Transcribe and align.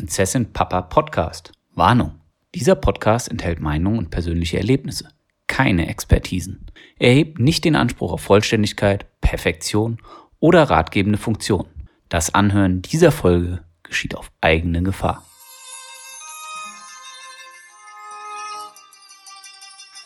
Prinzessin 0.00 0.50
Papa 0.54 0.80
Podcast. 0.80 1.52
Warnung. 1.74 2.22
Dieser 2.54 2.74
Podcast 2.74 3.28
enthält 3.28 3.60
Meinungen 3.60 3.98
und 3.98 4.10
persönliche 4.10 4.56
Erlebnisse, 4.56 5.10
keine 5.46 5.90
Expertisen. 5.90 6.70
Er 6.98 7.12
hebt 7.12 7.38
nicht 7.38 7.66
den 7.66 7.76
Anspruch 7.76 8.12
auf 8.12 8.22
Vollständigkeit, 8.22 9.20
Perfektion 9.20 10.00
oder 10.38 10.70
ratgebende 10.70 11.18
Funktion. 11.18 11.68
Das 12.08 12.32
Anhören 12.32 12.80
dieser 12.80 13.12
Folge 13.12 13.62
geschieht 13.82 14.14
auf 14.14 14.32
eigene 14.40 14.82
Gefahr. 14.82 15.22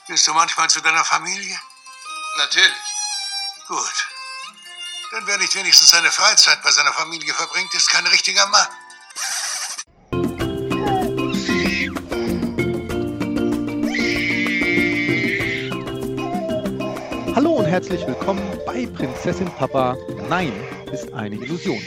Bist 0.08 0.26
du 0.26 0.34
manchmal 0.34 0.68
zu 0.70 0.80
deiner 0.80 1.04
Familie? 1.04 1.56
Natürlich. 2.38 2.72
Gut. 3.68 4.08
Denn 5.12 5.24
wer 5.29 5.38
nicht 5.38 5.54
wenigstens 5.54 5.90
seine 5.90 6.11
Freizeit 6.11 6.61
bei 6.64 6.72
seiner 6.72 6.92
Familie 6.92 7.32
verbringt, 7.32 7.72
ist 7.74 7.88
kein 7.90 8.04
richtiger 8.08 8.48
Mann. 8.48 8.66
Und 17.64 17.71
herzlich 17.71 18.07
willkommen 18.07 18.43
bei 18.67 18.85
Prinzessin 18.85 19.46
Papa 19.46 19.96
Nein 20.29 20.53
ist 20.93 21.14
eine 21.14 21.36
Illusion. 21.36 21.81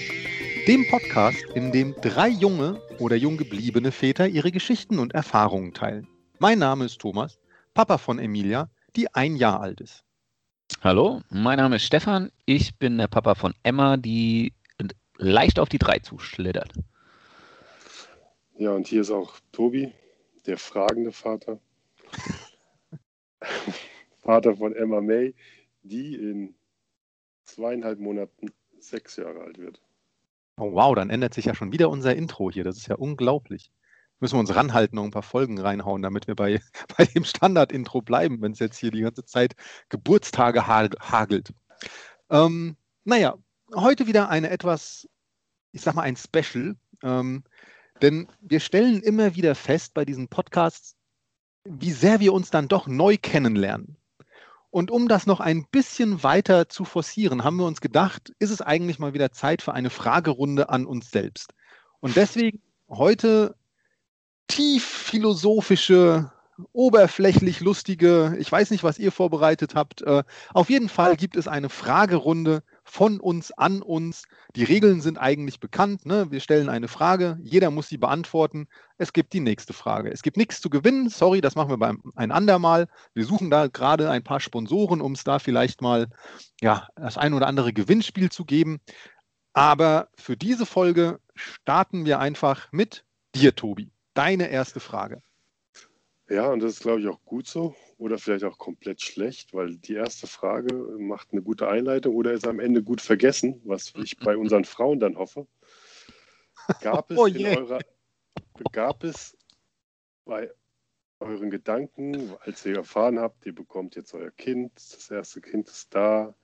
Dem 0.66 0.88
Podcast, 0.90 1.44
in 1.54 1.72
dem 1.72 1.94
drei 2.02 2.30
junge 2.30 2.81
oder 2.98 3.16
jung 3.16 3.38
gebliebene 3.38 3.91
Väter 3.91 4.27
ihre 4.27 4.52
Geschichten 4.52 4.98
und 4.98 5.13
Erfahrungen 5.13 5.76
teilen. 5.76 6.08
Mein 6.40 6.58
Name 6.58 6.85
ist 6.85 6.99
Thomas, 6.99 7.38
Papa 7.76 7.99
von 7.99 8.18
Emilia, 8.18 8.71
die 8.95 9.13
ein 9.13 9.35
Jahr 9.35 9.62
alt 9.62 9.80
ist. 9.80 10.04
Hallo, 10.82 11.21
mein 11.30 11.58
Name 11.58 11.76
ist 11.76 11.84
Stefan. 11.84 12.32
Ich 12.48 12.76
bin 12.80 12.98
der 12.98 13.07
Papa 13.07 13.35
von 13.35 13.54
Emma, 13.62 13.98
die 13.98 14.54
leicht 15.18 15.59
auf 15.59 15.70
die 15.70 15.77
drei 15.77 15.99
zuschlittert. 15.99 16.73
Ja, 18.57 18.71
und 18.71 18.88
hier 18.88 19.02
ist 19.02 19.12
auch 19.12 19.35
Tobi, 19.52 19.91
der 20.48 20.57
fragende 20.57 21.12
Vater. 21.12 21.59
Vater 24.27 24.57
von 24.57 24.76
Emma 24.76 24.99
May, 25.01 25.34
die 25.88 26.16
in 26.16 26.55
zweieinhalb 27.43 27.99
Monaten 27.99 28.52
sechs 28.80 29.16
Jahre 29.16 29.41
alt 29.41 29.57
wird. 29.57 29.82
Oh 30.57 30.74
wow, 30.74 30.96
dann 30.96 31.10
ändert 31.10 31.34
sich 31.34 31.46
ja 31.46 31.55
schon 31.55 31.71
wieder 31.71 31.90
unser 31.90 32.16
Intro 32.16 32.52
hier. 32.52 32.63
Das 32.63 32.77
ist 32.77 32.88
ja 32.88 32.96
unglaublich. 32.96 33.71
Müssen 34.20 34.35
wir 34.35 34.40
uns 34.40 34.55
ranhalten 34.55 34.98
und 34.98 35.05
ein 35.05 35.12
paar 35.12 35.21
Folgen 35.21 35.60
reinhauen, 35.60 36.02
damit 36.02 36.27
wir 36.27 36.35
bei, 36.35 36.60
bei 36.98 37.05
dem 37.05 37.24
Standard-Intro 37.24 38.02
bleiben, 38.02 38.41
wenn 38.41 38.54
es 38.54 38.60
jetzt 38.60 38.77
hier 38.77 38.91
die 38.91 39.02
ganze 39.02 39.26
Zeit 39.26 39.55
Geburtstage 39.90 40.66
hagelt. 40.68 41.54
Ähm, 42.29 42.76
naja, 43.04 43.38
heute 43.76 44.07
wieder 44.07 44.29
eine 44.29 44.49
etwas, 44.49 45.07
ich 45.72 45.82
sag 45.82 45.94
mal, 45.94 46.01
ein 46.01 46.18
Special. 46.18 46.76
Ähm, 47.04 47.44
denn 48.01 48.27
wir 48.41 48.60
stellen 48.60 49.01
immer 49.01 49.35
wieder 49.35 49.55
fest 49.55 49.94
bei 49.94 50.05
diesen 50.05 50.27
Podcasts, 50.27 50.96
wie 51.63 51.91
sehr 51.91 52.20
wir 52.20 52.34
uns 52.34 52.49
dann 52.49 52.68
doch 52.68 52.88
neu 52.88 53.18
kennenlernen. 53.18 53.96
Und 54.77 54.91
um 54.91 55.07
das 55.07 55.25
noch 55.25 55.39
ein 55.39 55.65
bisschen 55.71 56.21
weiter 56.21 56.70
zu 56.70 56.85
forcieren, 56.85 57.43
haben 57.43 57.57
wir 57.57 57.65
uns 57.65 57.81
gedacht, 57.81 58.31
ist 58.37 58.51
es 58.51 58.61
eigentlich 58.61 58.99
mal 58.99 59.15
wieder 59.15 59.31
Zeit 59.31 59.63
für 59.63 59.73
eine 59.73 59.89
Fragerunde 59.89 60.70
an 60.70 60.85
uns 60.85 61.09
selbst. 61.09 61.55
Und 61.99 62.15
deswegen 62.15 62.61
heute 62.87 63.55
tief 64.45 64.85
philosophische, 64.85 66.31
oberflächlich 66.72 67.59
lustige, 67.59 68.36
ich 68.40 68.52
weiß 68.52 68.72
nicht, 68.72 68.84
was 68.84 69.00
ihr 69.00 69.12
vorbereitet 69.12 69.75
habt. 69.75 70.02
Äh, 70.02 70.24
auf 70.53 70.69
jeden 70.69 70.90
Fall 70.90 71.16
gibt 71.16 71.36
es 71.36 71.47
eine 71.47 71.69
Fragerunde 71.69 72.63
von 72.84 73.19
uns 73.19 73.52
an 73.52 73.81
uns. 73.81 74.24
Die 74.56 74.63
Regeln 74.63 75.02
sind 75.02 75.18
eigentlich 75.18 75.59
bekannt. 75.59 76.06
Ne? 76.06 76.31
Wir 76.31 76.40
stellen 76.40 76.69
eine 76.69 76.88
Frage, 76.88 77.38
jeder 77.41 77.69
muss 77.69 77.90
sie 77.90 77.97
beantworten. 77.97 78.68
Es 78.97 79.13
gibt 79.13 79.34
die 79.34 79.40
nächste 79.40 79.74
Frage. 79.74 80.12
Es 80.12 80.22
gibt 80.22 80.38
nichts 80.38 80.62
zu 80.62 80.69
gewinnen. 80.69 81.09
Sorry, 81.09 81.41
das 81.41 81.56
machen 81.56 81.69
wir 81.69 81.78
beim 81.78 82.02
ein 82.16 82.31
andermal. 82.31 82.88
Wir 83.13 83.25
suchen 83.25 83.50
da 83.50 83.68
gerade 83.68 84.09
ein 84.09 84.24
paar 84.24 84.40
Sponsoren, 84.40 85.02
um 85.02 85.13
es 85.13 85.24
da 85.24 85.40
vielleicht 85.40 85.81
mal 85.81 86.07
ja, 86.62 86.88
das 86.96 87.17
ein 87.17 87.34
oder 87.34 87.47
andere 87.47 87.73
Gewinnspiel 87.73 88.31
zu 88.31 88.46
geben. 88.46 88.79
Aber 89.53 90.09
für 90.17 90.38
diese 90.38 90.66
Folge 90.66 91.19
starten 91.35 92.06
wir 92.06 92.19
einfach 92.19 92.67
mit 92.72 93.06
dir, 93.35 93.56
Tobi. 93.56 93.91
Deine 94.13 94.50
erste 94.50 94.79
Frage. 94.79 95.22
Ja, 96.29 96.49
und 96.51 96.61
das 96.61 96.73
ist, 96.73 96.81
glaube 96.81 96.99
ich, 96.99 97.07
auch 97.07 97.23
gut 97.23 97.47
so 97.47 97.75
oder 97.97 98.17
vielleicht 98.17 98.43
auch 98.43 98.57
komplett 98.57 99.01
schlecht, 99.01 99.53
weil 99.53 99.77
die 99.77 99.93
erste 99.93 100.27
Frage 100.27 100.73
macht 100.99 101.31
eine 101.31 101.41
gute 101.41 101.69
Einleitung 101.69 102.15
oder 102.15 102.33
ist 102.33 102.45
am 102.45 102.59
Ende 102.59 102.83
gut 102.83 102.99
vergessen, 102.99 103.61
was 103.63 103.93
ich 103.95 104.17
bei 104.17 104.35
unseren 104.37 104.66
Frauen 104.66 104.99
dann 104.99 105.17
hoffe. 105.17 105.47
Gab 106.81 107.11
es, 107.11 107.17
oh 107.17 107.27
in 107.27 107.45
eurer, 107.45 107.79
gab 108.73 109.05
es 109.05 109.37
bei 110.25 110.51
euren 111.21 111.49
Gedanken, 111.49 112.35
als 112.41 112.66
ihr 112.66 112.75
erfahren 112.75 113.19
habt, 113.19 113.45
ihr 113.45 113.55
bekommt 113.55 113.95
jetzt 113.95 114.13
euer 114.13 114.31
Kind, 114.31 114.73
das 114.75 115.09
erste 115.09 115.39
Kind 115.39 115.69
ist 115.69 115.95
da, 115.95 116.35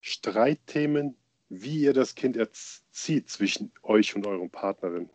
Streitthemen, 0.00 1.16
wie 1.48 1.80
ihr 1.80 1.92
das 1.92 2.14
Kind 2.14 2.36
erzieht 2.36 3.28
zwischen 3.28 3.72
euch 3.82 4.14
und 4.14 4.24
eurem 4.24 4.50
Partnerin? 4.50 5.10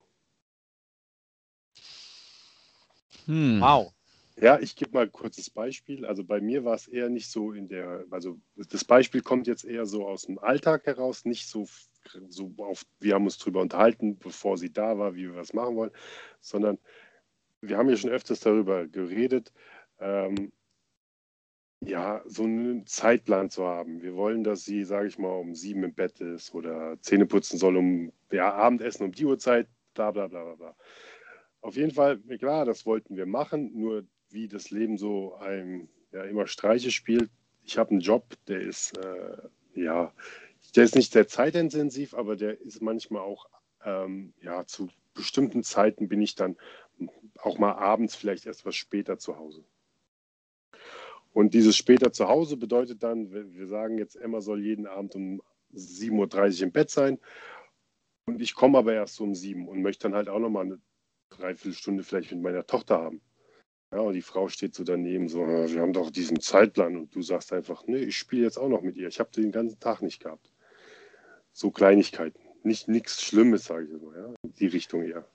Hm. 3.25 3.61
Wow. 3.61 3.94
Ja, 4.41 4.59
ich 4.59 4.75
gebe 4.75 4.91
mal 4.94 5.03
ein 5.03 5.12
kurzes 5.12 5.52
Beispiel. 5.52 6.03
Also 6.03 6.24
bei 6.24 6.41
mir 6.41 6.66
war 6.66 6.74
es 6.74 6.88
eher 6.88 7.09
nicht 7.09 7.29
so 7.29 7.52
in 7.52 7.68
der, 7.68 8.06
also 8.09 8.40
das 8.56 8.84
Beispiel 8.84 9.22
kommt 9.22 9.46
jetzt 9.46 9.63
eher 9.63 9.85
so 9.85 10.07
aus 10.07 10.24
dem 10.24 10.40
Alltag 10.40 10.88
heraus, 10.88 11.25
nicht 11.25 11.47
so, 11.47 11.68
so 12.28 12.51
auf, 12.57 12.84
wir 13.00 13.13
haben 13.13 13.25
uns 13.25 13.38
darüber 13.38 13.62
unterhalten, 13.62 14.18
bevor 14.18 14.57
sie 14.57 14.74
da 14.74 14.97
war, 14.97 15.13
wie 15.13 15.28
wir 15.28 15.35
was 15.35 15.53
machen 15.53 15.75
wollen, 15.75 15.91
sondern 16.40 16.80
wir 17.62 17.78
haben 17.78 17.90
ja 17.90 17.97
schon 17.97 18.09
öfters 18.09 18.40
darüber 18.40 18.88
geredet, 18.88 19.53
ähm, 20.00 20.51
ja, 21.81 22.24
so 22.25 22.44
einen 22.44 22.88
Zeitplan 22.88 23.51
zu 23.51 23.66
haben. 23.66 24.01
Wir 24.01 24.16
wollen, 24.16 24.44
dass 24.44 24.66
sie, 24.66 24.84
sage 24.85 25.07
ich 25.07 25.19
mal, 25.19 25.30
um 25.30 25.53
sieben 25.56 25.84
im 25.84 25.94
Bett 25.94 26.19
ist 26.19 26.53
oder 26.56 27.00
Zähne 27.01 27.28
putzen 27.28 27.59
soll 27.59 27.78
um 27.78 28.12
ja, 28.31 28.53
Abendessen 28.53 29.06
um 29.06 29.12
die 29.12 29.25
Uhrzeit, 29.25 29.68
bla 29.94 30.09
bla 30.12 30.28
bla 30.28 30.56
bla. 30.56 30.75
Auf 31.62 31.75
jeden 31.75 31.91
Fall, 31.91 32.19
klar, 32.40 32.66
das 32.66 32.88
wollten 32.88 33.16
wir 33.18 33.28
machen, 33.28 33.72
nur 33.80 34.06
wie 34.34 34.47
das 34.47 34.72
Leben 34.72 34.97
so 34.97 35.36
einem 35.36 35.90
ja, 36.12 36.24
immer 36.24 36.47
Streiche 36.47 36.92
spielt. 36.92 37.30
Ich 37.64 37.78
habe 37.78 37.92
einen 37.92 38.00
Job, 38.02 38.36
der 38.47 38.62
ist, 38.62 38.97
äh, 38.97 39.38
ja, 39.75 40.14
der 40.75 40.84
ist 40.84 40.96
nicht 40.96 41.14
sehr 41.14 41.28
zeitintensiv, 41.28 42.14
aber 42.14 42.36
der 42.36 42.59
ist 42.62 42.81
manchmal 42.81 43.22
auch, 43.22 43.46
ähm, 43.84 44.34
ja, 44.42 44.66
zu 44.66 44.90
bestimmten 45.14 45.64
Zeiten 45.64 46.08
bin 46.08 46.22
ich 46.22 46.36
dann 46.36 46.58
auch 47.40 47.58
mal 47.58 47.74
abends 47.74 48.16
vielleicht 48.16 48.46
erst 48.46 48.66
was 48.66 48.75
später 48.75 49.18
zu 49.18 49.38
Hause. 49.38 49.64
Und 51.34 51.53
dieses 51.53 51.78
später 51.78 52.12
zu 52.12 52.28
Hause 52.28 52.58
bedeutet 52.58 53.03
dann, 53.03 53.31
wir 53.31 53.68
sagen 53.68 53.98
jetzt, 53.98 54.16
Emma 54.16 54.42
soll 54.42 54.62
jeden 54.62 54.86
Abend 54.86 55.16
um 55.16 55.42
7.30 55.74 56.58
Uhr 56.58 56.63
im 56.63 56.72
Bett 56.72 56.90
sein. 56.90 57.19
Und 58.25 58.42
ich 58.42 58.53
komme 58.53 58.78
aber 58.78 58.94
erst 58.94 59.19
um 59.22 59.34
sieben 59.34 59.68
und 59.68 59.81
möchte 59.81 60.03
dann 60.03 60.16
halt 60.16 60.30
auch 60.30 60.40
nochmal 60.40 60.66
eine 60.66 60.81
Dreiviertelstunde 61.30 62.03
vielleicht 62.03 62.31
mit 62.31 62.42
meiner 62.42 62.68
Tochter 62.68 63.00
haben. 63.00 63.22
Ja, 63.91 64.00
und 64.00 64.13
die 64.13 64.22
Frau 64.22 64.47
steht 64.47 64.74
so 64.74 64.84
daneben, 64.84 65.28
so, 65.28 65.46
wir 65.46 65.81
haben 65.81 65.91
doch 65.91 66.12
diesen 66.12 66.40
Zeitplan 66.40 66.96
und 66.96 67.13
du 67.13 67.22
sagst 67.22 67.52
einfach, 67.52 67.85
nee, 67.88 67.97
ich 67.97 68.18
spiele 68.18 68.44
jetzt 68.44 68.57
auch 68.57 68.69
noch 68.69 68.81
mit 68.81 68.96
ihr. 68.96 69.09
Ich 69.09 69.19
habe 69.19 69.31
den 69.31 69.52
ganzen 69.52 69.79
Tag 69.79 70.02
nicht 70.02 70.24
gehabt. 70.24 70.52
So 71.52 71.72
Kleinigkeiten. 71.72 72.40
Nicht 72.63 72.88
nichts 72.88 73.22
Schlimmes, 73.22 73.66
sage 73.66 73.85
ich 73.85 74.00
so, 74.00 74.13
ja. 74.13 74.34
Die 74.44 74.68
Richtung 74.68 75.03
eher. 75.03 75.28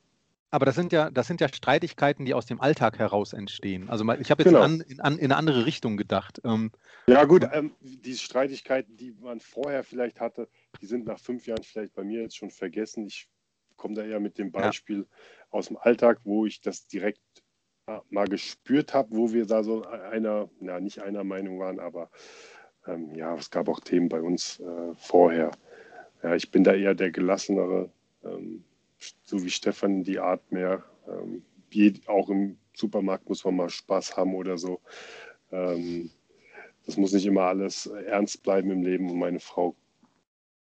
Aber 0.50 0.65
das 0.65 0.77
sind 0.77 0.93
ja, 0.93 1.11
das 1.11 1.27
sind 1.27 1.41
ja 1.41 1.49
Streitigkeiten, 1.49 2.25
die 2.25 2.33
aus 2.33 2.47
dem 2.47 2.61
Alltag 2.61 2.99
heraus 2.99 3.34
entstehen. 3.34 3.91
Also 3.91 4.11
ich 4.12 4.31
habe 4.31 4.43
jetzt 4.43 4.53
genau. 4.53 4.65
in, 4.65 5.00
an, 5.00 5.19
in, 5.19 5.25
eine 5.25 5.37
andere 5.37 5.66
Richtung 5.66 5.99
gedacht. 5.99 6.41
Ähm, 6.45 6.71
ja 7.09 7.25
gut, 7.25 7.47
ähm, 7.53 7.75
diese 7.81 8.21
Streitigkeiten, 8.21 8.97
die 8.97 9.12
man 9.21 9.41
vorher 9.41 9.83
vielleicht 9.83 10.21
hatte, 10.21 10.49
die 10.81 10.87
sind 10.87 11.05
nach 11.05 11.19
fünf 11.19 11.47
Jahren 11.47 11.62
vielleicht 11.62 11.95
bei 11.95 12.05
mir 12.05 12.22
jetzt 12.22 12.37
schon 12.37 12.50
vergessen. 12.50 13.06
Ich 13.06 13.28
komme 13.77 13.95
da 13.95 14.05
eher 14.05 14.21
mit 14.21 14.39
dem 14.39 14.53
Beispiel 14.53 15.00
ja. 15.00 15.06
aus 15.50 15.66
dem 15.66 15.77
Alltag, 15.77 16.21
wo 16.25 16.47
ich 16.47 16.60
das 16.60 16.86
direkt 16.86 17.21
mal 18.10 18.27
gespürt 18.27 18.94
habe, 18.94 19.16
wo 19.16 19.33
wir 19.33 19.47
da 19.47 19.62
so 19.62 19.84
einer, 19.84 20.50
na 20.59 20.80
nicht 20.80 21.00
einer 21.00 21.22
Meinung 21.22 21.60
waren, 21.60 21.78
aber 21.78 22.10
ähm, 22.86 23.15
ja, 23.15 23.34
es 23.36 23.50
gab 23.50 23.68
auch 23.68 23.78
Themen 23.78 24.09
bei 24.09 24.21
uns 24.21 24.59
äh, 24.59 24.94
vorher. 24.97 25.53
Ja, 26.22 26.34
ich 26.34 26.50
bin 26.50 26.65
da 26.65 26.74
eher 26.74 26.94
der 26.94 27.12
gelassenere, 27.12 27.91
ähm, 28.24 28.65
so 29.22 29.44
wie 29.44 29.50
Stefan 29.50 30.03
die 30.03 30.18
Art 30.18 30.50
mehr. 30.50 30.83
Ähm, 31.09 31.44
auch 32.06 32.28
im 32.28 32.56
Supermarkt 32.74 33.28
muss 33.28 33.44
man 33.44 33.56
mal 33.56 33.68
Spaß 33.68 34.16
haben 34.16 34.34
oder 34.34 34.59
so. 34.59 34.80
Ähm, 35.53 36.10
das 36.86 36.97
muss 36.97 37.12
nicht 37.12 37.27
immer 37.27 37.42
alles 37.42 37.86
ernst 37.86 38.42
bleiben 38.42 38.71
im 38.71 38.82
Leben 38.82 39.10
und 39.10 39.18
meine 39.18 39.41
Frau 39.41 39.77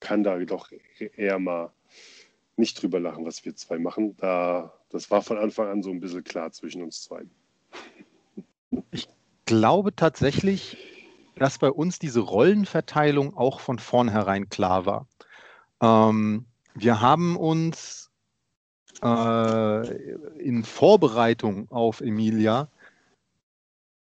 kann 0.01 0.23
da 0.23 0.37
doch 0.39 0.69
eher 1.15 1.39
mal 1.39 1.71
nicht 2.57 2.81
drüber 2.81 2.99
lachen, 2.99 3.25
was 3.25 3.43
wir 3.45 3.55
zwei 3.55 3.77
machen. 3.77 4.15
Da, 4.17 4.73
das 4.89 5.11
war 5.11 5.21
von 5.21 5.37
Anfang 5.37 5.67
an 5.67 5.83
so 5.83 5.89
ein 5.89 5.99
bisschen 5.99 6.23
klar 6.23 6.51
zwischen 6.51 6.81
uns 6.81 7.03
zwei. 7.03 7.23
Ich 8.91 9.07
glaube 9.45 9.95
tatsächlich, 9.95 10.77
dass 11.35 11.57
bei 11.57 11.69
uns 11.69 11.99
diese 11.99 12.21
Rollenverteilung 12.21 13.35
auch 13.35 13.59
von 13.59 13.79
vornherein 13.79 14.49
klar 14.49 14.85
war. 14.85 15.07
Ähm, 15.81 16.45
wir 16.73 17.01
haben 17.01 17.35
uns, 17.35 18.05
äh, 19.03 19.87
in 20.39 20.63
Vorbereitung 20.63 21.69
auf 21.71 22.01
Emilia 22.01 22.69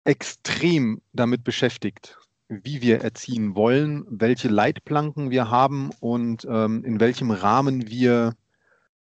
extrem 0.03 1.01
damit 1.13 1.43
beschäftigt, 1.43 2.17
wie 2.49 2.81
wir 2.81 3.01
erziehen 3.01 3.55
wollen, 3.55 4.05
welche 4.09 4.49
Leitplanken 4.49 5.31
wir 5.31 5.49
haben 5.49 5.91
und 5.99 6.45
ähm, 6.49 6.83
in 6.83 6.99
welchem 6.99 7.31
Rahmen 7.31 7.87
wir, 7.89 8.35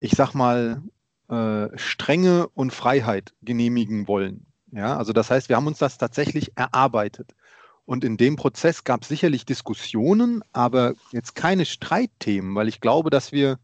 ich 0.04 0.12
sag 0.12 0.34
mal, 0.34 0.84
äh, 1.30 1.70
Strenge 1.78 2.50
und 2.50 2.74
Freiheit 2.74 3.34
genehmigen 3.42 4.06
wollen. 4.06 4.46
Ja, 4.74 4.98
also 4.98 5.14
das 5.14 5.32
heißt, 5.32 5.48
wir 5.48 5.56
haben 5.56 5.68
uns 5.68 5.78
das 5.78 5.98
tatsächlich 5.98 6.52
erarbeitet. 6.58 7.34
Und 7.86 8.04
in 8.04 8.18
dem 8.18 8.36
Prozess 8.36 8.84
gab 8.84 9.04
es 9.04 9.08
sicherlich 9.08 9.46
Diskussionen, 9.46 10.44
aber 10.52 10.94
jetzt 11.12 11.36
keine 11.36 11.66
Streitthemen, 11.66 12.54
weil 12.54 12.68
ich 12.68 12.82
glaube, 12.82 13.12
dass 13.12 13.32
wir 13.32 13.60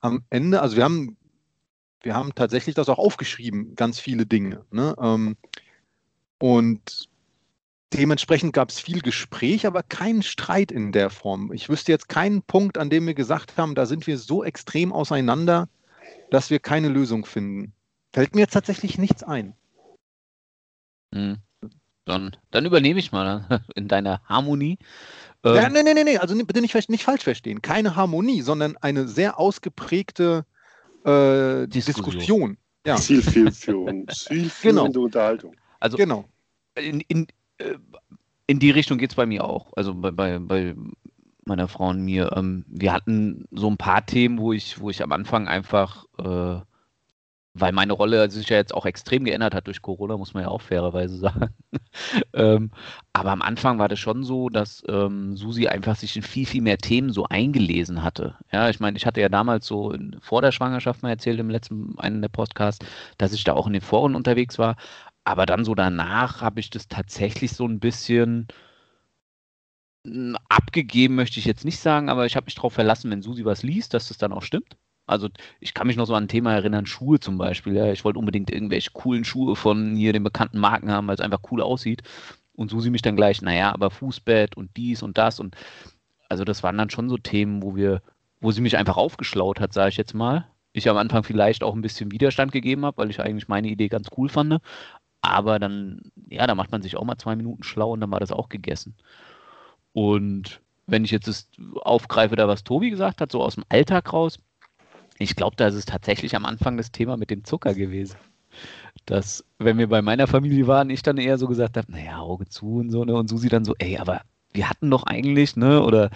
am 0.00 0.24
Ende, 0.28 0.60
also 0.60 0.76
wir 0.76 0.84
haben, 0.84 1.16
wir 2.02 2.14
haben 2.14 2.34
tatsächlich 2.34 2.74
das 2.74 2.90
auch 2.90 2.98
aufgeschrieben, 2.98 3.74
ganz 3.74 3.98
viele 3.98 4.26
Dinge. 4.26 4.66
Ne? 4.70 4.94
Ähm, 5.00 5.36
und 6.38 7.08
dementsprechend 7.94 8.52
gab 8.52 8.68
es 8.68 8.78
viel 8.78 9.00
Gespräch, 9.00 9.66
aber 9.66 9.82
keinen 9.82 10.22
Streit 10.22 10.70
in 10.70 10.92
der 10.92 11.08
Form. 11.08 11.50
Ich 11.50 11.70
wüsste 11.70 11.92
jetzt 11.92 12.10
keinen 12.10 12.42
Punkt, 12.42 12.76
an 12.76 12.90
dem 12.90 13.06
wir 13.06 13.14
gesagt 13.14 13.56
haben, 13.56 13.74
da 13.74 13.86
sind 13.86 14.06
wir 14.06 14.18
so 14.18 14.44
extrem 14.44 14.92
auseinander, 14.92 15.66
dass 16.30 16.50
wir 16.50 16.58
keine 16.58 16.88
Lösung 16.88 17.24
finden. 17.24 17.72
Fällt 18.12 18.34
mir 18.34 18.42
jetzt 18.42 18.52
tatsächlich 18.52 18.98
nichts 18.98 19.22
ein. 19.22 19.54
Hm. 21.14 21.38
Dann, 22.04 22.36
dann 22.50 22.64
übernehme 22.64 22.98
ich 22.98 23.12
mal 23.12 23.62
in 23.74 23.88
deiner 23.88 24.22
Harmonie. 24.24 24.78
Ähm, 25.44 25.54
ja, 25.54 25.68
nee, 25.68 25.82
nee, 25.82 25.94
nee, 25.94 26.04
nee, 26.04 26.18
also 26.18 26.34
bitte 26.44 26.60
nicht, 26.60 26.88
nicht 26.88 27.04
falsch 27.04 27.22
verstehen. 27.22 27.62
Keine 27.62 27.96
Harmonie, 27.96 28.42
sondern 28.42 28.76
eine 28.78 29.06
sehr 29.06 29.38
ausgeprägte 29.38 30.46
äh, 31.04 31.66
Diskussion. 31.68 32.04
Diskussion. 32.04 32.58
Ja. 32.86 32.96
Zielführung, 32.96 34.08
zielführende 34.10 34.92
genau. 34.92 35.04
Unterhaltung. 35.04 35.54
Also 35.80 35.96
genau. 35.96 36.24
in, 36.74 37.00
in, 37.02 37.26
äh, 37.58 37.74
in 38.46 38.58
die 38.58 38.70
Richtung 38.70 38.96
geht 38.98 39.10
es 39.10 39.16
bei 39.16 39.26
mir 39.26 39.44
auch. 39.44 39.72
Also 39.76 39.94
bei, 39.94 40.10
bei, 40.10 40.38
bei 40.38 40.74
meiner 41.48 41.68
Frau 41.68 41.88
und 41.88 42.02
mir. 42.02 42.32
Ähm, 42.36 42.64
wir 42.68 42.92
hatten 42.92 43.46
so 43.50 43.68
ein 43.68 43.76
paar 43.76 44.06
Themen, 44.06 44.38
wo 44.38 44.52
ich, 44.52 44.80
wo 44.80 44.90
ich 44.90 45.02
am 45.02 45.12
Anfang 45.12 45.48
einfach, 45.48 46.04
äh, 46.18 46.60
weil 47.54 47.72
meine 47.72 47.92
Rolle 47.92 48.30
sich 48.30 48.48
ja 48.50 48.56
jetzt 48.56 48.72
auch 48.72 48.86
extrem 48.86 49.24
geändert 49.24 49.54
hat 49.54 49.66
durch 49.66 49.82
Corona, 49.82 50.16
muss 50.16 50.34
man 50.34 50.44
ja 50.44 50.48
auch 50.48 50.60
fairerweise 50.60 51.16
sagen. 51.18 51.48
ähm, 52.34 52.70
aber 53.12 53.32
am 53.32 53.42
Anfang 53.42 53.78
war 53.78 53.88
das 53.88 53.98
schon 53.98 54.22
so, 54.22 54.48
dass 54.48 54.84
ähm, 54.88 55.36
Susi 55.36 55.66
einfach 55.66 55.96
sich 55.96 56.14
in 56.16 56.22
viel, 56.22 56.46
viel 56.46 56.62
mehr 56.62 56.78
Themen 56.78 57.12
so 57.12 57.24
eingelesen 57.24 58.02
hatte. 58.04 58.36
Ja, 58.52 58.68
ich 58.70 58.78
meine, 58.80 58.96
ich 58.96 59.06
hatte 59.06 59.20
ja 59.20 59.28
damals 59.28 59.66
so 59.66 59.90
in, 59.92 60.16
vor 60.20 60.42
der 60.42 60.52
Schwangerschaft 60.52 61.02
mal 61.02 61.10
erzählt 61.10 61.40
im 61.40 61.50
letzten 61.50 61.98
einen 61.98 62.22
der 62.22 62.28
Podcasts, 62.28 62.86
dass 63.16 63.32
ich 63.32 63.44
da 63.44 63.54
auch 63.54 63.66
in 63.66 63.72
den 63.72 63.82
Foren 63.82 64.14
unterwegs 64.14 64.58
war. 64.58 64.76
Aber 65.24 65.44
dann 65.44 65.64
so 65.64 65.74
danach 65.74 66.40
habe 66.40 66.60
ich 66.60 66.70
das 66.70 66.88
tatsächlich 66.88 67.52
so 67.52 67.66
ein 67.66 67.80
bisschen 67.80 68.48
abgegeben, 70.48 71.14
möchte 71.14 71.38
ich 71.40 71.46
jetzt 71.46 71.64
nicht 71.64 71.78
sagen, 71.78 72.08
aber 72.08 72.26
ich 72.26 72.36
habe 72.36 72.46
mich 72.46 72.54
darauf 72.54 72.72
verlassen, 72.72 73.10
wenn 73.10 73.22
Susi 73.22 73.44
was 73.44 73.62
liest, 73.62 73.94
dass 73.94 74.08
das 74.08 74.18
dann 74.18 74.32
auch 74.32 74.42
stimmt. 74.42 74.76
Also 75.06 75.28
ich 75.58 75.72
kann 75.72 75.86
mich 75.86 75.96
noch 75.96 76.06
so 76.06 76.14
an 76.14 76.24
ein 76.24 76.28
Thema 76.28 76.52
erinnern, 76.52 76.84
Schuhe 76.84 77.18
zum 77.18 77.38
Beispiel. 77.38 77.74
Ja. 77.74 77.90
Ich 77.92 78.04
wollte 78.04 78.18
unbedingt 78.18 78.50
irgendwelche 78.50 78.90
coolen 78.92 79.24
Schuhe 79.24 79.56
von 79.56 79.96
hier 79.96 80.12
den 80.12 80.22
bekannten 80.22 80.58
Marken 80.58 80.90
haben, 80.90 81.06
weil 81.06 81.14
es 81.14 81.20
einfach 81.20 81.40
cool 81.50 81.62
aussieht. 81.62 82.02
Und 82.54 82.70
Susi 82.70 82.90
mich 82.90 83.02
dann 83.02 83.16
gleich, 83.16 83.40
naja, 83.40 83.72
aber 83.72 83.90
Fußbett 83.90 84.56
und 84.56 84.76
dies 84.76 85.02
und 85.02 85.16
das. 85.16 85.40
Und 85.40 85.56
also 86.28 86.44
das 86.44 86.62
waren 86.62 86.76
dann 86.76 86.90
schon 86.90 87.08
so 87.08 87.16
Themen, 87.16 87.62
wo 87.62 87.74
wir, 87.74 88.02
wo 88.40 88.50
sie 88.52 88.60
mich 88.60 88.76
einfach 88.76 88.98
aufgeschlaut 88.98 89.60
hat, 89.60 89.72
sage 89.72 89.90
ich 89.90 89.96
jetzt 89.96 90.14
mal. 90.14 90.46
Ich 90.74 90.88
am 90.90 90.98
Anfang 90.98 91.24
vielleicht 91.24 91.64
auch 91.64 91.74
ein 91.74 91.82
bisschen 91.82 92.12
Widerstand 92.12 92.52
gegeben 92.52 92.84
habe, 92.84 92.98
weil 92.98 93.10
ich 93.10 93.20
eigentlich 93.20 93.48
meine 93.48 93.68
Idee 93.68 93.88
ganz 93.88 94.08
cool 94.16 94.28
fand. 94.28 94.58
Aber 95.22 95.58
dann, 95.58 96.12
ja, 96.28 96.46
da 96.46 96.54
macht 96.54 96.70
man 96.70 96.82
sich 96.82 96.96
auch 96.96 97.04
mal 97.04 97.16
zwei 97.16 97.34
Minuten 97.34 97.62
schlau 97.62 97.92
und 97.92 98.00
dann 98.00 98.10
war 98.10 98.20
das 98.20 98.30
auch 98.30 98.50
gegessen. 98.50 98.94
Und 99.92 100.60
wenn 100.86 101.04
ich 101.04 101.10
jetzt 101.10 101.28
das 101.28 101.48
aufgreife, 101.80 102.36
da 102.36 102.48
was 102.48 102.64
Tobi 102.64 102.90
gesagt 102.90 103.20
hat, 103.20 103.32
so 103.32 103.42
aus 103.42 103.54
dem 103.54 103.64
Alltag 103.68 104.12
raus, 104.12 104.38
ich 105.18 105.36
glaube, 105.36 105.56
da 105.56 105.66
ist 105.66 105.74
es 105.74 105.84
tatsächlich 105.84 106.36
am 106.36 106.44
Anfang 106.44 106.76
das 106.76 106.92
Thema 106.92 107.16
mit 107.16 107.30
dem 107.30 107.44
Zucker 107.44 107.74
gewesen. 107.74 108.16
Dass, 109.06 109.44
wenn 109.58 109.78
wir 109.78 109.88
bei 109.88 110.02
meiner 110.02 110.26
Familie 110.26 110.66
waren, 110.66 110.90
ich 110.90 111.02
dann 111.02 111.18
eher 111.18 111.38
so 111.38 111.48
gesagt 111.48 111.76
habe, 111.76 111.90
naja, 111.90 112.18
Auge 112.18 112.48
zu 112.48 112.76
und 112.76 112.90
so, 112.90 113.04
ne? 113.04 113.14
Und 113.14 113.28
Susi 113.28 113.48
dann 113.48 113.64
so, 113.64 113.74
ey, 113.78 113.98
aber 113.98 114.22
wir 114.52 114.68
hatten 114.68 114.90
doch 114.90 115.04
eigentlich, 115.04 115.56
ne? 115.56 115.82
Oder 115.82 116.10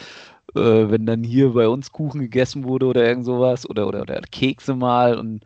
äh, 0.54 0.90
wenn 0.90 1.06
dann 1.06 1.22
hier 1.25 1.52
bei 1.52 1.68
uns 1.68 1.92
Kuchen 1.92 2.20
gegessen 2.20 2.64
wurde 2.64 2.86
oder 2.86 3.04
irgend 3.04 3.25
sowas 3.25 3.68
oder, 3.68 3.86
oder, 3.88 4.02
oder 4.02 4.20
Kekse 4.20 4.75
mal 4.75 5.18
und 5.18 5.44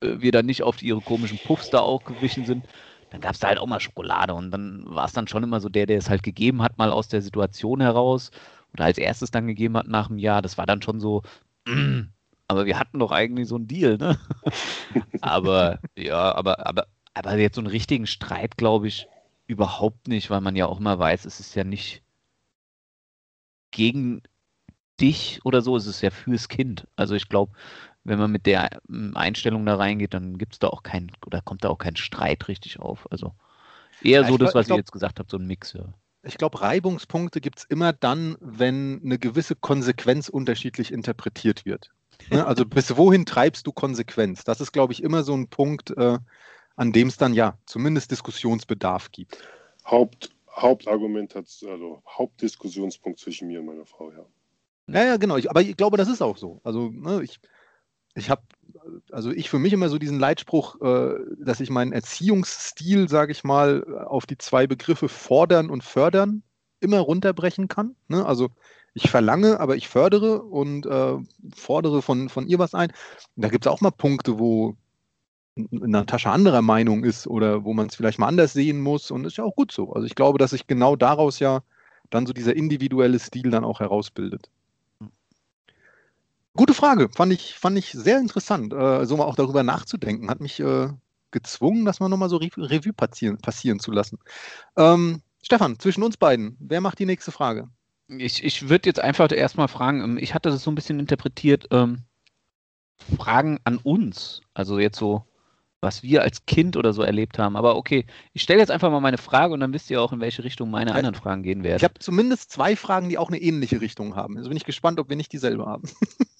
äh, 0.00 0.20
wir 0.20 0.32
dann 0.32 0.46
nicht 0.46 0.62
auf 0.62 0.82
ihre 0.82 1.00
komischen 1.00 1.38
Puffs 1.38 1.70
da 1.70 1.80
auch 1.80 2.04
gewichen 2.04 2.44
sind, 2.44 2.64
dann 3.10 3.20
gab 3.20 3.34
es 3.34 3.40
da 3.40 3.48
halt 3.48 3.58
auch 3.58 3.66
mal 3.66 3.80
Schokolade 3.80 4.34
und 4.34 4.50
dann 4.50 4.84
war 4.86 5.06
es 5.06 5.12
dann 5.12 5.28
schon 5.28 5.42
immer 5.42 5.60
so 5.60 5.68
der, 5.68 5.86
der 5.86 5.98
es 5.98 6.10
halt 6.10 6.22
gegeben 6.22 6.62
hat, 6.62 6.78
mal 6.78 6.90
aus 6.90 7.08
der 7.08 7.22
Situation 7.22 7.80
heraus 7.80 8.30
oder 8.72 8.84
als 8.84 8.98
erstes 8.98 9.30
dann 9.30 9.46
gegeben 9.46 9.76
hat 9.76 9.88
nach 9.88 10.10
einem 10.10 10.18
Jahr. 10.18 10.42
Das 10.42 10.58
war 10.58 10.66
dann 10.66 10.82
schon 10.82 11.00
so, 11.00 11.22
mm, 11.66 12.00
aber 12.48 12.66
wir 12.66 12.78
hatten 12.78 12.98
doch 12.98 13.12
eigentlich 13.12 13.48
so 13.48 13.56
einen 13.56 13.66
Deal, 13.66 13.96
ne? 13.98 14.18
aber 15.20 15.80
ja, 15.96 16.34
aber, 16.34 16.66
aber, 16.66 16.86
aber 17.14 17.36
jetzt 17.36 17.56
so 17.56 17.60
einen 17.60 17.68
richtigen 17.68 18.06
Streit, 18.06 18.56
glaube 18.56 18.88
ich, 18.88 19.08
überhaupt 19.46 20.08
nicht, 20.08 20.30
weil 20.30 20.40
man 20.40 20.56
ja 20.56 20.66
auch 20.66 20.78
immer 20.80 20.98
weiß, 20.98 21.24
es 21.24 21.40
ist 21.40 21.54
ja 21.54 21.64
nicht 21.64 22.02
gegen 23.70 24.22
dich 25.00 25.40
oder 25.44 25.62
so, 25.62 25.76
es 25.76 25.86
ist 25.86 26.02
ja 26.02 26.10
fürs 26.10 26.48
Kind. 26.48 26.86
Also 26.96 27.14
ich 27.14 27.28
glaube, 27.28 27.52
wenn 28.08 28.18
man 28.18 28.32
mit 28.32 28.46
der 28.46 28.70
ähm, 28.88 29.12
Einstellung 29.14 29.66
da 29.66 29.76
reingeht, 29.76 30.14
dann 30.14 30.38
gibt 30.38 30.54
es 30.54 30.58
da 30.58 30.68
auch 30.68 30.82
kein, 30.82 31.12
oder 31.26 31.42
kommt 31.42 31.64
da 31.64 31.68
auch 31.68 31.78
kein 31.78 31.96
Streit 31.96 32.48
richtig 32.48 32.80
auf. 32.80 33.06
Also 33.10 33.34
eher 34.02 34.22
ja, 34.22 34.28
so 34.28 34.38
das, 34.38 34.54
was 34.54 34.66
glaub, 34.66 34.78
ihr 34.78 34.80
jetzt 34.80 34.92
gesagt 34.92 35.20
habt, 35.20 35.30
so 35.30 35.36
ein 35.36 35.46
Mix. 35.46 35.74
Ja. 35.74 35.92
Ich 36.22 36.38
glaube, 36.38 36.60
Reibungspunkte 36.60 37.40
gibt 37.40 37.58
es 37.58 37.64
immer 37.64 37.92
dann, 37.92 38.36
wenn 38.40 39.00
eine 39.04 39.18
gewisse 39.18 39.54
Konsequenz 39.54 40.28
unterschiedlich 40.28 40.92
interpretiert 40.92 41.64
wird. 41.64 41.90
Ne? 42.30 42.44
Also 42.44 42.66
bis 42.66 42.96
wohin 42.96 43.24
treibst 43.26 43.64
du 43.68 43.72
Konsequenz? 43.72 44.42
Das 44.42 44.60
ist, 44.60 44.72
glaube 44.72 44.92
ich, 44.92 45.04
immer 45.04 45.22
so 45.22 45.34
ein 45.34 45.46
Punkt, 45.46 45.96
äh, 45.96 46.18
an 46.74 46.92
dem 46.92 47.06
es 47.06 47.16
dann 47.16 47.32
ja 47.32 47.56
zumindest 47.64 48.10
Diskussionsbedarf 48.10 49.12
gibt. 49.12 49.38
Haupt, 49.86 50.28
Hauptargument 50.50 51.36
hat, 51.36 51.46
also 51.70 52.02
Hauptdiskussionspunkt 52.08 53.20
zwischen 53.20 53.46
mir 53.46 53.60
und 53.60 53.66
meiner 53.66 53.86
Frau, 53.86 54.10
ja. 54.10 54.26
Ja, 54.88 55.04
ja, 55.04 55.16
genau. 55.16 55.36
Ich, 55.36 55.48
aber 55.48 55.62
ich 55.62 55.76
glaube, 55.76 55.96
das 55.96 56.08
ist 56.08 56.22
auch 56.22 56.36
so. 56.36 56.60
Also, 56.64 56.90
ne, 56.90 57.22
ich, 57.22 57.38
ich 58.18 58.30
habe, 58.30 58.42
also 59.10 59.30
ich 59.30 59.50
für 59.50 59.58
mich 59.58 59.72
immer 59.72 59.88
so 59.88 59.98
diesen 59.98 60.18
Leitspruch, 60.18 60.80
äh, 60.80 61.14
dass 61.38 61.60
ich 61.60 61.70
meinen 61.70 61.92
Erziehungsstil, 61.92 63.08
sage 63.08 63.32
ich 63.32 63.44
mal, 63.44 63.84
auf 64.06 64.26
die 64.26 64.38
zwei 64.38 64.66
Begriffe 64.66 65.08
fordern 65.08 65.70
und 65.70 65.84
fördern 65.84 66.42
immer 66.80 67.00
runterbrechen 67.00 67.68
kann. 67.68 67.96
Ne? 68.08 68.24
Also 68.24 68.50
ich 68.94 69.10
verlange, 69.10 69.60
aber 69.60 69.76
ich 69.76 69.88
fördere 69.88 70.42
und 70.42 70.86
äh, 70.86 71.16
fordere 71.54 72.02
von, 72.02 72.28
von 72.28 72.46
ihr 72.46 72.58
was 72.58 72.74
ein. 72.74 72.90
Und 73.36 73.44
da 73.44 73.48
gibt 73.48 73.66
es 73.66 73.72
auch 73.72 73.80
mal 73.80 73.90
Punkte, 73.90 74.38
wo 74.38 74.76
Natascha 75.70 76.32
anderer 76.32 76.62
Meinung 76.62 77.04
ist 77.04 77.26
oder 77.26 77.64
wo 77.64 77.74
man 77.74 77.88
es 77.88 77.96
vielleicht 77.96 78.18
mal 78.18 78.28
anders 78.28 78.52
sehen 78.52 78.80
muss 78.80 79.10
und 79.10 79.24
ist 79.24 79.36
ja 79.36 79.44
auch 79.44 79.56
gut 79.56 79.72
so. 79.72 79.92
Also 79.92 80.06
ich 80.06 80.14
glaube, 80.14 80.38
dass 80.38 80.50
sich 80.50 80.66
genau 80.66 80.96
daraus 80.96 81.40
ja 81.40 81.62
dann 82.10 82.26
so 82.26 82.32
dieser 82.32 82.56
individuelle 82.56 83.18
Stil 83.18 83.50
dann 83.50 83.64
auch 83.64 83.80
herausbildet. 83.80 84.50
Gute 86.58 86.74
Frage, 86.74 87.08
fand 87.14 87.32
ich, 87.32 87.54
fand 87.54 87.78
ich 87.78 87.92
sehr 87.92 88.18
interessant, 88.18 88.72
äh, 88.72 89.06
so 89.06 89.16
mal 89.16 89.26
auch 89.26 89.36
darüber 89.36 89.62
nachzudenken. 89.62 90.28
Hat 90.28 90.40
mich 90.40 90.58
äh, 90.58 90.88
gezwungen, 91.30 91.84
das 91.84 92.00
mal 92.00 92.08
nochmal 92.08 92.28
so 92.28 92.36
Re 92.36 92.48
Revue 92.56 92.92
passieren, 92.92 93.38
passieren 93.38 93.78
zu 93.78 93.92
lassen. 93.92 94.18
Ähm, 94.76 95.22
Stefan, 95.40 95.78
zwischen 95.78 96.02
uns 96.02 96.16
beiden, 96.16 96.56
wer 96.58 96.80
macht 96.80 96.98
die 96.98 97.06
nächste 97.06 97.30
Frage? 97.30 97.68
Ich, 98.08 98.42
ich 98.42 98.68
würde 98.68 98.88
jetzt 98.88 98.98
einfach 98.98 99.30
erstmal 99.30 99.68
fragen, 99.68 100.02
ähm, 100.02 100.18
ich 100.18 100.34
hatte 100.34 100.50
das 100.50 100.64
so 100.64 100.72
ein 100.72 100.74
bisschen 100.74 100.98
interpretiert, 100.98 101.68
ähm, 101.70 102.02
Fragen 103.16 103.60
an 103.62 103.76
uns, 103.76 104.40
also 104.52 104.80
jetzt 104.80 104.98
so, 104.98 105.24
was 105.80 106.02
wir 106.02 106.22
als 106.22 106.44
Kind 106.44 106.76
oder 106.76 106.92
so 106.92 107.02
erlebt 107.02 107.38
haben. 107.38 107.54
Aber 107.54 107.76
okay, 107.76 108.04
ich 108.32 108.42
stelle 108.42 108.58
jetzt 108.58 108.72
einfach 108.72 108.90
mal 108.90 108.98
meine 108.98 109.18
Frage 109.18 109.54
und 109.54 109.60
dann 109.60 109.72
wisst 109.72 109.90
ihr 109.90 110.02
auch, 110.02 110.12
in 110.12 110.18
welche 110.18 110.42
Richtung 110.42 110.72
meine 110.72 110.92
anderen 110.92 111.14
Fragen 111.14 111.44
gehen 111.44 111.62
werden. 111.62 111.76
Ich 111.76 111.84
habe 111.84 112.00
zumindest 112.00 112.50
zwei 112.50 112.74
Fragen, 112.74 113.08
die 113.08 113.16
auch 113.16 113.28
eine 113.28 113.40
ähnliche 113.40 113.80
Richtung 113.80 114.16
haben. 114.16 114.36
Also 114.36 114.48
bin 114.48 114.56
ich 114.56 114.64
gespannt, 114.64 114.98
ob 114.98 115.08
wir 115.08 115.14
nicht 115.14 115.32
dieselbe 115.32 115.64
haben. 115.64 115.88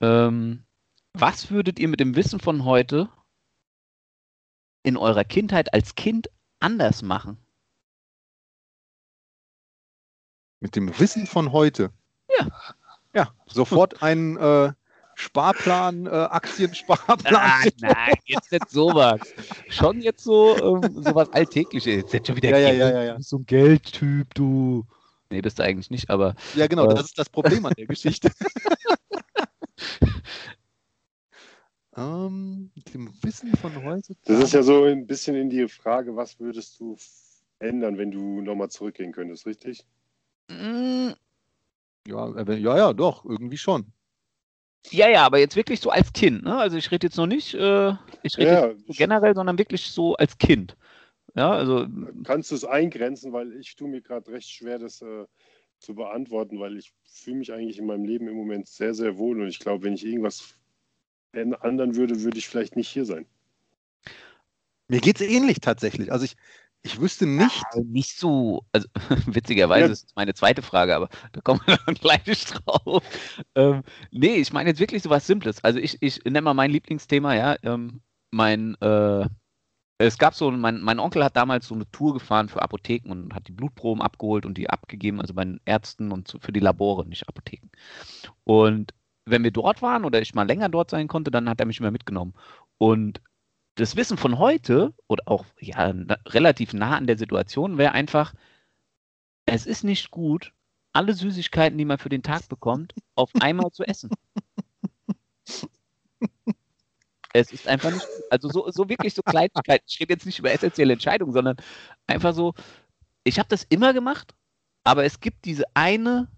Ähm, 0.00 0.64
was 1.12 1.50
würdet 1.50 1.78
ihr 1.78 1.88
mit 1.88 2.00
dem 2.00 2.16
Wissen 2.16 2.40
von 2.40 2.64
heute 2.64 3.08
in 4.82 4.96
eurer 4.96 5.24
Kindheit 5.24 5.74
als 5.74 5.94
Kind 5.94 6.30
anders 6.60 7.02
machen? 7.02 7.38
Mit 10.60 10.76
dem 10.76 10.98
Wissen 10.98 11.26
von 11.26 11.52
heute? 11.52 11.90
Ja. 12.38 12.48
Ja, 13.12 13.34
sofort 13.46 14.02
einen 14.02 14.36
äh, 14.36 14.72
Sparplan, 15.16 16.06
äh, 16.06 16.10
Aktiensparplan. 16.10 17.18
Nein, 17.32 17.72
nein, 17.80 18.14
jetzt 18.24 18.52
nicht 18.52 18.70
sowas. 18.70 19.20
Schon 19.68 20.00
jetzt 20.00 20.22
so 20.22 20.56
ähm, 20.56 21.02
sowas 21.02 21.28
Alltägliches. 21.32 22.12
Jetzt 22.12 22.26
schon 22.26 22.36
wieder 22.36 22.50
ja, 22.50 22.68
Geld. 22.68 22.78
Ja, 22.78 22.90
ja, 22.90 23.02
ja, 23.02 23.10
Du 23.12 23.16
bist 23.18 23.30
so 23.30 23.38
ein 23.38 23.46
Geldtyp, 23.46 24.34
du. 24.34 24.86
Nee, 25.30 25.40
bist 25.40 25.58
du 25.58 25.64
eigentlich 25.64 25.90
nicht, 25.90 26.08
aber. 26.08 26.34
Ja, 26.54 26.66
genau, 26.66 26.90
äh, 26.90 26.94
das 26.94 27.06
ist 27.06 27.18
das 27.18 27.28
Problem 27.28 27.66
an 27.66 27.74
der 27.76 27.86
Geschichte. 27.86 28.30
Ähm, 31.96 32.70
mit 32.74 32.94
dem 32.94 33.12
Wissen 33.22 33.54
von 33.56 33.82
heute. 33.84 34.14
Das 34.24 34.44
ist 34.44 34.52
ja 34.54 34.62
so 34.62 34.84
ein 34.84 35.06
bisschen 35.06 35.34
in 35.34 35.50
die 35.50 35.66
Frage, 35.68 36.14
was 36.14 36.38
würdest 36.38 36.78
du 36.78 36.96
ändern, 37.58 37.98
wenn 37.98 38.10
du 38.10 38.40
nochmal 38.40 38.70
zurückgehen 38.70 39.12
könntest, 39.12 39.44
richtig? 39.46 39.84
Mm, 40.48 41.10
Ja, 42.06 42.34
äh, 42.36 42.56
ja, 42.56 42.76
ja, 42.76 42.92
doch, 42.92 43.24
irgendwie 43.24 43.58
schon. 43.58 43.86
Ja, 44.90 45.08
ja, 45.08 45.26
aber 45.26 45.38
jetzt 45.38 45.56
wirklich 45.56 45.80
so 45.80 45.90
als 45.90 46.12
Kind. 46.12 46.42
Ne? 46.44 46.56
Also 46.56 46.76
ich 46.76 46.90
rede 46.90 47.06
jetzt 47.06 47.16
noch 47.16 47.26
nicht, 47.26 47.54
äh, 47.54 47.92
ich 48.22 48.38
rede 48.38 48.50
Ja, 48.50 48.66
jetzt 48.68 48.86
so 48.86 48.92
generell, 48.94 49.34
sondern 49.34 49.58
wirklich 49.58 49.90
so 49.90 50.14
als 50.16 50.38
Kind. 50.38 50.76
Ja, 51.36 51.50
also 51.50 51.86
kannst 52.24 52.50
du 52.50 52.54
es 52.56 52.64
eingrenzen, 52.64 53.32
weil 53.32 53.52
ich 53.56 53.76
tue 53.76 53.88
mir 53.88 54.00
gerade 54.00 54.30
recht 54.32 54.48
schwer, 54.48 54.78
das 54.78 55.02
äh, 55.02 55.26
zu 55.80 55.94
beantworten, 55.94 56.60
weil 56.60 56.76
ich 56.78 56.92
fühle 57.04 57.38
mich 57.38 57.52
eigentlich 57.52 57.78
in 57.78 57.86
meinem 57.86 58.04
Leben 58.04 58.28
im 58.28 58.36
Moment 58.36 58.68
sehr, 58.68 58.94
sehr 58.94 59.18
wohl 59.18 59.40
und 59.40 59.48
ich 59.48 59.58
glaube, 59.58 59.84
wenn 59.84 59.94
ich 59.94 60.04
irgendwas 60.06 60.56
ändern 61.32 61.96
würde, 61.96 62.22
würde 62.22 62.38
ich 62.38 62.48
vielleicht 62.48 62.76
nicht 62.76 62.88
hier 62.88 63.04
sein. 63.04 63.26
Mir 64.88 65.00
geht 65.00 65.20
es 65.20 65.26
ähnlich 65.26 65.60
tatsächlich. 65.60 66.12
Also 66.12 66.24
ich, 66.24 66.36
ich 66.82 67.00
wüsste 67.00 67.26
nicht, 67.26 67.62
äh, 67.74 67.80
nicht 67.82 68.16
so, 68.18 68.64
also 68.72 68.88
witzigerweise 69.26 69.86
Ja. 69.86 69.92
ist 69.92 70.14
meine 70.16 70.34
zweite 70.34 70.62
Frage, 70.62 70.96
aber 70.96 71.08
da 71.32 71.40
kommen 71.40 71.60
wir 71.66 71.78
dann 71.86 71.94
gleich 71.94 72.44
drauf. 72.46 73.04
Ähm, 73.54 73.82
nee, 74.10 74.36
ich 74.36 74.52
meine 74.52 74.70
jetzt 74.70 74.80
wirklich 74.80 75.02
so 75.02 75.10
was 75.10 75.26
Simples. 75.26 75.62
Also 75.62 75.78
ich, 75.78 75.98
ich 76.02 76.24
nenne 76.24 76.42
mal 76.42 76.54
mein 76.54 76.70
Lieblingsthema, 76.72 77.34
ja. 77.36 77.56
Ähm, 77.62 78.02
mein, 78.32 78.74
äh, 78.80 79.28
es 80.06 80.16
gab 80.16 80.34
so, 80.34 80.50
mein, 80.50 80.80
mein 80.80 80.98
Onkel 80.98 81.22
hat 81.22 81.36
damals 81.36 81.68
so 81.68 81.74
eine 81.74 81.90
Tour 81.90 82.14
gefahren 82.14 82.48
für 82.48 82.62
Apotheken 82.62 83.10
und 83.10 83.34
hat 83.34 83.48
die 83.48 83.52
Blutproben 83.52 84.02
abgeholt 84.02 84.46
und 84.46 84.56
die 84.56 84.70
abgegeben, 84.70 85.20
also 85.20 85.34
bei 85.34 85.44
den 85.44 85.60
Ärzten 85.66 86.10
und 86.10 86.38
für 86.40 86.52
die 86.52 86.60
Labore, 86.60 87.06
nicht 87.06 87.28
Apotheken. 87.28 87.68
Und 88.44 88.94
wenn 89.26 89.44
wir 89.44 89.50
dort 89.50 89.82
waren 89.82 90.06
oder 90.06 90.22
ich 90.22 90.34
mal 90.34 90.46
länger 90.46 90.70
dort 90.70 90.88
sein 90.88 91.06
konnte, 91.06 91.30
dann 91.30 91.50
hat 91.50 91.60
er 91.60 91.66
mich 91.66 91.80
immer 91.80 91.90
mitgenommen. 91.90 92.32
Und 92.78 93.20
das 93.74 93.94
Wissen 93.94 94.16
von 94.16 94.38
heute 94.38 94.94
oder 95.06 95.24
auch 95.26 95.44
ja, 95.60 95.92
relativ 96.28 96.72
nah 96.72 96.96
an 96.96 97.06
der 97.06 97.18
Situation 97.18 97.76
wäre 97.76 97.92
einfach, 97.92 98.32
es 99.44 99.66
ist 99.66 99.84
nicht 99.84 100.10
gut, 100.10 100.54
alle 100.94 101.12
Süßigkeiten, 101.12 101.76
die 101.76 101.84
man 101.84 101.98
für 101.98 102.08
den 102.08 102.22
Tag 102.22 102.48
bekommt, 102.48 102.94
auf 103.16 103.30
einmal 103.38 103.70
zu 103.70 103.84
essen. 103.84 104.10
Es 107.32 107.52
ist 107.52 107.68
einfach 107.68 107.92
nicht. 107.92 108.06
Also 108.28 108.48
so, 108.48 108.70
so 108.70 108.88
wirklich 108.88 109.14
so 109.14 109.22
Kleinigkeiten. 109.22 109.84
Ich 109.88 110.00
rede 110.00 110.12
jetzt 110.12 110.26
nicht 110.26 110.38
über 110.38 110.50
essentielle 110.50 110.92
Entscheidungen, 110.92 111.32
sondern 111.32 111.56
einfach 112.06 112.34
so, 112.34 112.54
ich 113.24 113.38
habe 113.38 113.48
das 113.48 113.64
immer 113.64 113.92
gemacht, 113.92 114.34
aber 114.84 115.04
es 115.04 115.20
gibt 115.20 115.44
diese 115.44 115.64
eine, 115.74 116.28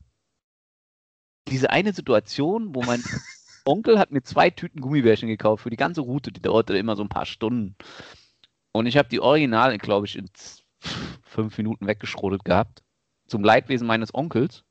diese 1.48 1.70
eine 1.70 1.92
Situation, 1.92 2.74
wo 2.74 2.82
mein 2.82 3.02
Onkel 3.64 3.98
hat 3.98 4.10
mir 4.10 4.22
zwei 4.22 4.50
Tüten 4.50 4.80
Gummibärchen 4.80 5.28
gekauft 5.28 5.62
für 5.62 5.70
die 5.70 5.76
ganze 5.76 6.00
Route, 6.00 6.32
die 6.32 6.42
dauerte 6.42 6.76
immer 6.76 6.96
so 6.96 7.02
ein 7.02 7.08
paar 7.08 7.26
Stunden. 7.26 7.76
Und 8.72 8.86
ich 8.86 8.96
habe 8.96 9.08
die 9.08 9.20
Original, 9.20 9.76
glaube 9.78 10.06
ich, 10.06 10.16
in 10.16 10.28
fünf 11.22 11.56
Minuten 11.58 11.86
weggeschrotet 11.86 12.44
gehabt. 12.44 12.82
Zum 13.26 13.44
Leidwesen 13.44 13.86
meines 13.86 14.12
Onkels, 14.14 14.64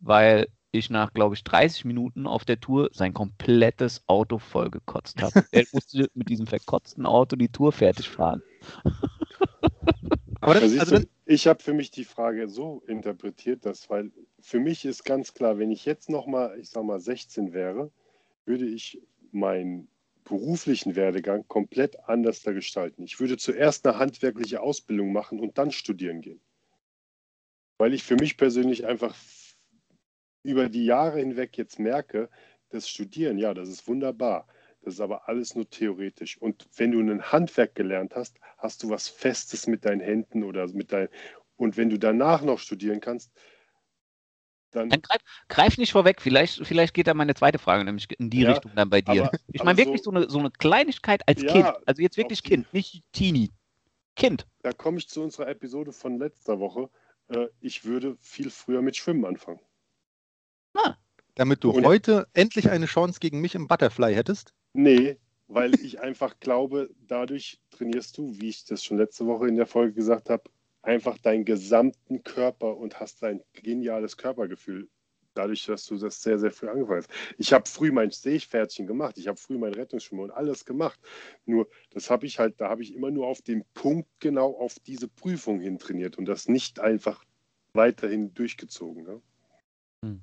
weil 0.00 0.48
ich 0.78 0.90
nach, 0.90 1.12
glaube 1.12 1.34
ich, 1.34 1.44
30 1.44 1.84
Minuten 1.84 2.26
auf 2.26 2.44
der 2.44 2.60
Tour 2.60 2.90
sein 2.92 3.14
komplettes 3.14 4.02
Auto 4.06 4.38
vollgekotzt 4.38 5.22
habe. 5.22 5.44
er 5.52 5.64
musste 5.72 6.10
mit 6.14 6.28
diesem 6.28 6.46
verkotzten 6.46 7.06
Auto 7.06 7.36
die 7.36 7.48
Tour 7.48 7.72
fertig 7.72 8.08
fahren. 8.08 8.42
aber 10.40 10.54
Da 10.54 10.60
das, 10.60 10.78
also 10.78 10.98
du, 10.98 11.06
ich 11.26 11.46
habe 11.46 11.62
für 11.62 11.74
mich 11.74 11.90
die 11.90 12.04
Frage 12.04 12.48
so 12.48 12.82
interpretiert, 12.86 13.64
dass, 13.66 13.88
weil 13.90 14.10
für 14.40 14.60
mich 14.60 14.84
ist 14.84 15.04
ganz 15.04 15.34
klar, 15.34 15.58
wenn 15.58 15.70
ich 15.70 15.84
jetzt 15.84 16.10
nochmal, 16.10 16.58
ich 16.58 16.70
sag 16.70 16.84
mal, 16.84 17.00
16 17.00 17.52
wäre, 17.52 17.90
würde 18.44 18.66
ich 18.66 19.00
meinen 19.32 19.88
beruflichen 20.24 20.96
Werdegang 20.96 21.46
komplett 21.48 22.08
anders 22.08 22.42
da 22.42 22.52
gestalten. 22.52 23.04
Ich 23.04 23.20
würde 23.20 23.36
zuerst 23.36 23.86
eine 23.86 23.98
handwerkliche 23.98 24.60
Ausbildung 24.60 25.12
machen 25.12 25.38
und 25.38 25.58
dann 25.58 25.70
studieren 25.70 26.20
gehen. 26.20 26.40
Weil 27.78 27.92
ich 27.92 28.02
für 28.02 28.16
mich 28.16 28.36
persönlich 28.36 28.86
einfach 28.86 29.14
über 30.44 30.68
die 30.68 30.84
Jahre 30.84 31.18
hinweg 31.18 31.56
jetzt 31.58 31.80
merke, 31.80 32.28
das 32.68 32.88
Studieren, 32.88 33.38
ja, 33.38 33.54
das 33.54 33.68
ist 33.68 33.88
wunderbar. 33.88 34.46
Das 34.82 34.94
ist 34.94 35.00
aber 35.00 35.28
alles 35.28 35.54
nur 35.54 35.68
theoretisch. 35.68 36.36
Und 36.40 36.68
wenn 36.76 36.92
du 36.92 37.00
ein 37.00 37.32
Handwerk 37.32 37.74
gelernt 37.74 38.14
hast, 38.14 38.38
hast 38.58 38.82
du 38.82 38.90
was 38.90 39.08
Festes 39.08 39.66
mit 39.66 39.84
deinen 39.86 40.00
Händen 40.00 40.44
oder 40.44 40.68
mit 40.68 40.92
deinen. 40.92 41.08
Und 41.56 41.76
wenn 41.78 41.88
du 41.88 41.98
danach 41.98 42.42
noch 42.42 42.58
studieren 42.58 43.00
kannst, 43.00 43.32
dann. 44.72 44.90
Dann 44.90 45.00
greif, 45.00 45.20
greif 45.48 45.78
nicht 45.78 45.92
vorweg, 45.92 46.20
vielleicht, 46.20 46.66
vielleicht 46.66 46.92
geht 46.92 47.06
da 47.06 47.14
meine 47.14 47.34
zweite 47.34 47.58
Frage 47.58 47.84
nämlich 47.84 48.06
in 48.18 48.28
die 48.28 48.42
Ja, 48.42 48.50
Richtung 48.50 48.72
dann 48.74 48.90
bei 48.90 49.00
dir. 49.00 49.24
aber- 49.24 49.38
ich 49.52 49.62
meine 49.62 49.78
wirklich 49.78 50.02
so- 50.02 50.10
so, 50.10 50.16
eine, 50.16 50.28
so 50.28 50.38
eine 50.38 50.50
Kleinigkeit 50.50 51.26
als 51.26 51.40
Ja, 51.42 51.52
Kind. 51.52 51.88
Also 51.88 52.02
jetzt 52.02 52.18
wirklich 52.18 52.40
auf 52.40 52.48
Kind, 52.48 52.72
nicht 52.74 53.02
Teenie. 53.12 53.50
Kind. 54.16 54.46
Da 54.62 54.72
komme 54.72 54.98
ich 54.98 55.08
zu 55.08 55.22
unserer 55.22 55.48
Episode 55.48 55.92
von 55.92 56.18
letzter 56.18 56.58
Woche. 56.58 56.90
Äh, 57.28 57.46
ich 57.60 57.84
würde 57.84 58.18
viel 58.20 58.50
früher 58.50 58.82
mit 58.82 58.96
Schwimmen 58.96 59.24
anfangen. 59.24 59.60
Damit 61.34 61.64
du 61.64 61.70
Und- 61.70 61.84
heute 61.84 62.26
endlich 62.32 62.70
eine 62.70 62.86
Chance 62.86 63.18
gegen 63.20 63.40
mich 63.40 63.54
im 63.54 63.66
Butterfly 63.66 64.14
hättest. 64.14 64.54
Nee, 64.72 65.16
weil 65.48 65.72
ich 65.80 66.00
einfach 66.00 66.38
glaube, 66.40 66.90
dadurch 67.08 67.60
trainierst 67.70 68.18
du, 68.18 68.38
wie 68.38 68.48
ich 68.48 68.64
das 68.64 68.84
schon 68.84 68.98
letzte 68.98 69.26
Woche 69.26 69.48
in 69.48 69.56
der 69.56 69.66
Folge 69.66 69.94
gesagt 69.94 70.30
habe, 70.30 70.44
einfach 70.82 71.18
deinen 71.18 71.44
gesamten 71.44 72.22
Körper 72.22 72.76
und 72.76 73.00
hast 73.00 73.24
ein 73.24 73.42
geniales 73.54 74.16
Körpergefühl. 74.16 74.88
Dadurch, 75.32 75.66
dass 75.66 75.86
du 75.86 75.96
das 75.96 76.22
sehr, 76.22 76.38
sehr 76.38 76.52
früh 76.52 76.68
angefangen 76.68 76.98
hast. 76.98 77.10
Ich 77.38 77.52
habe 77.52 77.68
früh 77.68 77.90
mein 77.90 78.12
Seepferdchen 78.12 78.86
gemacht, 78.86 79.18
ich 79.18 79.26
habe 79.26 79.36
früh 79.36 79.58
mein 79.58 79.74
Rettungsschwimmer 79.74 80.22
und 80.24 80.30
alles 80.30 80.64
gemacht. 80.64 81.00
Nur, 81.44 81.68
das 81.90 82.08
habe 82.08 82.26
ich 82.26 82.38
halt, 82.38 82.60
da 82.60 82.68
habe 82.68 82.82
ich 82.84 82.94
immer 82.94 83.10
nur 83.10 83.26
auf 83.26 83.42
den 83.42 83.64
Punkt 83.74 84.08
genau 84.20 84.52
auf 84.52 84.78
diese 84.78 85.08
Prüfung 85.08 85.58
hin 85.58 85.78
trainiert 85.80 86.18
und 86.18 86.26
das 86.26 86.46
nicht 86.46 86.78
einfach 86.78 87.24
weiterhin 87.72 88.32
durchgezogen. 88.34 89.02
Ne? 89.02 90.20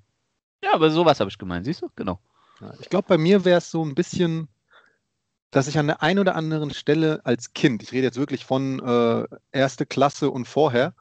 Ja, 0.64 0.74
aber 0.74 0.92
sowas 0.92 1.20
habe 1.20 1.30
ich 1.30 1.38
gemeint, 1.38 1.66
siehst 1.66 1.82
du? 1.82 1.90
Genau. 1.96 2.20
Ja, 2.60 2.74
ich 2.80 2.90
glaube, 2.90 3.08
bei 3.08 3.18
mir 3.18 3.46
wäre 3.46 3.58
es 3.58 3.72
so 3.72 3.84
ein 3.84 3.96
bisschen, 3.96 4.48
dass 5.50 5.68
ich 5.68 5.78
an 5.78 5.88
der 5.88 6.02
einen 6.02 6.20
oder 6.20 6.36
anderen 6.36 6.72
Stelle 6.72 7.22
als 7.24 7.54
Kind, 7.54 7.84
ich 7.84 7.92
rede 7.92 8.04
jetzt 8.04 8.18
wirklich 8.18 8.46
von 8.46 8.80
äh, 8.80 9.28
erste 9.52 9.86
Klasse 9.86 10.30
und 10.30 10.48
vorher, 10.48 10.94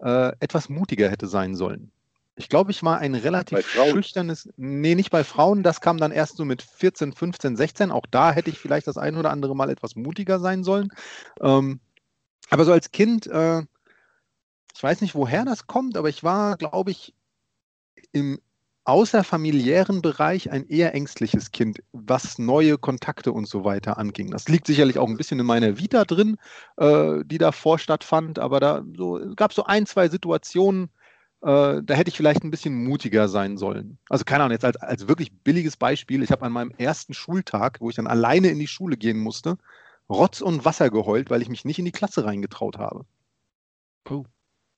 äh, 0.00 0.32
etwas 0.40 0.68
mutiger 0.68 1.10
hätte 1.10 1.26
sein 1.26 1.54
sollen. 1.54 1.90
Ich 2.36 2.48
glaube, 2.48 2.72
ich 2.72 2.82
war 2.82 2.98
ein 2.98 3.14
relativ 3.14 3.64
schüchternes, 3.64 4.48
nee, 4.56 4.96
nicht 4.96 5.10
bei 5.10 5.22
Frauen, 5.22 5.62
das 5.62 5.80
kam 5.80 5.98
dann 5.98 6.10
erst 6.10 6.36
so 6.36 6.44
mit 6.44 6.62
14, 6.62 7.12
15, 7.12 7.56
16. 7.56 7.92
Auch 7.92 8.06
da 8.10 8.32
hätte 8.32 8.50
ich 8.50 8.58
vielleicht 8.58 8.88
das 8.88 8.98
ein 8.98 9.16
oder 9.16 9.30
andere 9.30 9.54
Mal 9.54 9.70
etwas 9.70 9.94
mutiger 9.94 10.40
sein 10.40 10.64
sollen. 10.64 10.88
Ähm, 11.40 11.78
aber 12.50 12.64
so 12.64 12.72
als 12.72 12.90
Kind, 12.90 13.28
äh, 13.28 13.60
ich 14.74 14.82
weiß 14.82 15.00
nicht, 15.00 15.14
woher 15.14 15.44
das 15.44 15.68
kommt, 15.68 15.96
aber 15.96 16.08
ich 16.08 16.24
war, 16.24 16.56
glaube 16.56 16.90
ich, 16.90 17.14
im 18.10 18.40
außerfamiliären 18.84 20.02
Bereich 20.02 20.50
ein 20.50 20.68
eher 20.68 20.94
ängstliches 20.94 21.52
Kind, 21.52 21.82
was 21.92 22.38
neue 22.38 22.76
Kontakte 22.76 23.32
und 23.32 23.48
so 23.48 23.64
weiter 23.64 23.98
anging. 23.98 24.30
Das 24.30 24.48
liegt 24.48 24.66
sicherlich 24.66 24.98
auch 24.98 25.08
ein 25.08 25.16
bisschen 25.16 25.40
in 25.40 25.46
meiner 25.46 25.78
Vita 25.78 26.04
drin, 26.04 26.36
äh, 26.76 27.24
die 27.24 27.38
davor 27.38 27.78
stattfand, 27.78 28.38
aber 28.38 28.60
da 28.60 28.84
so, 28.96 29.18
es 29.18 29.36
gab 29.36 29.52
so 29.52 29.64
ein, 29.64 29.86
zwei 29.86 30.08
Situationen, 30.08 30.90
äh, 31.40 31.82
da 31.82 31.94
hätte 31.94 32.10
ich 32.10 32.16
vielleicht 32.16 32.44
ein 32.44 32.50
bisschen 32.50 32.84
mutiger 32.84 33.28
sein 33.28 33.56
sollen. 33.56 33.98
Also 34.08 34.24
keine 34.24 34.44
Ahnung, 34.44 34.52
jetzt 34.52 34.64
als, 34.64 34.76
als 34.76 35.08
wirklich 35.08 35.32
billiges 35.32 35.76
Beispiel, 35.76 36.22
ich 36.22 36.30
habe 36.30 36.44
an 36.44 36.52
meinem 36.52 36.72
ersten 36.76 37.14
Schultag, 37.14 37.80
wo 37.80 37.88
ich 37.88 37.96
dann 37.96 38.06
alleine 38.06 38.48
in 38.48 38.58
die 38.58 38.66
Schule 38.66 38.96
gehen 38.98 39.18
musste, 39.18 39.56
Rotz 40.10 40.42
und 40.42 40.66
Wasser 40.66 40.90
geheult, 40.90 41.30
weil 41.30 41.40
ich 41.40 41.48
mich 41.48 41.64
nicht 41.64 41.78
in 41.78 41.86
die 41.86 41.92
Klasse 41.92 42.24
reingetraut 42.24 42.76
habe. 42.76 43.06
Oh. 44.08 44.24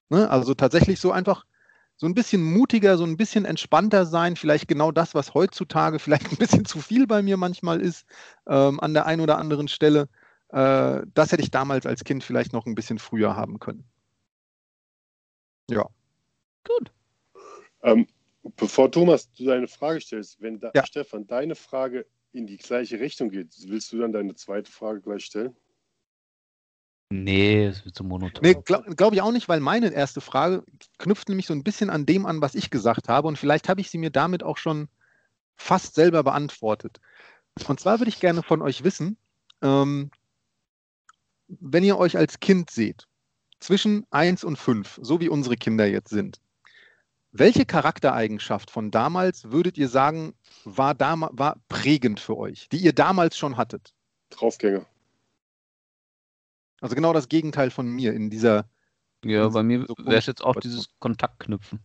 Ne? 0.09 0.31
Also 0.31 0.55
tatsächlich 0.55 1.01
so 1.01 1.11
einfach 1.11 1.45
so 1.97 2.07
ein 2.07 2.15
bisschen 2.15 2.43
mutiger, 2.43 2.99
so 2.99 3.05
ein 3.05 3.17
bisschen 3.17 3.45
entspannter 3.45 4.05
sein, 4.05 4.37
vielleicht 4.37 4.69
genau 4.69 4.93
das, 4.93 5.15
was 5.15 5.35
heutzutage 5.35 5.99
vielleicht 5.99 6.27
ein 6.33 6.37
bisschen 6.37 6.65
zu 6.65 6.81
viel 6.81 7.07
bei 7.07 7.23
mir 7.23 7.37
manchmal 7.37 7.81
ist, 7.81 8.07
ähm, 8.47 8.81
an 8.81 8.95
der 8.95 9.07
einen 9.07 9.23
oder 9.23 9.39
anderen 9.39 9.69
Stelle. 9.69 10.09
Äh, 10.49 11.03
das 11.15 11.33
hätte 11.33 11.43
ich 11.43 11.51
damals 11.51 11.87
als 11.87 12.05
Kind 12.05 12.23
vielleicht 12.23 12.53
noch 12.53 12.67
ein 12.67 12.75
bisschen 12.75 12.99
früher 12.99 13.35
haben 13.35 13.59
können. 13.59 13.85
Ja. 15.71 15.89
Gut. 16.65 16.93
Ähm, 17.83 18.07
bevor 18.57 18.91
Thomas 18.91 19.31
du 19.33 19.45
deine 19.45 19.67
Frage 19.67 20.01
stellst, 20.01 20.41
wenn 20.41 20.61
da, 20.61 20.71
Ja. 20.75 20.85
Stefan 20.85 21.27
deine 21.27 21.55
Frage 21.55 22.07
in 22.33 22.47
die 22.47 22.59
gleiche 22.59 23.01
Richtung 23.01 23.31
geht, 23.31 23.49
willst 23.67 23.93
du 23.93 23.99
dann 23.99 24.13
deine 24.13 24.35
zweite 24.35 24.71
Frage 24.71 25.01
gleich 25.01 25.25
stellen? 25.25 25.57
Nee, 27.11 27.67
es 27.67 27.85
wird 27.85 27.95
so 27.95 28.03
monoton. 28.03 28.43
Nee, 28.43 28.55
glaube 28.65 28.95
glaub 28.97 29.13
ich 29.13 29.23
auch 29.23 29.31
nicht, 29.31 29.49
weil 29.49 29.61
meine 29.61 29.93
erste 29.93 30.21
Frage 30.21 30.65
knüpft 30.99 31.29
nämlich 31.29 31.47
so 31.47 31.55
ein 31.55 31.63
bisschen 31.63 31.89
an 31.89 32.05
dem 32.05 32.27
an, 32.27 32.41
was 32.41 32.55
ich 32.55 32.71
gesagt 32.71 33.09
habe. 33.09 33.29
Und 33.29 33.39
vielleicht 33.39 33.69
habe 33.69 33.81
ich 33.81 33.91
sie 33.91 33.99
mir 33.99 34.11
damit 34.11 34.43
auch 34.43 34.57
schon 34.57 34.89
fast 35.55 35.95
selber 35.95 36.25
beantwortet. 36.25 37.01
Und 37.69 37.79
zwar 37.81 38.01
würde 38.01 38.09
ich 38.09 38.21
gerne 38.21 38.43
von 38.43 38.61
euch 38.61 38.83
wissen, 38.83 39.17
ähm, 39.63 40.11
wenn 41.49 41.85
ihr 41.85 41.97
euch 41.97 42.17
als 42.17 42.41
Kind 42.41 42.71
seht, 42.71 43.07
zwischen 43.61 44.05
1 44.11 44.45
und 44.45 44.57
5, 44.57 44.99
so 45.01 45.21
wie 45.21 45.29
unsere 45.29 45.57
Kinder 45.57 45.87
jetzt 45.87 46.11
sind, 46.11 46.41
welche 47.33 47.65
Charaktereigenschaft 47.65 48.71
von 48.71 48.91
damals 48.91 49.51
würdet 49.51 49.79
ihr 49.79 49.89
sagen, 49.89 50.35
war, 50.65 50.99
war 50.99 51.57
prägend 51.69 52.21
für 52.21 52.37
euch, 52.37 52.69
die 52.69 52.79
ihr 52.79 52.93
damals 52.93 53.37
schon 53.37 53.57
hattet? 53.57 53.95
Draufgänger. 54.31 54.87
Also 56.87 56.95
genau 56.95 57.13
das 57.13 57.29
Gegenteil 57.29 57.73
von 57.73 57.89
mir 57.89 58.13
in 58.13 58.31
dieser. 58.31 58.71
Ja, 59.25 59.49
in 59.49 59.53
bei 59.53 59.65
mir 59.65 59.87
so 59.89 59.97
wäre 60.05 60.19
es 60.19 60.27
jetzt 60.27 60.45
auch 60.45 60.55
dieses 60.55 60.87
Kontaktknüpfen. 61.01 61.81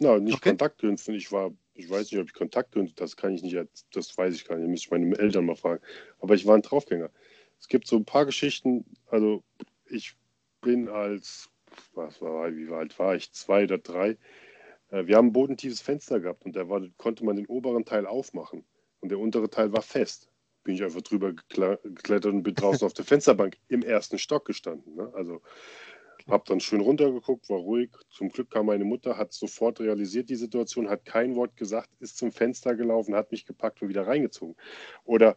Na, 0.00 0.18
nicht 0.18 0.34
Okay. 0.34 0.48
Kontaktkünsten. 0.48 1.14
Ich 1.14 1.30
war, 1.30 1.52
ich 1.74 1.88
weiß 1.88 2.10
nicht, 2.10 2.20
ob 2.20 2.26
ich 2.26 2.34
Kontaktkünste, 2.34 2.96
das 2.96 3.16
kann 3.16 3.34
ich 3.34 3.44
nicht, 3.44 3.56
das 3.92 4.18
weiß 4.18 4.34
ich 4.34 4.44
gar 4.46 4.56
nicht, 4.56 4.68
müsste 4.68 4.86
ich 4.86 4.90
meine 4.90 5.16
Eltern 5.16 5.46
mal 5.46 5.54
fragen. 5.54 5.80
Aber 6.18 6.34
ich 6.34 6.44
war 6.44 6.56
ein 6.56 6.62
Draufgänger. 6.62 7.08
Es 7.60 7.68
gibt 7.68 7.86
so 7.86 7.94
ein 7.94 8.04
paar 8.04 8.26
Geschichten, 8.26 8.84
also 9.06 9.44
ich 9.88 10.16
bin 10.60 10.88
als, 10.88 11.48
was 11.94 12.20
war, 12.20 12.52
wie 12.52 12.68
alt 12.72 12.98
war 12.98 13.14
ich, 13.14 13.30
zwei 13.30 13.62
oder 13.62 13.78
drei. 13.78 14.18
Äh, 14.88 15.06
Wir 15.06 15.18
haben 15.18 15.28
ein 15.28 15.32
bodentiefes 15.32 15.80
Fenster 15.80 16.18
gehabt 16.18 16.44
und 16.44 16.56
da 16.56 16.68
war, 16.68 16.82
konnte 16.96 17.24
man 17.24 17.36
den 17.36 17.46
oberen 17.46 17.84
Teil 17.84 18.06
aufmachen 18.06 18.64
und 18.98 19.10
der 19.10 19.20
untere 19.20 19.48
Teil 19.48 19.72
war 19.72 19.82
fest. 19.82 20.32
Bin 20.64 20.74
ich 20.74 20.82
einfach 20.82 21.02
drüber 21.02 21.32
geklettert 21.32 22.26
und 22.26 22.42
bin 22.42 22.54
draußen 22.54 22.84
auf 22.86 22.94
der 22.94 23.04
Fensterbank 23.04 23.58
im 23.68 23.82
ersten 23.82 24.18
Stock 24.18 24.46
gestanden. 24.46 24.96
Ne? 24.96 25.12
Also 25.14 25.42
hab 26.26 26.46
dann 26.46 26.60
schön 26.60 26.80
runtergeguckt, 26.80 27.50
war 27.50 27.58
ruhig. 27.58 27.90
Zum 28.08 28.30
Glück 28.30 28.50
kam 28.50 28.66
meine 28.66 28.84
Mutter, 28.84 29.18
hat 29.18 29.32
sofort 29.32 29.80
realisiert 29.80 30.30
die 30.30 30.36
Situation, 30.36 30.88
hat 30.88 31.04
kein 31.04 31.36
Wort 31.36 31.56
gesagt, 31.56 31.90
ist 32.00 32.16
zum 32.16 32.32
Fenster 32.32 32.74
gelaufen, 32.74 33.14
hat 33.14 33.30
mich 33.30 33.44
gepackt 33.44 33.82
und 33.82 33.88
wieder 33.88 34.06
reingezogen. 34.06 34.56
Oder 35.04 35.36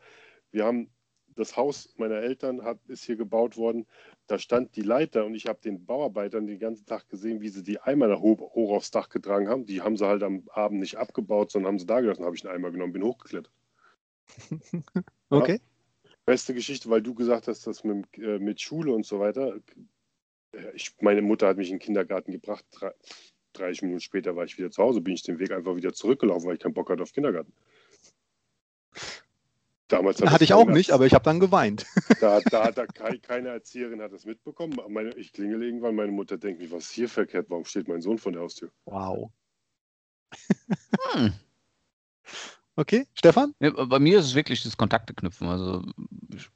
wir 0.51 0.63
haben 0.65 0.89
das 1.35 1.55
Haus 1.55 1.93
meiner 1.97 2.15
Eltern 2.15 2.63
hat, 2.63 2.79
ist 2.87 3.03
hier 3.03 3.15
gebaut 3.15 3.57
worden. 3.57 3.85
Da 4.27 4.39
stand 4.39 4.75
die 4.75 4.81
Leiter 4.81 5.25
und 5.25 5.35
ich 5.35 5.47
habe 5.47 5.59
den 5.61 5.85
Bauarbeitern 5.85 6.47
den 6.47 6.59
ganzen 6.59 6.85
Tag 6.85 7.07
gesehen, 7.09 7.41
wie 7.41 7.49
sie 7.49 7.63
die 7.63 7.79
Eimer 7.79 8.07
da 8.07 8.19
hoch, 8.19 8.39
hoch 8.55 8.75
aufs 8.75 8.91
Dach 8.91 9.09
getragen 9.09 9.47
haben. 9.47 9.65
Die 9.65 9.81
haben 9.81 9.97
sie 9.97 10.07
halt 10.07 10.23
am 10.23 10.43
Abend 10.51 10.79
nicht 10.79 10.97
abgebaut, 10.97 11.51
sondern 11.51 11.73
haben 11.73 11.79
sie 11.79 11.85
da 11.85 12.01
gelassen. 12.01 12.25
Habe 12.25 12.35
ich 12.35 12.45
einen 12.45 12.55
Eimer 12.55 12.71
genommen, 12.71 12.93
bin 12.93 13.03
hochgeklettert. 13.03 13.51
Okay. 15.29 15.59
Beste 16.25 16.53
Geschichte, 16.53 16.89
weil 16.89 17.01
du 17.01 17.13
gesagt 17.13 17.47
hast, 17.47 17.65
dass 17.67 17.83
mit, 17.83 18.05
äh, 18.17 18.39
mit 18.39 18.59
Schule 18.61 18.93
und 18.93 19.05
so 19.05 19.19
weiter. 19.19 19.55
Äh, 20.53 20.71
Ich, 20.73 20.95
meine 21.01 21.21
Mutter 21.21 21.47
hat 21.47 21.57
mich 21.57 21.69
in 21.69 21.75
den 21.75 21.79
Kindergarten 21.81 22.31
gebracht. 22.31 22.65
Drei, 22.71 22.91
30 23.53 23.81
Minuten 23.83 24.01
später 24.01 24.35
war 24.35 24.45
ich 24.45 24.57
wieder 24.57 24.71
zu 24.71 24.81
Hause, 24.83 25.01
bin 25.01 25.13
ich 25.13 25.23
den 25.23 25.39
Weg 25.39 25.51
einfach 25.51 25.75
wieder 25.75 25.93
zurückgelaufen, 25.93 26.47
weil 26.47 26.55
ich 26.55 26.61
keinen 26.61 26.73
Bock 26.73 26.89
hatte 26.89 27.03
auf 27.03 27.11
Kindergarten. 27.13 27.53
Damals 29.89 30.21
hat 30.21 30.29
Hatte 30.31 30.43
ich 30.43 30.53
auch 30.53 30.65
keiner- 30.65 30.75
nicht, 30.77 30.91
aber 30.91 31.05
ich 31.05 31.13
habe 31.13 31.23
dann 31.23 31.39
geweint. 31.39 31.85
Da, 32.19 32.39
da 32.51 32.65
hat 32.65 32.75
kei- 32.95 33.17
keine 33.19 33.49
Erzieherin 33.49 34.01
hat 34.01 34.11
das 34.11 34.25
mitbekommen. 34.25 34.77
Meine, 34.89 35.13
ich 35.15 35.31
klingel 35.31 35.63
irgendwann, 35.63 35.95
meine 35.95 36.11
Mutter 36.11 36.37
denkt 36.37 36.59
mich, 36.61 36.71
was 36.71 36.85
ist 36.85 36.91
hier 36.91 37.07
verkehrt? 37.09 37.49
Warum 37.49 37.63
steht 37.65 37.87
mein 37.87 38.01
Sohn 38.01 38.17
vor 38.17 38.31
der 38.33 38.41
Haustür? 38.41 38.69
Wow. 38.85 39.31
Hm. 41.13 41.33
Okay, 42.77 43.07
Stefan? 43.15 43.53
Ja, 43.59 43.71
bei 43.71 43.99
mir 43.99 44.19
ist 44.19 44.25
es 44.25 44.35
wirklich 44.35 44.63
das 44.63 44.77
Kontakte 44.77 45.13
knüpfen. 45.13 45.47
Also, 45.47 45.83
ich, 46.33 46.47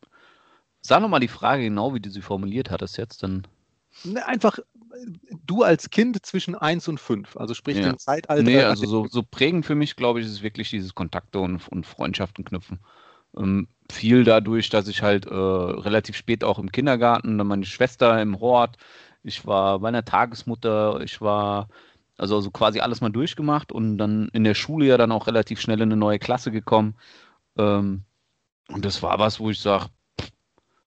sag 0.81 1.01
nochmal 1.01 1.19
die 1.19 1.27
Frage 1.27 1.63
genau, 1.63 1.93
wie 1.95 1.99
du 1.99 2.09
sie 2.11 2.21
formuliert 2.21 2.69
hattest 2.69 2.97
jetzt, 2.97 3.23
dann. 3.23 3.45
Ne, 4.03 4.25
einfach 4.25 4.59
du 5.45 5.63
als 5.63 5.89
Kind 5.89 6.23
zwischen 6.25 6.55
1 6.55 6.87
und 6.87 6.99
5, 6.99 7.37
also 7.37 7.53
sprich 7.53 7.77
Ja. 7.77 7.89
dem 7.89 7.97
Zeitalter. 7.97 8.43
Nee, 8.43 8.63
also 8.63 8.85
so, 8.85 9.07
so 9.07 9.23
prägend 9.23 9.65
für 9.65 9.75
mich, 9.75 9.95
glaube 9.95 10.19
ich, 10.19 10.25
ist 10.25 10.31
es 10.31 10.41
wirklich 10.43 10.69
dieses 10.69 10.95
Kontakte 10.95 11.39
und, 11.39 11.67
und 11.67 11.85
Freundschaften 11.85 12.45
knüpfen. 12.45 12.79
Ähm, 13.37 13.67
viel 13.91 14.23
dadurch, 14.23 14.69
dass 14.69 14.87
ich 14.87 15.01
halt 15.01 15.25
äh, 15.25 15.33
relativ 15.33 16.15
spät 16.15 16.43
auch 16.43 16.59
im 16.59 16.71
Kindergarten, 16.71 17.37
dann 17.37 17.47
meine 17.47 17.65
Schwester 17.65 18.21
im 18.21 18.39
Hort, 18.39 18.77
ich 19.23 19.45
war 19.45 19.79
bei 19.79 19.87
einer 19.89 20.05
Tagesmutter, 20.05 21.01
ich 21.01 21.21
war 21.21 21.67
also, 22.21 22.35
also 22.37 22.51
quasi 22.51 22.79
alles 22.79 23.01
mal 23.01 23.09
durchgemacht 23.09 23.71
und 23.71 23.97
dann 23.97 24.29
in 24.33 24.43
der 24.43 24.55
Schule 24.55 24.85
ja 24.85 24.97
dann 24.97 25.11
auch 25.11 25.27
relativ 25.27 25.59
schnell 25.59 25.81
in 25.81 25.91
eine 25.91 25.97
neue 25.97 26.19
Klasse 26.19 26.51
gekommen. 26.51 26.95
Ähm, 27.57 28.03
und 28.69 28.85
das 28.85 29.03
war 29.03 29.19
was, 29.19 29.39
wo 29.39 29.49
ich 29.49 29.59
sage, 29.59 29.87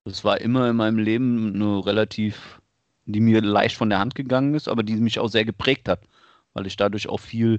das 0.05 0.25
war 0.25 0.41
immer 0.41 0.71
in 0.71 0.77
meinem 0.77 0.99
Leben 0.99 1.55
eine 1.55 1.85
relativ, 1.85 2.61
die 3.07 3.21
mir 3.21 3.43
leicht 3.43 3.77
von 3.77 3.91
der 3.91 3.99
Hand 3.99 4.15
gegangen 4.15 4.55
ist, 4.55 4.69
aber 4.69 4.83
die 4.83 4.97
mich 4.97 5.19
auch 5.19 5.29
sehr 5.29 5.45
geprägt 5.45 5.89
hat 5.89 6.01
weil 6.55 6.67
ich 6.67 6.77
dadurch 6.77 7.09
auch 7.09 7.21
viel, 7.21 7.59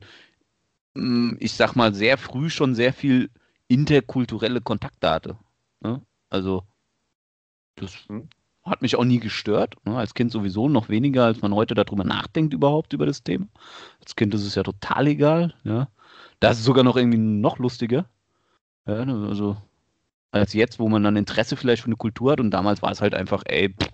mm, 0.95 1.35
ich 1.39 1.53
sag 1.53 1.75
mal, 1.75 1.93
sehr 1.93 2.17
früh 2.17 2.49
schon 2.49 2.75
sehr 2.75 2.93
viel 2.93 3.29
interkulturelle 3.67 4.61
Kontakte 4.61 5.09
hatte. 5.09 5.37
Ne? 5.81 6.01
Also, 6.29 6.63
das 7.75 7.93
Mhm. 8.09 8.29
Hat 8.65 8.81
mich 8.81 8.95
auch 8.95 9.05
nie 9.05 9.19
gestört. 9.19 9.75
Ne? 9.85 9.95
Als 9.95 10.13
Kind 10.13 10.31
sowieso 10.31 10.69
noch 10.69 10.89
weniger, 10.89 11.25
als 11.25 11.41
man 11.41 11.53
heute 11.53 11.75
darüber 11.75 12.03
nachdenkt, 12.03 12.53
überhaupt 12.53 12.93
über 12.93 13.05
das 13.05 13.23
Thema. 13.23 13.47
Als 14.01 14.15
Kind 14.15 14.33
ist 14.33 14.45
es 14.45 14.55
ja 14.55 14.63
total 14.63 15.07
egal. 15.07 15.53
Ja? 15.63 15.89
Da 16.39 16.49
ist 16.51 16.59
es 16.59 16.65
sogar 16.65 16.83
noch 16.83 16.97
irgendwie 16.97 17.17
noch 17.17 17.59
lustiger. 17.59 18.05
Ja, 18.87 19.05
ne, 19.05 19.27
also, 19.27 19.57
als 20.31 20.53
jetzt, 20.53 20.79
wo 20.79 20.89
man 20.89 21.03
dann 21.03 21.15
Interesse 21.15 21.55
vielleicht 21.55 21.83
für 21.83 21.87
eine 21.87 21.95
Kultur 21.95 22.33
hat 22.33 22.39
und 22.39 22.51
damals 22.51 22.81
war 22.81 22.91
es 22.91 23.01
halt 23.01 23.15
einfach, 23.15 23.43
ey, 23.45 23.69
pff, 23.69 23.89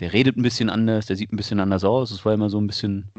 der 0.00 0.12
redet 0.12 0.36
ein 0.36 0.42
bisschen 0.42 0.68
anders, 0.70 1.06
der 1.06 1.16
sieht 1.16 1.32
ein 1.32 1.36
bisschen 1.36 1.60
anders 1.60 1.84
aus. 1.84 2.10
Es 2.10 2.24
war 2.24 2.34
immer 2.34 2.50
so 2.50 2.60
ein 2.60 2.66
bisschen 2.66 3.10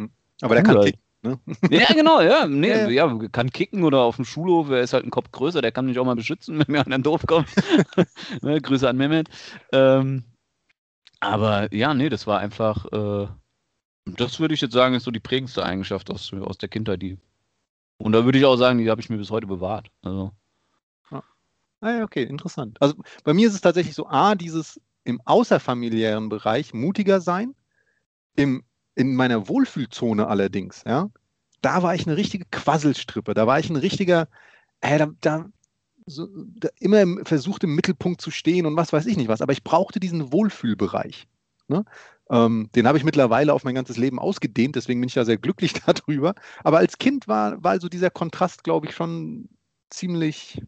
aber 0.44 0.56
der 0.56 0.64
kann 0.64 0.76
Cool. 0.78 0.84
kicken. 0.86 1.02
Ne? 1.22 1.40
ja, 1.70 1.88
genau, 1.94 2.20
ja. 2.22 2.46
Nee, 2.48 2.70
Ja, 2.70 2.90
ja, 2.90 3.18
kann 3.32 3.50
kicken 3.50 3.84
oder 3.84 4.02
auf 4.02 4.18
dem 4.18 4.26
Schulhof, 4.26 4.70
er 4.70 4.82
ist 4.82 4.92
halt 4.94 5.06
ein 5.06 5.10
Kopf 5.10 5.32
größer, 5.32 5.62
der 5.62 5.72
kann 5.72 5.86
mich 5.86 5.98
auch 5.98 6.06
mal 6.06 6.16
beschützen, 6.16 6.60
wenn 6.60 6.66
mir 6.68 6.86
einer 6.86 7.00
doof 7.00 7.26
kommt. 7.26 7.48
ne, 8.42 8.60
Grüße 8.60 8.88
an 8.88 8.98
Mehmet. 8.98 9.30
Ähm, 9.72 10.24
aber 11.26 11.74
ja, 11.74 11.94
nee, 11.94 12.10
das 12.10 12.28
war 12.28 12.40
einfach, 12.40 12.86
äh, 12.92 13.28
das 14.06 14.40
würde 14.40 14.54
ich 14.54 14.62
jetzt 14.62 14.74
sagen, 14.74 14.96
ist 14.96 15.04
so 15.04 15.12
die 15.12 15.20
prägendste 15.20 15.64
Eigenschaft 15.64 16.10
aus, 16.12 16.34
aus 16.34 16.58
der 16.58 16.70
Kindheit, 16.70 17.02
die. 17.02 17.18
Und 17.98 18.12
da 18.12 18.26
würde 18.26 18.38
ich 18.38 18.46
auch 18.46 18.58
sagen, 18.58 18.80
die 18.80 18.90
habe 18.90 19.02
ich 19.02 19.10
mir 19.10 19.18
bis 19.18 19.32
heute 19.32 19.48
bewahrt. 19.48 19.90
Also, 20.02 20.32
Ah, 21.84 21.98
ja, 21.98 22.04
okay, 22.06 22.24
interessant. 22.24 22.82
Also 22.82 22.96
bei 23.26 23.34
mir 23.34 23.46
ist 23.46 23.56
es 23.56 23.62
tatsächlich 23.62 23.94
so, 23.94 24.08
A, 24.08 24.36
dieses 24.36 24.80
im 25.04 25.20
außerfamiliären 25.26 26.30
Bereich 26.30 26.74
mutiger 26.74 27.20
sein, 27.20 27.56
im, 28.38 28.64
in 28.96 29.16
meiner 29.16 29.50
Wohlfühlzone 29.50 30.28
allerdings, 30.28 30.84
ja, 30.86 31.10
da 31.62 31.84
war 31.84 31.94
ich 31.94 32.08
eine 32.08 32.16
richtige 32.16 32.46
Quasselstrippe, 32.46 33.34
da 33.34 33.48
war 33.48 33.60
ich 33.60 33.70
ein 33.70 33.76
richtiger, 33.76 34.30
äh, 34.80 34.98
da, 34.98 35.10
da, 35.20 35.46
so, 36.06 36.28
immer 36.80 37.02
im, 37.02 37.26
versucht 37.26 37.64
im 37.64 37.76
Mittelpunkt 37.76 38.22
zu 38.22 38.32
stehen 38.32 38.66
und 38.66 38.76
was 38.76 38.94
weiß 38.94 39.06
ich 39.06 39.18
nicht 39.18 39.28
was, 39.28 39.42
aber 39.42 39.54
ich 39.54 39.64
brauchte 39.64 40.00
diesen 40.00 40.32
Wohlfühlbereich. 40.32 41.28
Ne? 41.68 41.86
Ähm, 42.30 42.70
den 42.76 42.88
habe 42.88 42.98
ich 42.98 43.04
mittlerweile 43.04 43.54
auf 43.54 43.64
mein 43.64 43.76
ganzes 43.76 43.98
Leben 43.98 44.20
ausgedehnt, 44.20 44.76
deswegen 44.76 45.00
bin 45.00 45.08
ich 45.08 45.14
da 45.14 45.26
sehr 45.26 45.38
glücklich 45.38 45.74
darüber. 45.86 46.36
Aber 46.64 46.78
als 46.78 46.98
Kind 46.98 47.28
war, 47.28 47.64
war 47.64 47.72
also 47.72 47.90
dieser 47.90 48.10
Kontrast, 48.10 48.64
glaube 48.64 48.88
ich, 48.88 48.96
schon 48.96 49.50
ziemlich 49.90 50.62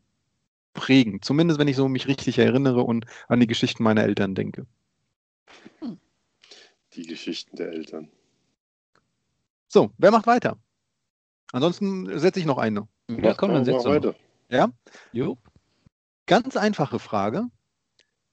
prägend. 0.74 1.26
Zumindest 1.26 1.60
wenn 1.60 1.68
ich 1.68 1.76
so 1.76 1.88
mich 1.88 2.08
richtig 2.08 2.38
erinnere 2.38 2.82
und 2.82 3.06
an 3.28 3.40
die 3.40 3.48
Geschichten 3.48 3.84
meiner 3.84 4.04
Eltern 4.04 4.36
denke. 4.36 4.66
Die 6.94 7.08
Geschichten 7.08 7.56
der 7.56 7.70
Eltern. 7.70 8.10
So, 9.68 9.92
wer 9.98 10.12
macht 10.12 10.28
weiter? 10.28 10.58
Ansonsten 11.52 12.20
setze 12.20 12.40
ich 12.40 12.46
noch 12.46 12.58
eine. 12.58 12.88
ja, 13.10 13.34
komm, 13.34 13.52
dann 13.52 13.60
mach 13.60 13.66
setz 13.66 13.84
doch. 13.84 13.90
weiter. 13.90 14.16
Ja? 14.50 14.72
Jo. 15.12 15.38
Ganz 16.28 16.58
einfache 16.58 17.00
Frage. 17.00 17.46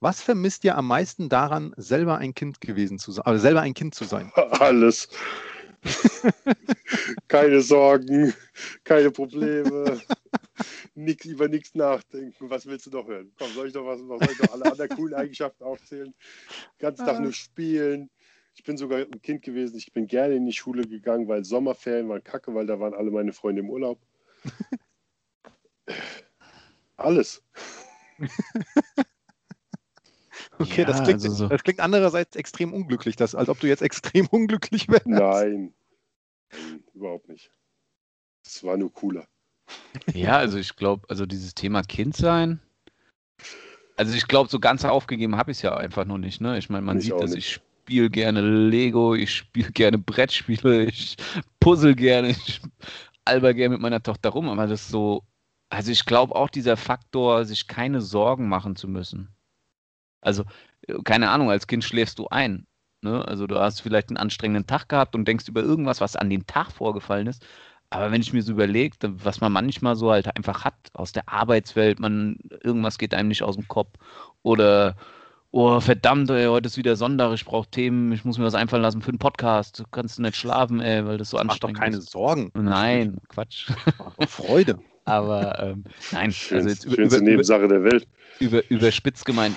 Was 0.00 0.20
vermisst 0.20 0.64
ihr 0.64 0.76
am 0.76 0.88
meisten 0.88 1.28
daran, 1.28 1.74
selber 1.76 2.18
ein 2.18 2.34
Kind 2.34 2.60
gewesen 2.60 2.98
zu 2.98 3.12
sein, 3.12 3.24
also 3.24 3.40
selber 3.40 3.60
ein 3.60 3.74
Kind 3.74 3.94
zu 3.94 4.04
sein? 4.04 4.32
Alles. 4.50 5.08
keine 7.28 7.60
Sorgen, 7.60 8.34
keine 8.84 9.10
Probleme, 9.10 10.00
nix, 10.94 11.24
über 11.24 11.48
nichts 11.48 11.74
nachdenken. 11.74 12.50
Was 12.50 12.66
willst 12.66 12.86
du 12.86 12.90
noch 12.90 13.06
hören? 13.06 13.32
Komm, 13.38 13.52
soll 13.52 13.68
ich 13.68 13.72
doch 13.72 13.86
was, 13.86 14.00
soll 14.00 14.18
ich 14.30 14.38
doch 14.38 14.52
alle 14.52 14.70
anderen 14.70 14.88
coolen 14.90 15.14
Eigenschaften 15.14 15.64
aufzählen? 15.64 16.14
Ganzen 16.78 17.06
Tag 17.06 17.20
nur 17.20 17.32
spielen. 17.32 18.10
Ich 18.54 18.64
bin 18.64 18.76
sogar 18.76 19.00
ein 19.00 19.22
Kind 19.22 19.42
gewesen, 19.42 19.76
ich 19.76 19.92
bin 19.92 20.06
gerne 20.06 20.34
in 20.34 20.46
die 20.46 20.52
Schule 20.52 20.86
gegangen, 20.86 21.26
weil 21.26 21.44
Sommerferien 21.44 22.08
waren 22.08 22.22
kacke, 22.22 22.54
weil 22.54 22.66
da 22.66 22.78
waren 22.78 22.94
alle 22.94 23.10
meine 23.10 23.32
Freunde 23.32 23.62
im 23.62 23.70
Urlaub. 23.70 23.98
Alles. 26.96 27.42
Okay, 30.58 30.80
Ja, 30.82 30.86
das, 30.86 31.02
klingt, 31.02 31.22
also 31.22 31.34
so- 31.34 31.48
das 31.48 31.62
klingt 31.62 31.80
andererseits 31.80 32.36
extrem 32.36 32.72
unglücklich, 32.72 33.16
das, 33.16 33.34
als 33.34 33.48
ob 33.48 33.60
du 33.60 33.66
jetzt 33.66 33.82
extrem 33.82 34.26
unglücklich 34.30 34.88
wärst. 34.88 35.06
Nein. 35.06 35.74
Nein, 36.50 36.84
überhaupt 36.94 37.28
nicht. 37.28 37.50
Es 38.44 38.62
war 38.64 38.76
nur 38.76 38.92
cooler. 38.92 39.26
Ja, 40.14 40.36
also 40.38 40.58
ich 40.58 40.76
glaube, 40.76 41.06
also 41.10 41.26
dieses 41.26 41.54
Thema 41.54 41.82
Kind 41.82 42.16
sein, 42.16 42.60
also 43.96 44.14
ich 44.14 44.26
glaube, 44.26 44.50
so 44.50 44.58
ganz 44.58 44.84
aufgegeben 44.84 45.36
habe 45.36 45.50
ich 45.52 45.58
es 45.58 45.62
ja 45.62 45.76
einfach 45.76 46.04
noch 46.04 46.18
nicht. 46.18 46.40
Ne? 46.40 46.58
Ich 46.58 46.70
meine, 46.70 46.82
man 46.84 46.98
Ich 46.98 47.04
sieht, 47.04 47.20
dass 47.20 47.34
nicht. 47.34 47.46
ich 47.46 47.52
spiele 47.84 48.10
gerne 48.10 48.40
Lego, 48.40 49.14
ich 49.14 49.34
spiele 49.34 49.70
gerne 49.70 49.98
Brettspiele, 49.98 50.84
ich 50.86 51.16
puzzle 51.60 51.94
gerne, 51.94 52.30
ich 52.30 52.60
alber 53.24 53.54
gerne 53.54 53.74
mit 53.74 53.82
meiner 53.82 54.02
Tochter 54.02 54.30
rum, 54.30 54.48
aber 54.48 54.66
das 54.66 54.82
ist 54.82 54.88
so, 54.88 55.22
also 55.72 55.90
ich 55.90 56.04
glaube 56.04 56.34
auch 56.34 56.50
dieser 56.50 56.76
Faktor, 56.76 57.46
sich 57.46 57.66
keine 57.66 58.02
Sorgen 58.02 58.48
machen 58.48 58.76
zu 58.76 58.88
müssen. 58.88 59.34
Also, 60.20 60.44
äh, 60.86 60.98
keine 61.02 61.30
Ahnung, 61.30 61.50
als 61.50 61.66
Kind 61.66 61.82
schläfst 61.82 62.18
du 62.18 62.28
ein. 62.28 62.66
Ne? 63.00 63.26
Also 63.26 63.46
du 63.46 63.58
hast 63.58 63.80
vielleicht 63.80 64.10
einen 64.10 64.18
anstrengenden 64.18 64.66
Tag 64.66 64.88
gehabt 64.88 65.14
und 65.14 65.26
denkst 65.26 65.48
über 65.48 65.62
irgendwas, 65.62 66.00
was 66.02 66.14
an 66.14 66.28
dem 66.28 66.46
Tag 66.46 66.70
vorgefallen 66.72 67.26
ist. 67.26 67.44
Aber 67.88 68.12
wenn 68.12 68.20
ich 68.20 68.32
mir 68.32 68.42
so 68.42 68.52
überlege, 68.52 68.96
was 69.02 69.40
man 69.40 69.52
manchmal 69.52 69.96
so 69.96 70.10
halt 70.12 70.36
einfach 70.36 70.64
hat 70.64 70.74
aus 70.92 71.12
der 71.12 71.28
Arbeitswelt, 71.28 72.00
man 72.00 72.36
irgendwas 72.62 72.98
geht 72.98 73.14
einem 73.14 73.28
nicht 73.28 73.42
aus 73.42 73.56
dem 73.56 73.66
Kopf 73.68 73.98
oder 74.42 74.96
oh 75.50 75.80
verdammt, 75.80 76.30
ey, 76.30 76.46
heute 76.46 76.66
ist 76.66 76.76
wieder 76.76 76.96
Sonntag, 76.96 77.32
ich 77.32 77.44
brauche 77.44 77.68
Themen, 77.68 78.12
ich 78.12 78.24
muss 78.24 78.38
mir 78.38 78.44
was 78.44 78.54
einfallen 78.54 78.82
lassen 78.82 79.02
für 79.02 79.10
einen 79.10 79.18
Podcast. 79.18 79.78
Du 79.80 79.84
kannst 79.90 80.18
nicht 80.18 80.36
schlafen, 80.36 80.80
ey, 80.80 81.06
weil 81.06 81.18
das 81.18 81.30
so 81.30 81.36
Mach 81.38 81.44
anstrengend 81.44 81.78
doch 81.78 81.82
keine 81.82 81.96
ist. 81.96 82.10
Sorgen. 82.10 82.50
Nein, 82.54 83.18
Quatsch. 83.28 83.70
Mach 83.98 84.28
Freude. 84.28 84.78
Aber 85.04 85.58
ähm, 85.60 85.84
nein, 86.12 86.32
Schönste, 86.32 86.54
also 86.56 86.68
jetzt 86.68 86.84
über, 86.84 86.94
schönste 86.96 87.18
über, 87.18 87.30
Nebensache 87.30 87.68
der 87.68 87.82
Welt. 87.84 88.06
über, 88.38 88.62
überspitzt 88.70 89.24
gemeint 89.24 89.56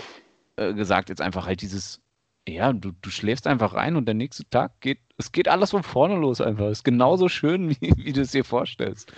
äh, 0.55 0.73
gesagt, 0.73 1.09
jetzt 1.09 1.21
einfach 1.21 1.45
halt 1.45 1.61
dieses, 1.61 2.01
ja, 2.47 2.73
du, 2.73 2.91
du 3.01 3.09
schläfst 3.09 3.47
einfach 3.47 3.73
rein 3.73 3.95
und 3.95 4.05
der 4.05 4.15
nächste 4.15 4.47
Tag 4.49 4.79
geht, 4.79 4.99
es 5.17 5.31
geht 5.31 5.47
alles 5.47 5.71
von 5.71 5.83
vorne 5.83 6.15
los 6.15 6.41
einfach. 6.41 6.65
Es 6.65 6.79
ist 6.79 6.83
genauso 6.83 7.29
schön, 7.29 7.69
wie, 7.81 7.93
wie 7.97 8.13
du 8.13 8.21
es 8.21 8.31
dir 8.31 8.43
vorstellst. 8.43 9.11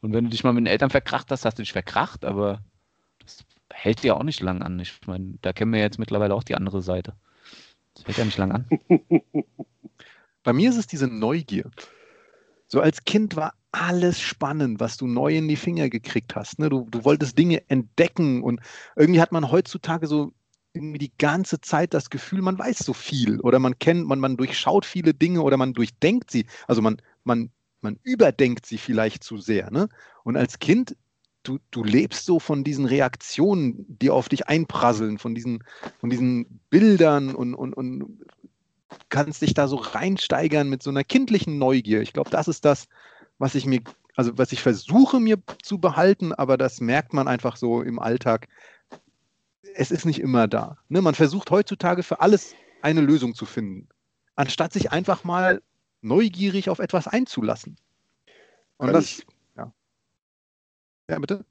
Und 0.00 0.12
wenn 0.12 0.24
du 0.24 0.30
dich 0.30 0.44
mal 0.44 0.52
mit 0.52 0.62
den 0.62 0.72
Eltern 0.72 0.90
verkracht 0.90 1.30
hast, 1.30 1.44
hast 1.44 1.58
du 1.58 1.62
dich 1.62 1.72
verkracht, 1.72 2.24
aber 2.24 2.62
das 3.20 3.44
hält 3.72 4.02
dir 4.02 4.16
auch 4.16 4.24
nicht 4.24 4.40
lang 4.40 4.62
an. 4.62 4.78
Ich 4.80 4.98
meine, 5.06 5.34
da 5.42 5.52
kennen 5.52 5.72
wir 5.72 5.80
jetzt 5.80 5.98
mittlerweile 5.98 6.34
auch 6.34 6.42
die 6.42 6.56
andere 6.56 6.82
Seite. 6.82 7.14
Das 7.94 8.06
hält 8.06 8.18
ja 8.18 8.24
nicht 8.24 8.38
lang 8.38 8.52
an. 8.52 8.66
Bei 10.42 10.52
mir 10.52 10.70
ist 10.70 10.76
es 10.76 10.88
diese 10.88 11.06
Neugier. 11.06 11.70
So 12.66 12.80
als 12.80 13.04
Kind 13.04 13.36
war 13.36 13.54
alles 13.72 14.20
spannend, 14.20 14.80
was 14.80 14.98
du 14.98 15.06
neu 15.06 15.36
in 15.36 15.48
die 15.48 15.56
Finger 15.56 15.88
gekriegt 15.88 16.36
hast. 16.36 16.58
Ne? 16.58 16.68
Du, 16.68 16.86
du 16.90 17.04
wolltest 17.04 17.38
Dinge 17.38 17.68
entdecken 17.68 18.42
und 18.42 18.60
irgendwie 18.96 19.20
hat 19.20 19.32
man 19.32 19.50
heutzutage 19.50 20.06
so 20.06 20.32
irgendwie 20.74 20.98
die 20.98 21.12
ganze 21.18 21.60
Zeit 21.60 21.94
das 21.94 22.10
Gefühl, 22.10 22.42
man 22.42 22.58
weiß 22.58 22.78
so 22.78 22.92
viel 22.92 23.40
oder 23.40 23.58
man 23.58 23.78
kennt, 23.78 24.06
man, 24.06 24.20
man 24.20 24.36
durchschaut 24.36 24.84
viele 24.84 25.14
Dinge 25.14 25.42
oder 25.42 25.56
man 25.56 25.72
durchdenkt 25.72 26.30
sie. 26.30 26.46
Also 26.66 26.80
man, 26.82 27.00
man, 27.24 27.50
man 27.80 27.98
überdenkt 28.02 28.66
sie 28.66 28.78
vielleicht 28.78 29.24
zu 29.24 29.38
sehr. 29.38 29.70
Ne? 29.70 29.88
Und 30.22 30.36
als 30.36 30.58
Kind, 30.58 30.96
du, 31.42 31.58
du 31.70 31.82
lebst 31.82 32.24
so 32.24 32.38
von 32.38 32.64
diesen 32.64 32.84
Reaktionen, 32.84 33.84
die 33.88 34.10
auf 34.10 34.28
dich 34.28 34.48
einprasseln, 34.48 35.18
von 35.18 35.34
diesen, 35.34 35.64
von 35.98 36.10
diesen 36.10 36.60
Bildern 36.70 37.34
und, 37.34 37.54
und, 37.54 37.74
und 37.74 38.20
kannst 39.08 39.42
dich 39.42 39.54
da 39.54 39.68
so 39.68 39.76
reinsteigern 39.76 40.68
mit 40.68 40.82
so 40.82 40.90
einer 40.90 41.04
kindlichen 41.04 41.58
Neugier. 41.58 42.02
Ich 42.02 42.12
glaube, 42.12 42.30
das 42.30 42.48
ist 42.48 42.64
das, 42.64 42.88
was 43.42 43.56
ich 43.56 43.66
mir, 43.66 43.80
also 44.14 44.38
was 44.38 44.52
ich 44.52 44.62
versuche 44.62 45.18
mir 45.18 45.36
zu 45.62 45.78
behalten, 45.78 46.32
aber 46.32 46.56
das 46.56 46.80
merkt 46.80 47.12
man 47.12 47.26
einfach 47.26 47.56
so 47.56 47.82
im 47.82 47.98
Alltag. 47.98 48.46
Es 49.74 49.90
ist 49.90 50.06
nicht 50.06 50.20
immer 50.20 50.46
da. 50.46 50.78
Ne? 50.88 51.02
Man 51.02 51.16
versucht 51.16 51.50
heutzutage 51.50 52.04
für 52.04 52.20
alles 52.20 52.54
eine 52.82 53.00
Lösung 53.00 53.34
zu 53.34 53.44
finden, 53.44 53.88
anstatt 54.36 54.72
sich 54.72 54.92
einfach 54.92 55.24
mal 55.24 55.60
neugierig 56.02 56.70
auf 56.70 56.78
etwas 56.78 57.08
einzulassen. 57.08 57.76
Und 58.76 58.86
Kann 58.86 58.94
das, 58.94 59.04
ich- 59.18 59.26
ja. 59.56 59.74
Ja, 61.10 61.18
bitte? 61.18 61.44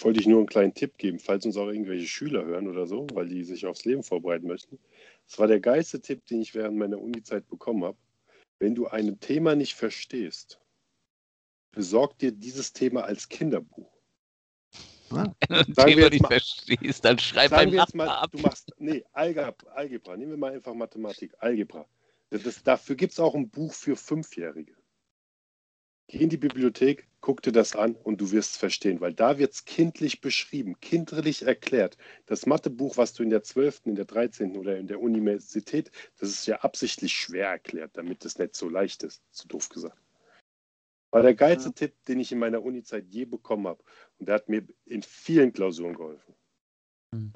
Wollte 0.00 0.20
ich 0.20 0.28
nur 0.28 0.38
einen 0.38 0.46
kleinen 0.46 0.74
Tipp 0.74 0.96
geben, 0.96 1.18
falls 1.18 1.44
uns 1.44 1.56
auch 1.56 1.66
irgendwelche 1.66 2.06
Schüler 2.06 2.44
hören 2.44 2.68
oder 2.68 2.86
so, 2.86 3.08
weil 3.14 3.26
die 3.26 3.42
sich 3.42 3.66
aufs 3.66 3.84
Leben 3.84 4.04
vorbereiten 4.04 4.46
möchten. 4.46 4.78
Das 5.26 5.40
war 5.40 5.48
der 5.48 5.58
geilste 5.58 6.00
Tipp, 6.00 6.24
den 6.26 6.40
ich 6.40 6.54
während 6.54 6.76
meiner 6.76 7.00
Uni-Zeit 7.00 7.48
bekommen 7.48 7.82
habe. 7.82 7.98
Wenn 8.60 8.76
du 8.76 8.86
ein 8.86 9.18
Thema 9.18 9.56
nicht 9.56 9.74
verstehst, 9.74 10.60
besorg 11.72 12.18
dir 12.18 12.32
dieses 12.32 12.72
Thema 12.72 13.04
als 13.04 13.28
Kinderbuch. 13.28 13.90
Wenn 15.10 15.34
du 15.48 15.54
ein 15.54 15.74
Thema 15.74 16.10
nicht 16.10 16.22
mal- 16.22 16.28
verstehst, 16.28 17.04
dann 17.04 17.18
schreib 17.18 17.50
Sagen 17.50 17.68
ein 17.68 17.72
wir 17.72 17.80
jetzt 17.80 17.94
mal, 17.94 18.08
ab. 18.08 18.30
du 18.30 18.38
machst, 18.38 18.72
nee, 18.78 19.04
Algebra, 19.12 19.54
Algebra. 19.72 20.16
Nehmen 20.16 20.32
wir 20.32 20.38
mal 20.38 20.52
einfach 20.52 20.74
Mathematik, 20.74 21.32
Algebra. 21.38 21.86
Das, 22.30 22.42
das, 22.42 22.62
dafür 22.62 22.94
gibt 22.94 23.12
es 23.12 23.20
auch 23.20 23.34
ein 23.34 23.48
Buch 23.48 23.72
für 23.72 23.96
Fünfjährige. 23.96 24.74
Geh 26.08 26.18
in 26.18 26.28
die 26.30 26.36
Bibliothek, 26.38 27.06
guck 27.20 27.42
dir 27.42 27.52
das 27.52 27.74
an 27.76 27.94
und 27.94 28.20
du 28.20 28.30
wirst 28.32 28.52
es 28.52 28.56
verstehen, 28.56 29.00
weil 29.00 29.12
da 29.14 29.38
wird 29.38 29.52
es 29.52 29.64
kindlich 29.66 30.20
beschrieben, 30.22 30.78
kindlich 30.80 31.42
erklärt. 31.42 31.96
Das 32.26 32.46
Mathebuch, 32.46 32.96
was 32.96 33.12
du 33.12 33.22
in 33.22 33.30
der 33.30 33.42
12., 33.42 33.82
in 33.86 33.94
der 33.94 34.04
13. 34.06 34.56
oder 34.56 34.78
in 34.78 34.86
der 34.86 35.00
Universität, 35.00 35.90
das 36.18 36.30
ist 36.30 36.46
ja 36.46 36.56
absichtlich 36.60 37.12
schwer 37.14 37.48
erklärt, 37.48 37.90
damit 37.94 38.24
es 38.24 38.38
nicht 38.38 38.54
so 38.54 38.68
leicht 38.68 39.02
ist, 39.02 39.22
so 39.30 39.48
doof 39.48 39.68
gesagt. 39.68 39.98
War 41.10 41.22
der 41.22 41.34
geilste 41.34 41.72
Tipp, 41.72 41.94
den 42.06 42.20
ich 42.20 42.32
in 42.32 42.38
meiner 42.38 42.62
Uni-Zeit 42.62 43.06
je 43.08 43.24
bekommen 43.24 43.66
habe. 43.66 43.82
Und 44.18 44.28
der 44.28 44.36
hat 44.36 44.48
mir 44.48 44.62
in 44.84 45.02
vielen 45.02 45.52
Klausuren 45.52 45.94
geholfen. 45.94 46.34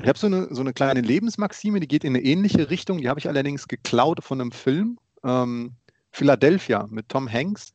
Ich 0.01 0.07
habe 0.07 0.19
so 0.19 0.27
eine, 0.27 0.55
so 0.55 0.61
eine 0.61 0.75
kleine 0.75 1.01
Lebensmaxime, 1.01 1.81
die 1.81 1.89
geht 1.89 2.05
in 2.05 2.15
eine 2.15 2.25
ähnliche 2.25 2.69
Richtung. 2.69 2.99
Die 2.99 3.09
habe 3.09 3.19
ich 3.19 3.29
allerdings 3.29 3.69
geklaut 3.69 4.23
von 4.23 4.41
einem 4.41 4.53
Film. 4.53 4.99
Ähm, 5.25 5.73
Philadelphia 6.11 6.87
mit 6.91 7.09
Tom 7.09 7.31
Hanks, 7.33 7.73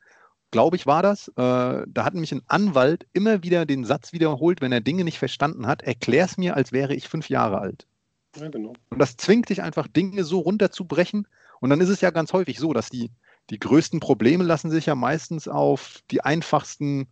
glaube 0.52 0.76
ich, 0.76 0.86
war 0.86 1.02
das. 1.02 1.28
Äh, 1.30 1.34
da 1.36 2.06
hat 2.06 2.14
nämlich 2.14 2.32
ein 2.32 2.44
Anwalt 2.48 3.08
immer 3.14 3.42
wieder 3.42 3.66
den 3.66 3.84
Satz 3.84 4.14
wiederholt, 4.14 4.62
wenn 4.62 4.72
er 4.72 4.82
Dinge 4.82 5.04
nicht 5.04 5.18
verstanden 5.18 5.66
hat, 5.66 5.82
erklär's 5.82 6.38
mir, 6.38 6.56
als 6.56 6.72
wäre 6.72 6.94
ich 6.94 7.10
fünf 7.10 7.30
Jahre 7.30 7.60
alt. 7.60 7.88
Ja, 8.36 8.50
genau. 8.50 8.74
Und 8.90 9.00
das 9.00 9.18
zwingt 9.18 9.50
dich 9.50 9.64
einfach, 9.64 9.88
Dinge 9.88 10.24
so 10.24 10.40
runterzubrechen. 10.40 11.28
Und 11.60 11.72
dann 11.72 11.82
ist 11.82 11.90
es 11.90 12.02
ja 12.02 12.12
ganz 12.12 12.34
häufig 12.34 12.60
so, 12.60 12.74
dass 12.74 12.90
die, 12.90 13.10
die 13.50 13.60
größten 13.60 14.00
Probleme 14.00 14.44
lassen 14.44 14.70
sich 14.72 14.86
ja 14.88 14.96
meistens 14.96 15.48
auf 15.48 16.02
die 16.12 16.22
einfachsten 16.22 17.08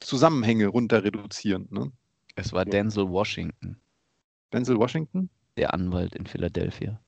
Zusammenhänge 0.00 0.66
runter 0.68 1.02
reduzieren. 1.04 1.68
Ne? 1.70 1.90
Es 2.36 2.52
war 2.52 2.64
Denzel 2.64 3.08
Washington, 3.08 3.80
Denzel 4.52 4.78
Washington? 4.78 5.30
der 5.56 5.72
Anwalt 5.72 6.14
in 6.16 6.26
Philadelphia. 6.26 7.00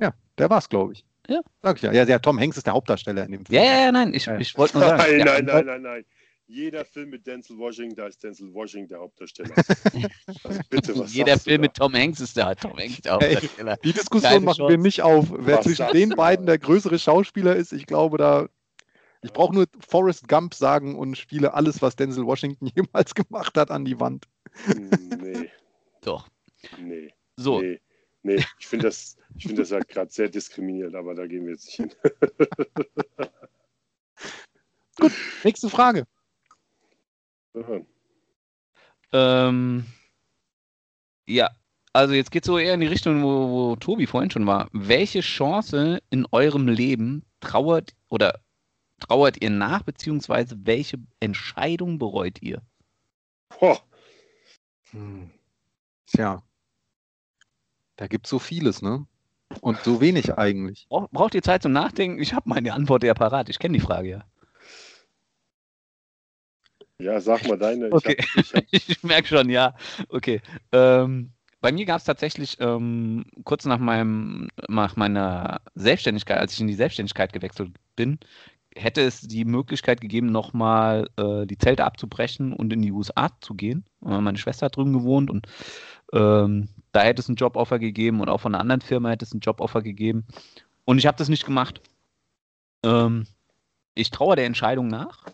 Ja, 0.00 0.12
der 0.36 0.50
war's, 0.50 0.68
glaube 0.68 0.92
ich. 0.92 1.04
Ja. 1.28 1.40
Sag 1.62 1.76
ich 1.76 1.82
ja. 1.82 1.92
ja. 1.92 2.04
Ja, 2.04 2.18
Tom 2.18 2.38
Hanks 2.38 2.56
ist 2.58 2.66
der 2.66 2.74
Hauptdarsteller 2.74 3.24
in 3.24 3.32
dem 3.32 3.46
Film. 3.46 3.58
Ja, 3.58 3.64
ja, 3.64 3.80
ja, 3.86 3.92
nein, 3.92 4.12
ich, 4.14 4.26
Ja. 4.26 4.38
ich 4.38 4.56
wollte 4.56 4.78
nur 4.78 4.86
sagen. 4.88 5.02
Nein, 5.02 5.24
nein, 5.24 5.44
nein, 5.44 5.66
nein, 5.66 5.82
nein. 5.82 6.04
Jeder 6.50 6.84
Film 6.86 7.10
mit 7.10 7.26
Denzel 7.26 7.58
Washington, 7.58 7.94
da 7.94 8.06
ist 8.06 8.24
Denzel 8.24 8.52
Washington 8.54 8.88
der 8.88 8.98
Hauptdarsteller. 9.00 9.54
Also 10.44 10.60
bitte, 10.70 10.98
was 10.98 11.12
Jeder 11.12 11.32
sagst 11.32 11.46
du 11.46 11.50
Film 11.50 11.60
da? 11.62 11.66
mit 11.66 11.74
Tom 11.74 11.92
Hanks 11.94 12.20
ist 12.20 12.36
der 12.38 12.56
Tom 12.56 12.78
Hanks 12.78 13.02
der 13.02 13.12
Ey. 13.20 13.34
Hauptdarsteller. 13.34 13.76
Die 13.84 13.92
Diskussion 13.92 14.30
Keine 14.32 14.44
machen 14.46 14.56
Chance. 14.56 14.70
wir 14.72 14.78
nicht 14.78 15.02
auf, 15.02 15.26
wer 15.30 15.58
Was 15.58 15.64
zwischen 15.66 15.86
den 15.92 16.10
beiden 16.10 16.46
der 16.46 16.58
größere 16.58 16.98
Schauspieler 16.98 17.54
ist. 17.54 17.72
Ich 17.72 17.86
glaube, 17.86 18.16
da. 18.18 18.48
Ich 19.20 19.32
brauche 19.32 19.52
nur 19.54 19.66
Forrest 19.86 20.26
Gump 20.28 20.54
sagen 20.54 20.96
und 20.96 21.18
spiele 21.18 21.52
alles, 21.52 21.82
was 21.82 21.96
Denzel 21.96 22.24
Washington 22.24 22.66
jemals 22.74 23.14
gemacht 23.14 23.56
hat, 23.58 23.70
an 23.70 23.84
die 23.84 24.00
Wand. 24.00 24.26
Nee, 24.74 25.50
Doch. 26.02 26.28
nee, 26.78 27.12
So, 27.36 27.60
nee. 27.60 27.80
Nee, 28.22 28.44
ich 28.58 28.66
finde 28.66 28.86
das, 28.86 29.16
ich 29.36 29.44
finde 29.46 29.62
das 29.62 29.70
halt 29.70 29.86
gerade 29.88 30.10
sehr 30.10 30.28
diskriminierend, 30.28 30.94
aber 30.96 31.14
da 31.14 31.26
gehen 31.26 31.44
wir 31.44 31.52
jetzt 31.52 31.66
nicht 31.66 31.76
hin. 31.76 31.92
Nächste 35.44 35.68
Frage. 35.70 36.04
Aha. 37.60 37.80
ähm, 39.12 39.84
ja, 41.26 41.50
also 41.92 42.14
jetzt 42.14 42.30
geht 42.30 42.44
so 42.44 42.58
eher 42.58 42.74
in 42.74 42.80
die 42.80 42.86
Richtung, 42.86 43.22
wo, 43.22 43.48
wo 43.50 43.76
Tobi 43.76 44.06
vorhin 44.06 44.30
schon 44.30 44.46
war. 44.46 44.68
Welche 44.72 45.20
Chance 45.20 46.00
in 46.10 46.26
eurem 46.32 46.68
Leben 46.68 47.24
trauert 47.40 47.94
oder 48.08 48.40
trauert 49.00 49.42
ihr 49.42 49.50
nach, 49.50 49.82
beziehungsweise 49.82 50.56
welche 50.64 50.98
Entscheidung 51.20 51.98
bereut 51.98 52.42
ihr? 52.42 52.62
Boah, 53.60 53.80
Hm. 54.92 55.30
Tja. 56.06 56.42
Da 57.96 58.06
gibt 58.06 58.26
es 58.26 58.30
so 58.30 58.38
vieles, 58.38 58.80
ne? 58.80 59.06
Und 59.60 59.78
so 59.80 60.00
wenig 60.00 60.36
eigentlich. 60.38 60.86
Brauch, 60.88 61.08
braucht 61.10 61.34
ihr 61.34 61.42
Zeit 61.42 61.62
zum 61.62 61.72
Nachdenken? 61.72 62.20
Ich 62.22 62.32
habe 62.34 62.48
meine 62.48 62.72
Antwort 62.72 63.02
ja 63.02 63.14
parat. 63.14 63.48
Ich 63.48 63.58
kenne 63.58 63.76
die 63.76 63.84
Frage 63.84 64.08
ja. 64.08 64.24
Ja, 67.00 67.20
sag 67.20 67.46
mal 67.46 67.58
deine. 67.58 67.88
Ich 67.88 67.92
Okay. 67.92 68.16
hab, 68.16 68.18
ich 68.34 68.54
hab, 68.54 68.64
Ich 68.70 69.02
merke 69.02 69.28
schon, 69.28 69.50
ja. 69.50 69.74
Okay. 70.08 70.40
Ähm, 70.72 71.32
bei 71.60 71.72
mir 71.72 71.86
gab 71.86 71.98
es 71.98 72.04
tatsächlich 72.04 72.56
ähm, 72.60 73.24
kurz 73.44 73.64
nach 73.64 73.78
meinem 73.78 74.48
nach 74.68 74.96
meiner 74.96 75.60
Selbstständigkeit, 75.74 76.38
als 76.38 76.52
ich 76.54 76.60
in 76.60 76.68
die 76.68 76.74
Selbstständigkeit 76.74 77.32
gewechselt 77.32 77.72
bin, 77.96 78.18
hätte 78.76 79.00
es 79.02 79.22
die 79.22 79.44
Möglichkeit 79.44 80.00
gegeben, 80.00 80.30
nochmal 80.30 81.08
äh, 81.16 81.46
die 81.46 81.58
Zelte 81.58 81.84
abzubrechen 81.84 82.52
und 82.52 82.72
in 82.72 82.82
die 82.82 82.92
USA 82.92 83.28
zu 83.40 83.54
gehen. 83.54 83.84
Meine 84.00 84.38
Schwester 84.38 84.66
hat 84.66 84.76
drüben 84.76 84.92
gewohnt 84.92 85.30
und 85.30 85.46
ähm, 86.12 86.68
da 86.92 87.02
hätte 87.02 87.20
es 87.20 87.28
einen 87.28 87.36
Joboffer 87.36 87.78
gegeben 87.78 88.20
und 88.20 88.28
auch 88.28 88.40
von 88.40 88.54
einer 88.54 88.60
anderen 88.62 88.80
Firma 88.80 89.10
hätte 89.10 89.24
es 89.24 89.32
einen 89.32 89.40
Joboffer 89.40 89.82
gegeben. 89.82 90.26
Und 90.84 90.98
ich 90.98 91.06
habe 91.06 91.18
das 91.18 91.28
nicht 91.28 91.44
gemacht. 91.44 91.80
Ähm, 92.84 93.26
ich 93.94 94.10
traue 94.10 94.36
der 94.36 94.46
Entscheidung 94.46 94.86
nach, 94.88 95.24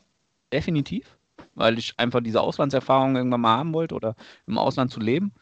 definitiv, 0.52 1.18
weil 1.54 1.78
ich 1.78 1.94
einfach 1.98 2.20
diese 2.20 2.40
Auslandserfahrung 2.40 3.16
irgendwann 3.16 3.40
mal 3.40 3.56
haben 3.56 3.74
wollte 3.74 3.94
oder 3.94 4.16
im 4.46 4.58
Ausland 4.58 4.90
zu 4.90 5.00
leben. 5.00 5.32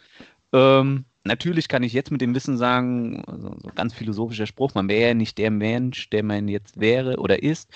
Ähm, 0.53 1.05
natürlich 1.25 1.69
kann 1.69 1.83
ich 1.83 1.93
jetzt 1.93 2.11
mit 2.11 2.21
dem 2.21 2.35
Wissen 2.35 2.57
sagen, 2.59 3.25
also 3.27 3.57
so 3.61 3.69
ein 3.69 3.75
ganz 3.75 3.95
philosophischer 3.95 4.47
Spruch, 4.47 4.75
man 4.75 4.89
wäre 4.89 5.09
ja 5.09 5.15
nicht 5.15 5.39
der 5.39 5.51
Mensch, 5.51 6.11
der 6.11 6.23
man 6.23 6.49
jetzt 6.49 6.81
wäre 6.81 7.17
oder 7.19 7.43
ist, 7.43 7.71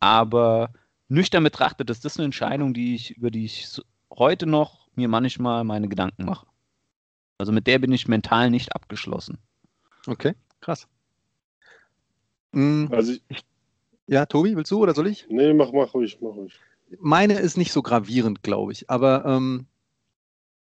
aber 0.00 0.70
nüchtern 1.08 1.44
betrachtet 1.44 1.90
ist 1.90 2.04
das 2.04 2.16
eine 2.16 2.26
Entscheidung, 2.26 2.74
die 2.74 2.94
ich, 2.94 3.12
über 3.16 3.30
die 3.30 3.44
ich 3.44 3.80
heute 4.10 4.46
noch 4.46 4.88
mir 4.94 5.08
manchmal 5.08 5.64
meine 5.64 5.88
Gedanken 5.88 6.24
mache. 6.24 6.46
Also 7.38 7.52
mit 7.52 7.66
der 7.66 7.78
bin 7.78 7.92
ich 7.92 8.08
mental 8.08 8.50
nicht 8.50 8.74
abgeschlossen. 8.74 9.38
Okay, 10.06 10.34
krass. 10.60 10.88
Also, 12.90 13.12
ich, 13.28 13.44
Ja, 14.06 14.26
Tobi, 14.26 14.56
willst 14.56 14.70
du 14.72 14.82
oder 14.82 14.94
soll 14.94 15.06
ich? 15.08 15.26
nee, 15.28 15.52
mach, 15.52 15.70
mach 15.72 15.94
ruhig, 15.94 16.18
mach 16.20 16.34
ruhig. 16.34 16.58
Meine 17.00 17.34
ist 17.34 17.56
nicht 17.56 17.72
so 17.72 17.82
gravierend, 17.82 18.42
glaube 18.42 18.72
ich. 18.72 18.88
Aber 18.90 19.24
ähm, 19.24 19.66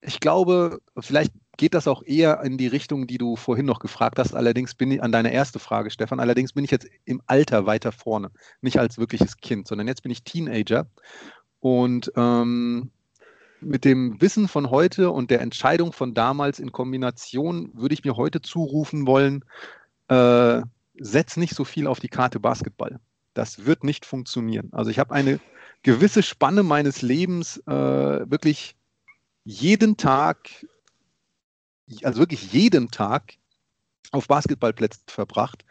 ich 0.01 0.21
glaube, 0.21 0.81
vielleicht 0.99 1.33
geht 1.57 1.75
das 1.75 1.87
auch 1.87 2.03
eher 2.03 2.43
in 2.43 2.59
die 2.59 2.67
Richtung, 2.67 3.07
die 3.07 3.19
du 3.19 3.37
vorhin 3.37 3.67
noch 3.67 3.79
gefragt 3.79 4.19
hast. 4.19 4.35
Allerdings 4.35 4.75
bin 4.75 4.91
ich 4.91 5.03
an 5.03 5.13
deine 5.13 5.33
erste 5.33 5.59
Frage, 5.59 5.91
Stefan. 5.91 6.21
Allerdings 6.21 6.53
bin 6.53 6.65
ich 6.65 6.71
jetzt 6.71 6.89
im 7.05 7.23
Alter 7.27 7.67
weiter 7.67 7.93
vorne. 7.93 8.31
Nicht 8.61 8.79
als 8.79 8.99
wirkliches 8.99 9.37
Kind, 9.37 9.69
sondern 9.69 9.87
jetzt 9.87 10.03
bin 10.03 10.13
ich 10.13 10.25
Teenager. 10.25 10.87
Und 11.61 12.11
ähm, 12.17 12.91
mit 13.61 13.85
dem 13.85 14.21
Wissen 14.21 14.49
von 14.49 14.71
heute 14.71 15.11
und 15.11 15.31
der 15.31 15.41
Entscheidung 15.41 15.93
von 15.93 16.15
damals 16.15 16.59
in 16.59 16.73
Kombination 16.73 17.71
würde 17.75 17.95
ich 17.95 18.05
mir 18.05 18.17
heute 18.17 18.43
zurufen 18.43 19.07
wollen, 19.07 19.45
äh, 20.09 20.63
setz 20.99 21.37
nicht 21.37 21.55
so 21.55 21.65
viel 21.65 21.87
auf 21.87 22.01
die 22.01 22.09
Karte 22.09 22.41
Basketball. 22.41 22.99
Das 23.35 23.65
wird 23.65 23.85
nicht 23.85 24.05
funktionieren. 24.05 24.69
Also 24.73 24.91
ich 24.91 24.99
habe 24.99 25.15
eine 25.15 25.39
gewisse 25.83 26.23
Spanne 26.23 26.63
meines 26.63 27.03
Lebens 27.03 27.59
äh, 27.67 28.31
wirklich 28.31 28.77
jeden 29.45 29.97
Tag, 29.97 30.67
also 32.03 32.21
wirklich 32.21 32.53
jeden 32.53 32.91
Tag 32.91 33.35
auf 34.13 34.29
Basketballplätzen 34.29 35.03
verbracht 35.07 35.65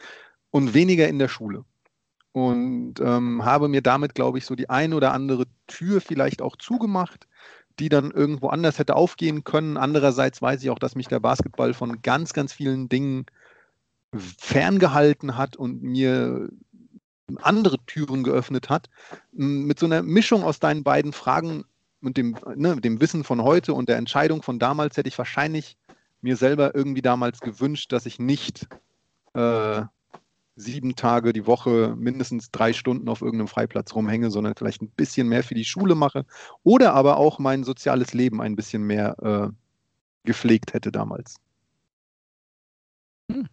und 0.49 0.73
weniger 0.73 1.07
in 1.07 1.19
der 1.19 1.27
Schule. 1.27 1.63
Und 2.33 2.95
ähm, 3.01 3.43
habe 3.43 3.67
mir 3.67 3.81
damit, 3.81 4.15
glaube 4.15 4.37
ich, 4.37 4.45
so 4.45 4.55
die 4.55 4.69
ein 4.69 4.93
oder 4.93 5.13
andere 5.13 5.45
Tür 5.67 5.99
vielleicht 5.99 6.41
auch 6.41 6.55
zugemacht, 6.55 7.27
die 7.79 7.89
dann 7.89 8.11
irgendwo 8.11 8.47
anders 8.47 8.79
hätte 8.79 8.95
aufgehen 8.95 9.43
können. 9.43 9.77
Andererseits 9.77 10.41
weiß 10.41 10.63
ich 10.63 10.69
auch, 10.69 10.79
dass 10.79 10.95
mich 10.95 11.07
der 11.07 11.19
Basketball 11.19 11.73
von 11.73 12.01
ganz, 12.01 12.33
ganz 12.33 12.53
vielen 12.53 12.87
Dingen 12.87 13.25
ferngehalten 14.13 15.37
hat 15.37 15.55
und 15.55 15.81
mir 15.81 16.49
andere 17.41 17.77
Türen 17.85 18.23
geöffnet 18.23 18.69
hat. 18.69 18.89
Mit 19.31 19.79
so 19.79 19.85
einer 19.85 20.01
Mischung 20.01 20.43
aus 20.43 20.59
deinen 20.59 20.83
beiden 20.83 21.13
Fragen 21.13 21.65
und 22.01 22.17
dem, 22.17 22.37
ne, 22.55 22.75
dem 22.77 22.99
Wissen 23.01 23.23
von 23.23 23.43
heute 23.43 23.73
und 23.73 23.89
der 23.89 23.97
Entscheidung 23.97 24.41
von 24.41 24.59
damals 24.59 24.97
hätte 24.97 25.09
ich 25.09 25.17
wahrscheinlich 25.17 25.77
mir 26.21 26.35
selber 26.35 26.75
irgendwie 26.75 27.01
damals 27.01 27.39
gewünscht, 27.39 27.91
dass 27.91 28.05
ich 28.05 28.19
nicht 28.19 28.67
äh, 29.33 29.83
sieben 30.55 30.95
Tage 30.95 31.33
die 31.33 31.47
Woche 31.47 31.95
mindestens 31.97 32.51
drei 32.51 32.73
Stunden 32.73 33.09
auf 33.09 33.21
irgendeinem 33.21 33.47
Freiplatz 33.47 33.95
rumhänge, 33.95 34.29
sondern 34.29 34.55
vielleicht 34.55 34.81
ein 34.81 34.89
bisschen 34.89 35.27
mehr 35.27 35.43
für 35.43 35.55
die 35.55 35.65
Schule 35.65 35.95
mache 35.95 36.25
oder 36.63 36.93
aber 36.93 37.17
auch 37.17 37.39
mein 37.39 37.63
soziales 37.63 38.13
Leben 38.13 38.41
ein 38.41 38.55
bisschen 38.55 38.83
mehr 38.83 39.17
äh, 39.21 39.49
gepflegt 40.23 40.73
hätte 40.73 40.91
damals. 40.91 41.37
Hm. 43.31 43.47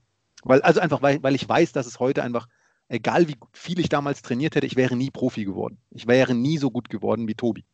Weil, 0.44 0.62
also 0.62 0.80
einfach, 0.80 1.02
weil, 1.02 1.22
weil 1.22 1.34
ich 1.34 1.48
weiß, 1.48 1.72
dass 1.72 1.86
es 1.86 1.98
heute 1.98 2.22
einfach, 2.22 2.48
egal 2.88 3.28
wie 3.28 3.36
viel 3.52 3.78
ich 3.78 3.88
damals 3.88 4.22
trainiert 4.22 4.54
hätte, 4.54 4.66
ich 4.66 4.76
wäre 4.76 4.96
nie 4.96 5.10
Profi 5.10 5.44
geworden. 5.44 5.78
Ich 5.90 6.06
wäre 6.06 6.34
nie 6.34 6.58
so 6.58 6.70
gut 6.70 6.88
geworden 6.88 7.28
wie 7.28 7.34
Tobi. 7.34 7.64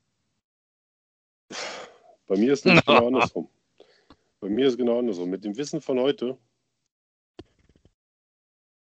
Bei 2.27 2.37
mir 2.37 2.53
ist 2.53 2.67
es 2.67 2.73
genau 2.87 3.07
andersrum. 3.07 3.49
Bei 4.41 4.49
mir 4.49 4.67
ist 4.67 4.73
es 4.73 4.79
genau 4.79 4.99
andersrum. 4.99 5.31
Mit 5.31 5.45
dem 5.45 5.57
Wissen 5.57 5.81
von 5.81 5.99
heute 6.01 6.37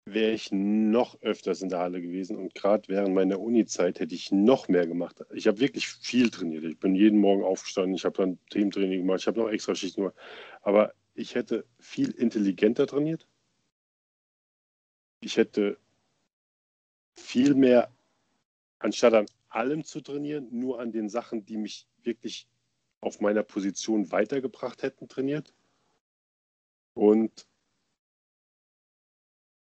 wäre 0.05 0.31
ich 0.31 0.51
noch 0.51 1.21
öfters 1.21 1.61
in 1.61 1.69
der 1.69 1.79
Halle 1.79 2.01
gewesen 2.01 2.35
und 2.35 2.55
gerade 2.55 2.87
während 2.87 3.13
meiner 3.13 3.39
Uni-Zeit 3.39 3.99
hätte 3.99 4.15
ich 4.15 4.31
noch 4.31 4.67
mehr 4.67 4.87
gemacht. 4.87 5.23
Ich 5.33 5.47
habe 5.47 5.59
wirklich 5.59 5.87
viel 5.87 6.29
trainiert. 6.31 6.63
Ich 6.63 6.79
bin 6.79 6.95
jeden 6.95 7.19
Morgen 7.19 7.43
aufgestanden, 7.43 7.95
ich 7.95 8.05
habe 8.05 8.17
dann 8.17 8.39
Thementraining 8.49 9.01
gemacht, 9.01 9.21
ich 9.21 9.27
habe 9.27 9.39
noch 9.39 9.49
extra 9.49 9.75
Schichten 9.75 10.01
gemacht. 10.01 10.17
Aber 10.61 10.93
ich 11.13 11.35
hätte 11.35 11.65
viel 11.79 12.11
intelligenter 12.11 12.87
trainiert. 12.87 13.27
Ich 15.21 15.37
hätte 15.37 15.77
viel 17.19 17.53
mehr, 17.55 17.91
anstatt 18.79 19.13
an 19.13 19.25
allem 19.49 19.83
zu 19.83 20.01
trainieren, 20.01 20.47
nur 20.51 20.79
an 20.79 20.91
den 20.91 21.09
Sachen, 21.09 21.45
die 21.45 21.57
mich 21.57 21.87
wirklich 22.03 22.47
auf 23.01 23.19
meiner 23.19 23.43
Position 23.43 24.11
weitergebracht 24.11 24.83
hätten, 24.83 25.07
trainiert. 25.07 25.53
Und 26.93 27.47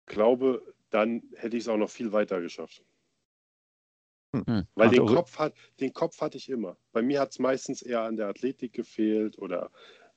glaube, 0.06 0.74
dann 0.90 1.24
hätte 1.36 1.58
ich 1.58 1.64
es 1.64 1.70
auch 1.70 1.78
noch 1.78 1.90
viel 1.90 2.12
weiter 2.12 2.42
geschafft. 2.42 2.84
Hm. 4.34 4.68
Weil 4.76 4.90
den 4.90 5.06
Kopf, 5.06 5.40
hat, 5.40 5.54
den 5.80 5.94
Kopf 5.94 6.22
hatte 6.22 6.38
ich 6.38 6.50
immer. 6.50 6.78
Bei 6.92 7.02
mir 7.02 7.20
hat 7.20 7.32
es 7.32 7.40
meistens 7.40 7.82
eher 7.82 8.02
an 8.02 8.18
der 8.18 8.28
Athletik 8.28 8.74
gefehlt 8.74 9.38
oder 9.38 9.72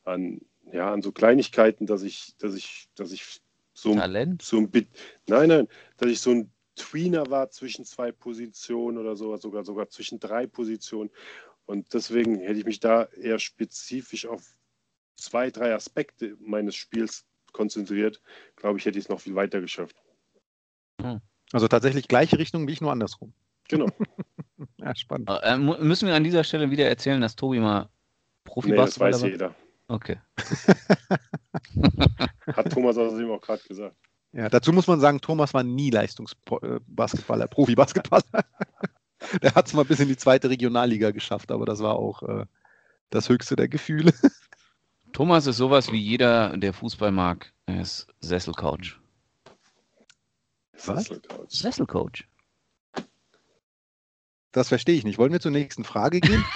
an, 0.04 0.40
ja, 0.72 0.92
an 0.92 1.02
so 1.02 1.12
Kleinigkeiten, 1.12 1.86
dass 1.86 2.02
ich, 2.02 2.36
dass 2.38 2.54
ich, 2.54 2.88
dass 2.94 3.12
ich 3.12 3.40
so, 3.72 3.92
ein- 3.92 3.98
Talent? 3.98 4.42
so 4.42 4.58
ein 4.58 4.70
Bit, 4.70 4.88
nein, 5.26 5.48
nein, 5.48 5.68
dass 5.96 6.10
ich 6.10 6.20
so 6.20 6.30
ein 6.30 6.52
Tweener 6.80 7.30
war 7.30 7.50
zwischen 7.50 7.84
zwei 7.84 8.10
Positionen 8.12 8.98
oder 8.98 9.16
so, 9.16 9.36
sogar, 9.36 9.64
sogar 9.64 9.88
zwischen 9.88 10.18
drei 10.18 10.46
Positionen. 10.46 11.10
Und 11.66 11.92
deswegen 11.94 12.40
hätte 12.40 12.58
ich 12.58 12.64
mich 12.64 12.80
da 12.80 13.04
eher 13.04 13.38
spezifisch 13.38 14.26
auf 14.26 14.42
zwei, 15.16 15.50
drei 15.50 15.74
Aspekte 15.74 16.36
meines 16.40 16.74
Spiels 16.74 17.24
konzentriert. 17.52 18.20
Glaube 18.56 18.78
ich, 18.78 18.84
hätte 18.86 18.98
ich 18.98 19.04
es 19.04 19.08
noch 19.08 19.20
viel 19.20 19.34
weiter 19.34 19.60
geschafft. 19.60 19.96
Also 21.52 21.68
tatsächlich 21.68 22.08
gleiche 22.08 22.38
Richtung 22.38 22.66
wie 22.66 22.72
ich, 22.72 22.80
nur 22.80 22.92
andersrum. 22.92 23.32
Genau. 23.68 23.86
Ja, 24.76 24.94
spannend. 24.94 25.30
Äh, 25.42 25.56
mu- 25.56 25.78
müssen 25.78 26.06
wir 26.06 26.14
an 26.14 26.24
dieser 26.24 26.44
Stelle 26.44 26.70
wieder 26.70 26.86
erzählen, 26.86 27.18
dass 27.18 27.34
Tobi 27.34 27.60
mal 27.60 27.88
Nee, 28.62 28.76
das 28.76 29.00
weiß 29.00 29.22
war? 29.22 29.28
jeder. 29.28 29.54
Okay. 29.88 30.18
Hat 32.52 32.70
Thomas 32.70 32.98
außerdem 32.98 33.30
auch 33.30 33.40
gerade 33.40 33.62
gesagt. 33.66 33.96
Ja, 34.32 34.48
dazu 34.48 34.72
muss 34.72 34.86
man 34.86 35.00
sagen, 35.00 35.20
Thomas 35.20 35.54
war 35.54 35.64
nie 35.64 35.90
Leistungsbasketballer, 35.90 37.48
Profi-Basketballer. 37.48 38.44
Der 39.42 39.54
hat 39.54 39.66
es 39.66 39.74
mal 39.74 39.84
bis 39.84 40.00
in 40.00 40.08
die 40.08 40.16
zweite 40.16 40.48
Regionalliga 40.48 41.10
geschafft, 41.10 41.50
aber 41.52 41.66
das 41.66 41.80
war 41.80 41.96
auch 41.96 42.22
äh, 42.22 42.46
das 43.10 43.28
höchste 43.28 43.54
der 43.54 43.68
Gefühle. 43.68 44.14
Thomas 45.12 45.46
ist 45.46 45.58
sowas 45.58 45.92
wie 45.92 46.00
jeder, 46.00 46.56
der 46.56 46.72
Fußball 46.72 47.12
mag. 47.12 47.52
Er 47.66 47.82
ist 47.82 48.06
Sesselcoach. 48.20 48.98
Was? 50.84 51.04
Sesselcouch. 51.04 51.50
Sesselcoach. 51.50 52.24
Das 54.52 54.68
verstehe 54.68 54.96
ich 54.96 55.04
nicht. 55.04 55.18
Wollen 55.18 55.32
wir 55.32 55.40
zur 55.40 55.50
nächsten 55.50 55.84
Frage 55.84 56.20
gehen? 56.20 56.44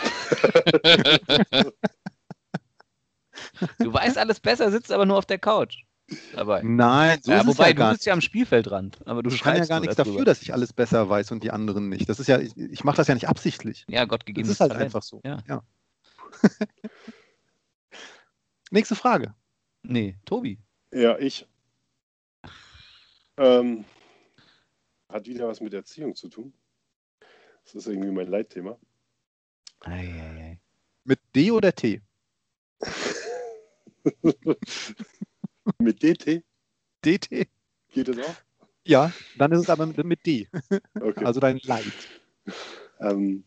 Du 3.79 3.93
weißt 3.93 4.19
alles 4.19 4.41
besser, 4.41 4.71
sitzt 4.71 4.93
aber 4.93 5.07
nur 5.07 5.17
auf 5.19 5.27
der 5.27 5.39
Couch. 5.39 5.85
Dabei. 6.35 6.63
Nein, 6.63 7.21
so 7.23 7.31
ja, 7.31 7.39
ist 7.39 7.49
es 7.49 7.59
wobei, 7.59 7.69
ja 7.71 7.75
du 7.75 7.93
bist 7.93 8.07
ja 8.07 8.13
am 8.13 8.21
Spielfeldrand. 8.21 8.99
Aber 9.07 9.23
du 9.23 9.31
Ich 9.31 9.41
kann 9.41 9.55
ja 9.55 9.59
schreibst 9.59 9.71
gar 9.71 9.81
nichts 9.81 9.97
dafür, 9.97 10.25
dass 10.25 10.43
ich 10.43 10.53
alles 10.53 10.73
besser 10.73 11.09
weiß 11.09 11.31
und 11.33 11.43
die 11.43 11.51
anderen 11.51 11.89
nicht. 11.89 12.09
Das 12.09 12.21
ist 12.21 12.27
ja, 12.27 12.39
ich, 12.39 12.57
ich 12.57 12.85
mache 12.85 12.99
das 12.99 13.09
ja 13.09 13.15
nicht 13.15 13.29
absichtlich. 13.29 13.85
Ja, 13.89 14.05
Gott 14.05 14.23
Das 14.23 14.27
gegeben. 14.27 14.51
ist 14.51 14.61
halt 14.61 14.73
einfach 14.73 15.03
so. 15.03 15.23
Ja. 15.25 15.63
Nächste 18.71 18.97
Frage. 18.97 19.35
Nee, 19.83 20.19
Tobi. 20.25 20.59
Ja, 20.93 21.19
ich. 21.19 21.47
Ähm, 23.37 23.85
hat 25.09 25.27
wieder 25.27 25.49
was 25.49 25.61
mit 25.61 25.73
Erziehung 25.73 26.15
zu 26.15 26.29
tun. 26.29 26.53
Das 27.65 27.75
ist 27.75 27.87
irgendwie 27.87 28.11
mein 28.11 28.29
Leitthema. 28.29 28.79
Eieiei. 29.81 30.61
Mit 31.05 31.21
D 31.35 31.51
oder 31.51 31.75
T? 31.75 32.03
mit 35.79 36.03
DT 36.03 36.45
DT? 37.05 37.49
geht 37.93 38.09
es 38.09 38.19
auch? 38.19 38.35
Ja, 38.85 39.13
dann 39.39 39.53
ist 39.53 39.61
es 39.61 39.71
aber 39.71 39.87
mit, 39.87 40.03
mit 40.05 40.27
D. 40.27 40.49
Okay. 41.01 41.25
Also 41.25 41.41
dein 41.41 41.59
Leid. 41.59 41.93
Ähm, 43.01 43.45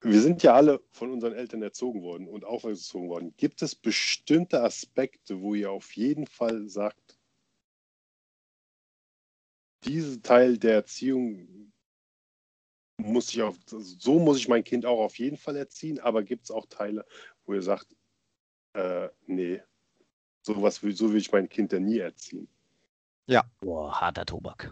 wir 0.00 0.20
sind 0.20 0.42
ja 0.42 0.54
alle 0.54 0.82
von 0.90 1.10
unseren 1.10 1.32
Eltern 1.32 1.62
erzogen 1.62 2.02
worden 2.02 2.28
und 2.28 2.44
aufgezogen 2.44 3.08
worden. 3.08 3.34
Gibt 3.36 3.62
es 3.62 3.74
bestimmte 3.74 4.62
Aspekte, 4.62 5.40
wo 5.40 5.54
ihr 5.54 5.70
auf 5.70 5.96
jeden 5.96 6.26
Fall 6.26 6.68
sagt, 6.68 7.18
dieser 9.84 10.20
Teil 10.20 10.58
der 10.58 10.74
Erziehung 10.74 11.72
muss 12.98 13.32
ich 13.32 13.42
auf, 13.42 13.56
so 13.66 14.18
muss 14.18 14.38
ich 14.38 14.48
mein 14.48 14.64
Kind 14.64 14.86
auch 14.86 15.00
auf 15.00 15.18
jeden 15.18 15.36
Fall 15.36 15.56
erziehen, 15.56 15.98
aber 15.98 16.22
gibt 16.22 16.44
es 16.44 16.50
auch 16.50 16.66
Teile, 16.66 17.04
wo 17.44 17.54
ihr 17.54 17.62
sagt, 17.62 17.94
äh, 18.74 19.08
nee, 19.26 19.62
sowas 20.42 20.82
will, 20.82 20.94
so 20.94 21.10
will 21.10 21.18
ich 21.18 21.32
mein 21.32 21.48
Kind 21.48 21.72
ja 21.72 21.80
nie 21.80 21.98
erziehen. 21.98 22.48
Boah, 23.60 24.00
harter 24.00 24.26
Tobak. 24.26 24.70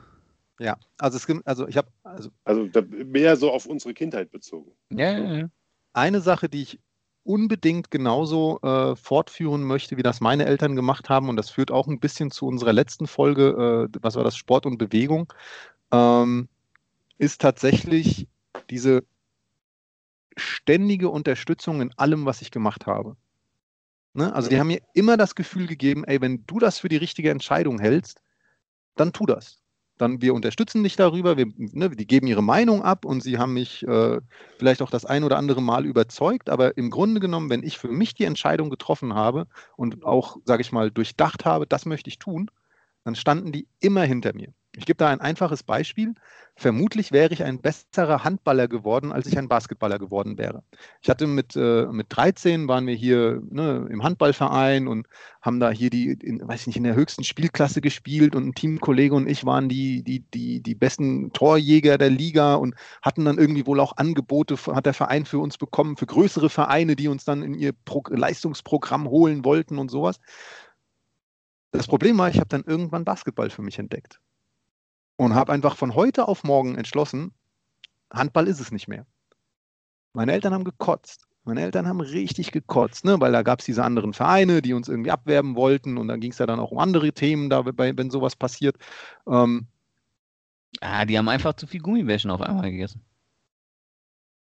Ja, 0.59 0.77
also 0.99 1.17
es 1.17 1.27
gibt, 1.27 1.47
also 1.47 1.67
ich 1.67 1.77
habe, 1.77 1.88
also 2.05 2.31
Also 2.45 2.67
da, 2.69 2.83
mehr 2.83 3.37
so 3.37 3.51
auf 3.51 3.67
unsere 3.67 3.95
Kindheit 3.95 4.31
bezogen. 4.31 4.73
Ja, 4.91 5.19
ja, 5.19 5.35
ja. 5.35 5.49
eine 5.93 6.21
Sache, 6.21 6.49
die 6.49 6.62
ich 6.62 6.81
unbedingt 7.25 7.91
genauso 7.91 8.61
äh, 8.62 8.97
fortführen 8.97 9.62
möchte, 9.62 9.97
wie 9.97 10.03
das 10.03 10.21
meine 10.21 10.45
Eltern 10.45 10.77
gemacht 10.77 11.09
haben, 11.09 11.29
und 11.29 11.37
das 11.37 11.51
führt 11.51 11.71
auch 11.71 11.87
ein 11.87 12.01
bisschen 12.01 12.31
zu 12.31 12.47
unserer 12.47 12.73
letzten 12.73 13.07
Folge, 13.07 13.88
äh, 13.93 13.99
was 14.03 14.17
war 14.17 14.25
das, 14.25 14.37
Sport 14.37 14.67
und 14.67 14.79
Bewegung, 14.79 15.33
ähm, 15.91 16.49
ist 17.19 17.41
tatsächlich 17.41 18.29
diese 18.71 19.05
ständige 20.37 21.09
Unterstützung 21.11 21.81
in 21.81 21.97
allem, 21.97 22.27
was 22.27 22.43
ich 22.43 22.51
gemacht 22.51 22.87
habe. 22.87 23.17
Ne? 24.14 24.35
Also 24.35 24.48
die 24.51 24.59
haben 24.59 24.66
mir 24.66 24.81
immer 24.94 25.16
das 25.16 25.35
Gefühl 25.35 25.66
gegeben, 25.66 26.05
ey, 26.05 26.20
wenn 26.20 26.44
du 26.46 26.59
das 26.59 26.79
für 26.79 26.88
die 26.88 26.96
richtige 26.96 27.31
Entscheidung 27.31 27.79
hältst, 27.79 28.20
dann 28.96 29.12
tu 29.12 29.27
das. 29.27 29.59
Dann 29.98 30.20
wir 30.20 30.35
unterstützen 30.35 30.83
dich 30.83 30.96
darüber, 30.96 31.37
wir, 31.37 31.46
ne, 31.57 31.90
die 31.90 32.07
geben 32.07 32.27
ihre 32.27 32.42
Meinung 32.42 32.83
ab 32.83 33.05
und 33.05 33.22
sie 33.22 33.38
haben 33.38 33.55
mich 33.55 33.87
äh, 33.87 34.20
vielleicht 34.59 34.83
auch 34.83 34.90
das 34.90 35.05
ein 35.05 35.25
oder 35.25 35.38
andere 35.38 35.62
Mal 35.62 35.87
überzeugt, 35.87 36.51
aber 36.51 36.77
im 36.77 36.90
Grunde 36.90 37.20
genommen, 37.20 37.51
wenn 37.51 37.62
ich 37.62 37.79
für 37.79 37.88
mich 37.88 38.14
die 38.14 38.25
Entscheidung 38.25 38.68
getroffen 38.68 39.14
habe 39.14 39.46
und 39.77 40.05
auch, 40.05 40.38
sage 40.44 40.62
ich 40.62 40.72
mal, 40.72 40.90
durchdacht 40.90 41.44
habe, 41.44 41.66
das 41.66 41.87
möchte 41.87 42.09
ich 42.09 42.18
tun, 42.18 42.51
dann 43.05 43.14
standen 43.14 43.53
die 43.53 43.66
immer 43.81 44.03
hinter 44.03 44.35
mir. 44.35 44.53
Ich 44.75 44.87
gebe 44.87 44.97
da 44.97 45.09
ein 45.09 45.21
einfaches 45.21 45.63
Beispiel. 45.63 46.15
Vermutlich 46.57 47.13
wäre 47.13 47.33
ich 47.35 47.45
ein 47.45 47.61
besserer 47.61 48.25
Handballer 48.25 48.69
geworden, 48.69 49.13
als 49.13 49.27
ich 49.27 49.37
ein 49.37 49.49
Basketballer 49.49 49.99
geworden 49.99 50.39
wäre. 50.39 50.63
Ich 51.03 51.11
hatte 51.11 51.27
mit, 51.27 51.55
äh, 51.57 51.87
mit 51.87 52.07
13 52.09 52.69
waren 52.69 52.87
wir 52.87 52.95
hier 52.95 53.43
ne, 53.51 53.87
im 53.91 54.03
Handballverein 54.03 54.89
und 54.89 55.07
haben 55.43 55.61
da 55.61 55.71
hier 55.71 55.91
die, 55.91 56.13
in, 56.13 56.47
weiß 56.47 56.63
ich 56.63 56.67
nicht, 56.69 56.77
in 56.79 56.85
der 56.85 56.95
höchsten 56.95 57.23
Spielklasse 57.23 57.83
gespielt 57.83 58.35
und 58.35 58.47
ein 58.47 58.55
Teamkollege 58.55 59.15
und 59.15 59.29
ich 59.29 59.45
waren 59.45 59.69
die, 59.69 60.03
die, 60.05 60.21
die, 60.21 60.63
die 60.63 60.75
besten 60.75 61.33
Torjäger 61.35 61.99
der 61.99 62.11
Liga 62.11 62.55
und 62.55 62.75
hatten 63.03 63.27
dann 63.27 63.37
irgendwie 63.37 63.67
wohl 63.67 63.81
auch 63.81 63.99
Angebote, 63.99 64.57
hat 64.75 64.87
der 64.87 64.95
Verein 64.95 65.27
für 65.27 65.39
uns 65.39 65.59
bekommen, 65.59 65.99
für 65.99 66.07
größere 66.07 66.49
Vereine, 66.49 66.97
die 66.97 67.09
uns 67.09 67.25
dann 67.25 67.43
in 67.43 67.53
ihr 67.53 67.73
Pro 67.85 68.03
Leistungsprogramm 68.09 69.09
holen 69.09 69.45
wollten 69.45 69.79
und 69.79 69.91
sowas. 69.91 70.19
Das 71.73 71.87
Problem 71.87 72.17
war, 72.17 72.31
ich 72.31 72.37
habe 72.37 72.49
dann 72.49 72.65
irgendwann 72.65 73.05
Basketball 73.05 73.51
für 73.51 73.63
mich 73.63 73.79
entdeckt 73.79 74.19
und 75.23 75.35
habe 75.35 75.53
einfach 75.53 75.77
von 75.77 75.95
heute 75.95 76.29
auf 76.29 76.45
morgen 76.45 76.77
entschlossen, 76.77 77.35
Handball 78.13 78.49
ist 78.49 78.61
es 78.61 78.73
nicht 78.73 78.89
mehr. 78.89 79.07
Meine 80.13 80.33
Eltern 80.33 80.53
haben 80.53 80.65
gekotzt. 80.65 81.27
Meine 81.45 81.63
Eltern 81.63 81.89
haben 81.89 82.01
richtig 82.01 82.53
gekotzt, 82.53 83.05
ne? 83.05 83.19
weil 83.21 83.33
da 83.33 83.43
gab 83.43 83.59
es 83.59 83.65
diese 83.65 83.83
anderen 83.83 84.13
Vereine, 84.13 84.63
die 84.63 84.75
uns 84.75 84.89
irgendwie 84.89 85.11
abwerben 85.11 85.57
wollten 85.57 85.99
und 85.99 86.07
dann 86.07 86.21
ging 86.21 86.31
es 86.31 86.39
ja 86.39 86.47
dann 86.47 86.61
auch 86.61 86.71
um 86.71 86.79
andere 86.79 87.13
Themen, 87.13 87.51
da, 87.51 87.65
wenn 87.67 88.11
sowas 88.11 88.37
passiert. 88.37 88.77
Ähm, 89.27 89.67
ah, 90.81 91.05
die 91.05 91.19
haben 91.19 91.29
einfach 91.29 91.55
zu 91.55 91.67
viel 91.67 91.81
Gummibärchen 91.81 92.31
auf 92.31 92.41
einmal 92.41 92.71
gegessen. 92.71 93.05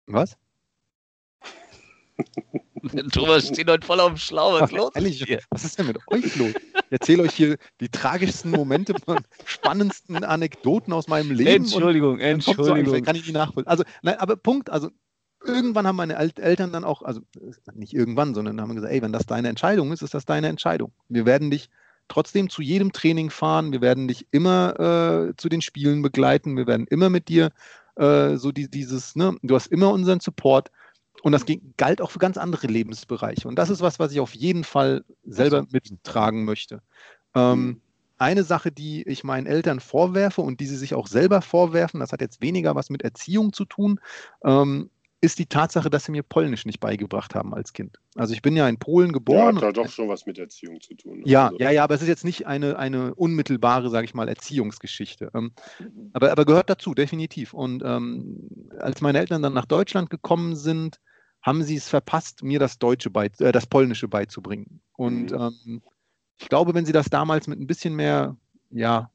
Was? 0.07 0.37
Thomas 3.11 3.47
steht 3.47 3.69
heute 3.69 3.85
voll 3.85 3.99
auf 3.99 4.09
dem 4.09 4.17
Schlauch. 4.17 4.59
Was, 4.59 4.71
los 4.71 4.91
ehrlich, 4.95 5.25
was 5.49 5.63
ist 5.63 5.79
denn 5.79 5.87
mit 5.87 5.97
euch 6.07 6.35
los? 6.35 6.53
Ich 6.53 6.91
erzähle 6.91 7.23
euch 7.23 7.33
hier 7.33 7.57
die 7.79 7.89
tragischsten 7.89 8.51
Momente, 8.51 8.93
spannendsten 9.45 10.23
Anekdoten 10.23 10.93
aus 10.93 11.07
meinem 11.07 11.31
Leben. 11.31 11.63
Entschuldigung, 11.63 12.19
Entschuldigung. 12.19 12.95
So, 12.95 13.01
kann 13.01 13.15
ich 13.15 13.23
nicht 13.23 13.33
nachvollziehen. 13.33 13.67
Also, 13.67 13.83
nein, 14.01 14.17
aber 14.19 14.35
Punkt, 14.35 14.69
also 14.69 14.89
irgendwann 15.45 15.87
haben 15.87 15.95
meine 15.95 16.15
Eltern 16.15 16.71
dann 16.71 16.83
auch, 16.83 17.01
also 17.01 17.21
nicht 17.73 17.93
irgendwann, 17.93 18.33
sondern 18.33 18.59
haben 18.59 18.75
gesagt, 18.75 18.93
ey, 18.93 19.01
wenn 19.01 19.13
das 19.13 19.25
deine 19.25 19.49
Entscheidung 19.49 19.91
ist, 19.91 20.01
ist 20.01 20.13
das 20.13 20.25
deine 20.25 20.47
Entscheidung. 20.47 20.91
Wir 21.09 21.25
werden 21.25 21.51
dich 21.51 21.69
trotzdem 22.07 22.49
zu 22.49 22.61
jedem 22.61 22.91
Training 22.91 23.29
fahren, 23.29 23.71
wir 23.71 23.81
werden 23.81 24.07
dich 24.07 24.27
immer 24.31 24.79
äh, 25.29 25.35
zu 25.37 25.49
den 25.49 25.61
Spielen 25.61 26.01
begleiten, 26.01 26.57
wir 26.57 26.67
werden 26.67 26.85
immer 26.87 27.09
mit 27.09 27.29
dir 27.29 27.51
äh, 27.95 28.35
so 28.35 28.51
die, 28.51 28.69
dieses, 28.69 29.15
ne, 29.15 29.37
du 29.41 29.55
hast 29.55 29.67
immer 29.67 29.91
unseren 29.91 30.19
Support 30.19 30.69
und 31.23 31.31
das 31.31 31.45
galt 31.77 32.01
auch 32.01 32.11
für 32.11 32.19
ganz 32.19 32.37
andere 32.37 32.67
Lebensbereiche. 32.67 33.47
Und 33.47 33.55
das 33.55 33.69
ist 33.69 33.79
was, 33.79 33.97
was 33.97 34.11
ich 34.11 34.19
auf 34.19 34.35
jeden 34.35 34.65
Fall 34.65 35.05
selber 35.23 35.65
mittragen 35.71 36.43
möchte. 36.43 36.81
Ähm, 37.33 37.65
mhm. 37.65 37.81
eine 38.17 38.43
Sache, 38.43 38.73
die 38.73 39.07
ich 39.07 39.23
meinen 39.23 39.47
Eltern 39.47 39.79
vorwerfe 39.79 40.41
und 40.41 40.59
die 40.59 40.65
sie 40.65 40.75
sich 40.75 40.93
auch 40.93 41.07
selber 41.07 41.41
vorwerfen, 41.41 42.01
das 42.01 42.11
hat 42.11 42.19
jetzt 42.19 42.41
weniger 42.41 42.75
was 42.75 42.89
mit 42.89 43.03
Erziehung 43.03 43.53
zu 43.53 43.63
tun, 43.63 44.01
ähm, 44.43 44.89
ist 45.21 45.39
die 45.39 45.45
Tatsache, 45.45 45.89
dass 45.89 46.03
sie 46.03 46.11
mir 46.11 46.23
Polnisch 46.23 46.65
nicht 46.65 46.81
beigebracht 46.81 47.33
haben 47.33 47.53
als 47.53 47.71
Kind. 47.71 47.97
Also 48.15 48.33
ich 48.33 48.41
bin 48.41 48.57
ja 48.57 48.67
in 48.67 48.77
Polen 48.77 49.13
geboren. 49.13 49.55
Ja, 49.55 49.61
hat 49.61 49.77
da 49.77 49.83
doch 49.83 49.89
schon 49.89 50.09
was 50.09 50.25
mit 50.25 50.37
Erziehung 50.37 50.81
zu 50.81 50.93
tun. 50.95 51.21
Ja, 51.23 51.45
also. 51.45 51.57
ja, 51.59 51.71
ja, 51.71 51.85
aber 51.85 51.95
es 51.95 52.01
ist 52.01 52.09
jetzt 52.09 52.25
nicht 52.25 52.47
eine, 52.47 52.77
eine 52.77 53.15
unmittelbare, 53.15 53.89
sage 53.89 54.03
ich 54.03 54.13
mal, 54.13 54.27
Erziehungsgeschichte. 54.27 55.31
Ähm, 55.33 55.53
aber, 56.11 56.33
aber 56.33 56.43
gehört 56.43 56.69
dazu, 56.69 56.93
definitiv. 56.93 57.53
Und 57.53 57.81
ähm, 57.85 58.49
als 58.77 58.99
meine 58.99 59.19
Eltern 59.19 59.41
dann 59.41 59.53
nach 59.53 59.65
Deutschland 59.65 60.09
gekommen 60.09 60.57
sind, 60.57 60.99
haben 61.43 61.63
sie 61.63 61.75
es 61.75 61.89
verpasst, 61.89 62.41
mir 62.41 62.57
das 62.57 62.79
Deutsche 62.79 63.09
bei, 63.09 63.29
äh, 63.39 63.51
das 63.51 63.67
Polnische 63.67 64.07
beizubringen. 64.07 64.81
Und 64.93 65.31
mhm. 65.31 65.37
ähm, 65.37 65.81
ich 66.37 66.49
glaube, 66.49 66.73
wenn 66.73 66.85
sie 66.85 66.93
das 66.93 67.09
damals 67.09 67.47
mit 67.47 67.59
ein 67.59 67.67
bisschen 67.67 67.95
mehr, 67.95 68.35
ja, 68.71 69.11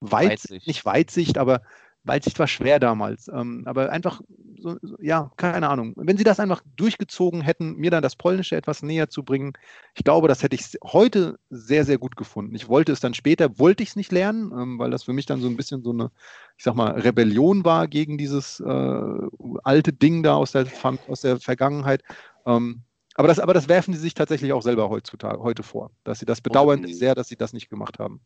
Weitsicht, 0.00 0.50
Weitsicht. 0.50 0.66
nicht 0.66 0.84
Weitsicht, 0.84 1.38
aber 1.38 1.62
Weitsicht 2.04 2.38
war 2.38 2.46
schwer 2.46 2.78
damals. 2.78 3.28
Ähm, 3.28 3.62
aber 3.66 3.90
einfach, 3.90 4.20
so, 4.58 4.76
so, 4.82 4.96
ja, 5.00 5.30
keine 5.36 5.68
Ahnung. 5.68 5.94
Wenn 5.96 6.16
sie 6.16 6.24
das 6.24 6.38
einfach 6.38 6.62
durchgezogen 6.76 7.40
hätten, 7.40 7.76
mir 7.76 7.90
dann 7.90 8.02
das 8.02 8.16
Polnische 8.16 8.56
etwas 8.56 8.82
näher 8.82 9.08
zu 9.08 9.24
bringen, 9.24 9.54
ich 9.94 10.04
glaube, 10.04 10.28
das 10.28 10.42
hätte 10.42 10.54
ich 10.54 10.78
heute 10.82 11.38
sehr, 11.50 11.84
sehr 11.84 11.98
gut 11.98 12.16
gefunden. 12.16 12.54
Ich 12.54 12.68
wollte 12.68 12.92
es 12.92 13.00
dann 13.00 13.14
später, 13.14 13.58
wollte 13.58 13.82
ich 13.82 13.90
es 13.90 13.96
nicht 13.96 14.12
lernen, 14.12 14.52
ähm, 14.52 14.78
weil 14.78 14.90
das 14.90 15.04
für 15.04 15.12
mich 15.12 15.26
dann 15.26 15.40
so 15.40 15.48
ein 15.48 15.56
bisschen 15.56 15.82
so 15.82 15.90
eine, 15.90 16.10
ich 16.56 16.64
sag 16.64 16.74
mal, 16.74 16.92
Rebellion 16.92 17.64
war 17.64 17.88
gegen 17.88 18.18
dieses 18.18 18.60
äh, 18.60 19.18
alte 19.64 19.92
Ding 19.92 20.22
da 20.22 20.36
aus 20.36 20.52
der, 20.52 20.66
aus 21.08 21.22
der 21.22 21.40
Vergangenheit. 21.40 22.02
Ähm, 22.46 22.82
aber 23.14 23.28
das, 23.28 23.38
aber 23.38 23.54
das 23.54 23.68
werfen 23.68 23.94
sie 23.94 24.00
sich 24.00 24.14
tatsächlich 24.14 24.52
auch 24.52 24.62
selber 24.62 24.90
heutzutage, 24.90 25.40
heute 25.40 25.62
vor, 25.62 25.90
dass 26.02 26.18
sie 26.18 26.26
das 26.26 26.40
bedauern 26.40 26.84
sehr, 26.92 27.14
dass 27.14 27.28
sie 27.28 27.36
das 27.36 27.52
nicht 27.52 27.70
gemacht 27.70 27.98
haben. 27.98 28.20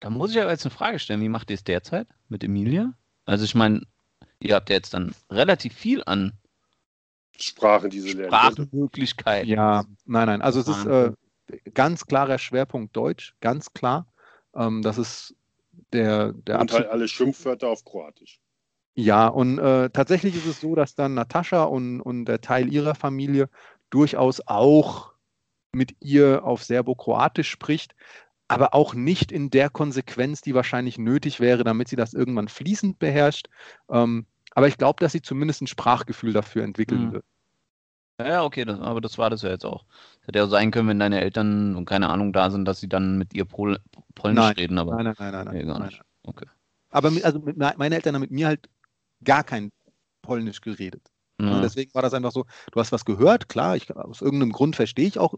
Da 0.00 0.10
muss 0.10 0.32
ich 0.32 0.40
aber 0.40 0.50
jetzt 0.50 0.66
eine 0.66 0.74
Frage 0.74 0.98
stellen. 0.98 1.22
Wie 1.22 1.30
macht 1.30 1.50
ihr 1.50 1.54
es 1.54 1.64
derzeit 1.64 2.06
mit 2.28 2.44
Emilia? 2.44 2.94
Also 3.24 3.44
ich 3.44 3.54
meine, 3.54 3.82
ihr 4.40 4.54
habt 4.54 4.70
ja 4.70 4.76
jetzt 4.76 4.94
dann 4.94 5.14
relativ 5.30 5.74
viel 5.74 6.02
an 6.04 6.32
Sprachen, 7.36 7.90
diese 7.90 8.10
Sprachmöglichkeiten. 8.10 9.48
Ja, 9.48 9.84
nein, 10.04 10.26
nein. 10.26 10.42
Also 10.42 10.60
es 10.60 10.68
ist 10.68 10.86
äh, 10.86 11.12
ganz 11.72 12.06
klarer 12.06 12.38
Schwerpunkt 12.38 12.96
Deutsch, 12.96 13.34
ganz 13.40 13.72
klar. 13.72 14.06
Ähm, 14.54 14.82
das 14.82 14.98
ist 14.98 15.34
der, 15.92 16.32
der 16.32 16.60
Und 16.60 16.72
halt 16.72 16.88
alle 16.88 17.08
Schimpfwörter 17.08 17.68
auf 17.68 17.84
Kroatisch. 17.84 18.40
Ja, 18.94 19.26
und 19.26 19.58
äh, 19.58 19.90
tatsächlich 19.90 20.36
ist 20.36 20.46
es 20.46 20.60
so, 20.60 20.76
dass 20.76 20.94
dann 20.94 21.14
Natascha 21.14 21.64
und, 21.64 22.00
und 22.00 22.26
der 22.26 22.40
Teil 22.40 22.72
ihrer 22.72 22.94
Familie 22.94 23.48
durchaus 23.90 24.40
auch 24.46 25.12
mit 25.72 25.96
ihr 26.00 26.44
auf 26.44 26.62
Serbo-Kroatisch 26.62 27.50
spricht 27.50 27.96
aber 28.54 28.74
auch 28.74 28.94
nicht 28.94 29.32
in 29.32 29.50
der 29.50 29.70
Konsequenz, 29.70 30.40
die 30.40 30.54
wahrscheinlich 30.54 30.98
nötig 30.98 31.40
wäre, 31.40 31.64
damit 31.64 31.88
sie 31.88 31.96
das 31.96 32.14
irgendwann 32.14 32.48
fließend 32.48 32.98
beherrscht. 32.98 33.48
Ähm, 33.90 34.26
aber 34.54 34.68
ich 34.68 34.78
glaube, 34.78 35.00
dass 35.00 35.12
sie 35.12 35.22
zumindest 35.22 35.62
ein 35.62 35.66
Sprachgefühl 35.66 36.32
dafür 36.32 36.62
entwickeln 36.62 37.06
mhm. 37.06 37.12
wird. 37.12 37.24
Ja, 38.20 38.44
okay, 38.44 38.64
das, 38.64 38.78
aber 38.78 39.00
das 39.00 39.18
war 39.18 39.28
das 39.28 39.42
ja 39.42 39.50
jetzt 39.50 39.66
auch. 39.66 39.84
Es 40.20 40.28
hätte 40.28 40.38
ja 40.38 40.46
sein 40.46 40.70
können, 40.70 40.88
wenn 40.88 41.00
deine 41.00 41.20
Eltern 41.20 41.74
und 41.74 41.84
keine 41.84 42.08
Ahnung 42.08 42.32
da 42.32 42.50
sind, 42.50 42.64
dass 42.64 42.78
sie 42.78 42.88
dann 42.88 43.18
mit 43.18 43.34
ihr 43.34 43.44
Pol 43.44 43.78
Polnisch 44.14 44.44
nein. 44.44 44.54
reden. 44.54 44.78
Aber 44.78 44.94
nein, 44.94 45.14
nein, 45.18 45.32
nein, 45.32 45.44
nein. 45.46 45.54
Nee, 45.56 45.64
gar 45.64 45.80
nicht. 45.80 46.00
Okay. 46.22 46.46
Aber 46.90 47.10
mit, 47.10 47.24
also 47.24 47.40
mit, 47.40 47.56
meine 47.56 47.94
Eltern 47.96 48.14
haben 48.14 48.22
mit 48.22 48.30
mir 48.30 48.46
halt 48.46 48.68
gar 49.24 49.42
kein 49.42 49.72
Polnisch 50.22 50.60
geredet. 50.60 51.10
Ja. 51.40 51.60
Deswegen 51.60 51.92
war 51.94 52.02
das 52.02 52.14
einfach 52.14 52.30
so, 52.30 52.46
du 52.70 52.78
hast 52.78 52.92
was 52.92 53.04
gehört, 53.04 53.48
klar, 53.48 53.74
ich, 53.74 53.94
aus 53.96 54.22
irgendeinem 54.22 54.52
Grund 54.52 54.76
verstehe 54.76 55.08
ich 55.08 55.18
auch 55.18 55.34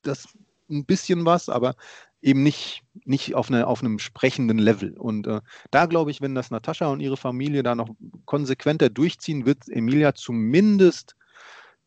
das 0.00 0.28
ein 0.70 0.86
bisschen 0.86 1.26
was, 1.26 1.50
aber 1.50 1.74
eben 2.20 2.42
nicht, 2.42 2.82
nicht 3.04 3.34
auf, 3.34 3.48
eine, 3.48 3.66
auf 3.66 3.82
einem 3.82 3.98
sprechenden 3.98 4.58
Level. 4.58 4.96
Und 4.96 5.26
äh, 5.26 5.40
da 5.70 5.86
glaube 5.86 6.10
ich, 6.10 6.20
wenn 6.20 6.34
das 6.34 6.50
Natascha 6.50 6.88
und 6.88 7.00
ihre 7.00 7.16
Familie 7.16 7.62
da 7.62 7.74
noch 7.74 7.90
konsequenter 8.24 8.90
durchziehen, 8.90 9.46
wird 9.46 9.68
Emilia 9.68 10.14
zumindest 10.14 11.16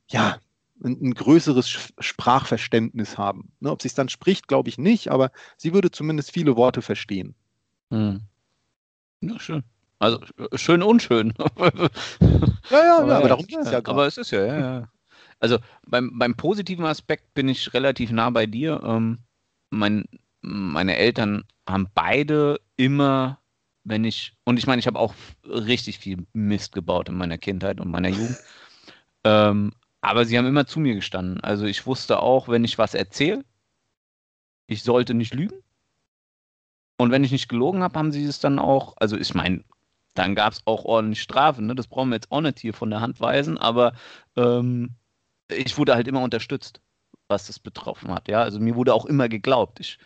ja 0.07 0.37
ein, 0.83 0.97
ein 1.01 1.13
größeres 1.13 1.69
Sprachverständnis 1.99 3.17
haben. 3.17 3.51
Ne, 3.59 3.71
ob 3.71 3.81
sie 3.81 3.87
es 3.87 3.93
dann 3.93 4.09
spricht, 4.09 4.47
glaube 4.47 4.69
ich 4.69 4.77
nicht, 4.77 5.09
aber 5.09 5.31
sie 5.57 5.73
würde 5.73 5.91
zumindest 5.91 6.31
viele 6.31 6.55
Worte 6.55 6.81
verstehen. 6.81 7.35
Hm. 7.89 8.21
Ja, 9.21 9.39
schön. 9.39 9.63
Also 9.99 10.19
schön 10.55 10.81
unschön. 10.81 11.33
ja, 11.59 11.89
ja, 12.71 13.07
ja, 13.07 13.17
aber 13.17 13.27
darum 13.27 13.45
geht 13.45 13.59
es 13.59 13.65
ja 13.65 13.81
gerade. 13.81 13.89
Aber 13.91 14.07
es 14.07 14.17
ist 14.17 14.31
ja, 14.31 14.45
ja, 14.45 14.59
ja. 14.59 14.87
Also 15.39 15.59
beim, 15.85 16.17
beim 16.17 16.35
positiven 16.35 16.85
Aspekt 16.85 17.33
bin 17.33 17.47
ich 17.47 17.73
relativ 17.73 18.11
nah 18.11 18.29
bei 18.29 18.47
dir. 18.47 18.81
Ähm, 18.83 19.19
mein, 19.71 20.05
meine 20.41 20.95
Eltern 20.97 21.45
haben 21.67 21.87
beide 21.95 22.61
immer, 22.77 23.39
wenn 23.83 24.05
ich, 24.05 24.33
und 24.43 24.57
ich 24.57 24.67
meine, 24.67 24.79
ich 24.79 24.87
habe 24.87 24.99
auch 24.99 25.15
richtig 25.45 25.97
viel 25.97 26.27
Mist 26.33 26.73
gebaut 26.73 27.09
in 27.09 27.17
meiner 27.17 27.37
Kindheit 27.37 27.79
und 27.79 27.89
meiner 27.89 28.09
Jugend. 28.09 28.37
ähm, 29.23 29.71
aber 30.01 30.25
sie 30.25 30.37
haben 30.37 30.47
immer 30.47 30.67
zu 30.67 30.79
mir 30.79 30.95
gestanden. 30.95 31.41
Also 31.41 31.65
ich 31.65 31.85
wusste 31.85 32.19
auch, 32.19 32.47
wenn 32.47 32.63
ich 32.63 32.77
was 32.77 32.93
erzähle, 32.93 33.43
ich 34.67 34.83
sollte 34.83 35.13
nicht 35.13 35.33
lügen. 35.33 35.63
Und 36.97 37.11
wenn 37.11 37.23
ich 37.23 37.31
nicht 37.31 37.49
gelogen 37.49 37.81
habe, 37.81 37.97
haben 37.97 38.11
sie 38.11 38.23
es 38.25 38.39
dann 38.39 38.59
auch, 38.59 38.95
also 38.97 39.17
ich 39.17 39.33
meine, 39.33 39.63
dann 40.13 40.35
gab 40.35 40.53
es 40.53 40.61
auch 40.65 40.85
ordentlich 40.85 41.21
Strafen, 41.21 41.67
ne? 41.67 41.75
das 41.75 41.87
brauchen 41.87 42.09
wir 42.09 42.15
jetzt 42.15 42.31
auch 42.31 42.41
nicht 42.41 42.59
hier 42.59 42.73
von 42.73 42.89
der 42.89 43.01
Hand 43.01 43.19
weisen, 43.21 43.57
aber 43.57 43.93
ähm, 44.35 44.95
ich 45.49 45.77
wurde 45.77 45.95
halt 45.95 46.07
immer 46.07 46.21
unterstützt 46.21 46.80
was 47.31 47.47
das 47.47 47.57
betroffen 47.57 48.11
hat. 48.11 48.27
Ja, 48.27 48.43
also 48.43 48.59
mir 48.59 48.75
wurde 48.75 48.93
auch 48.93 49.05
immer 49.05 49.27
geglaubt. 49.29 49.79
Ich 49.79 49.97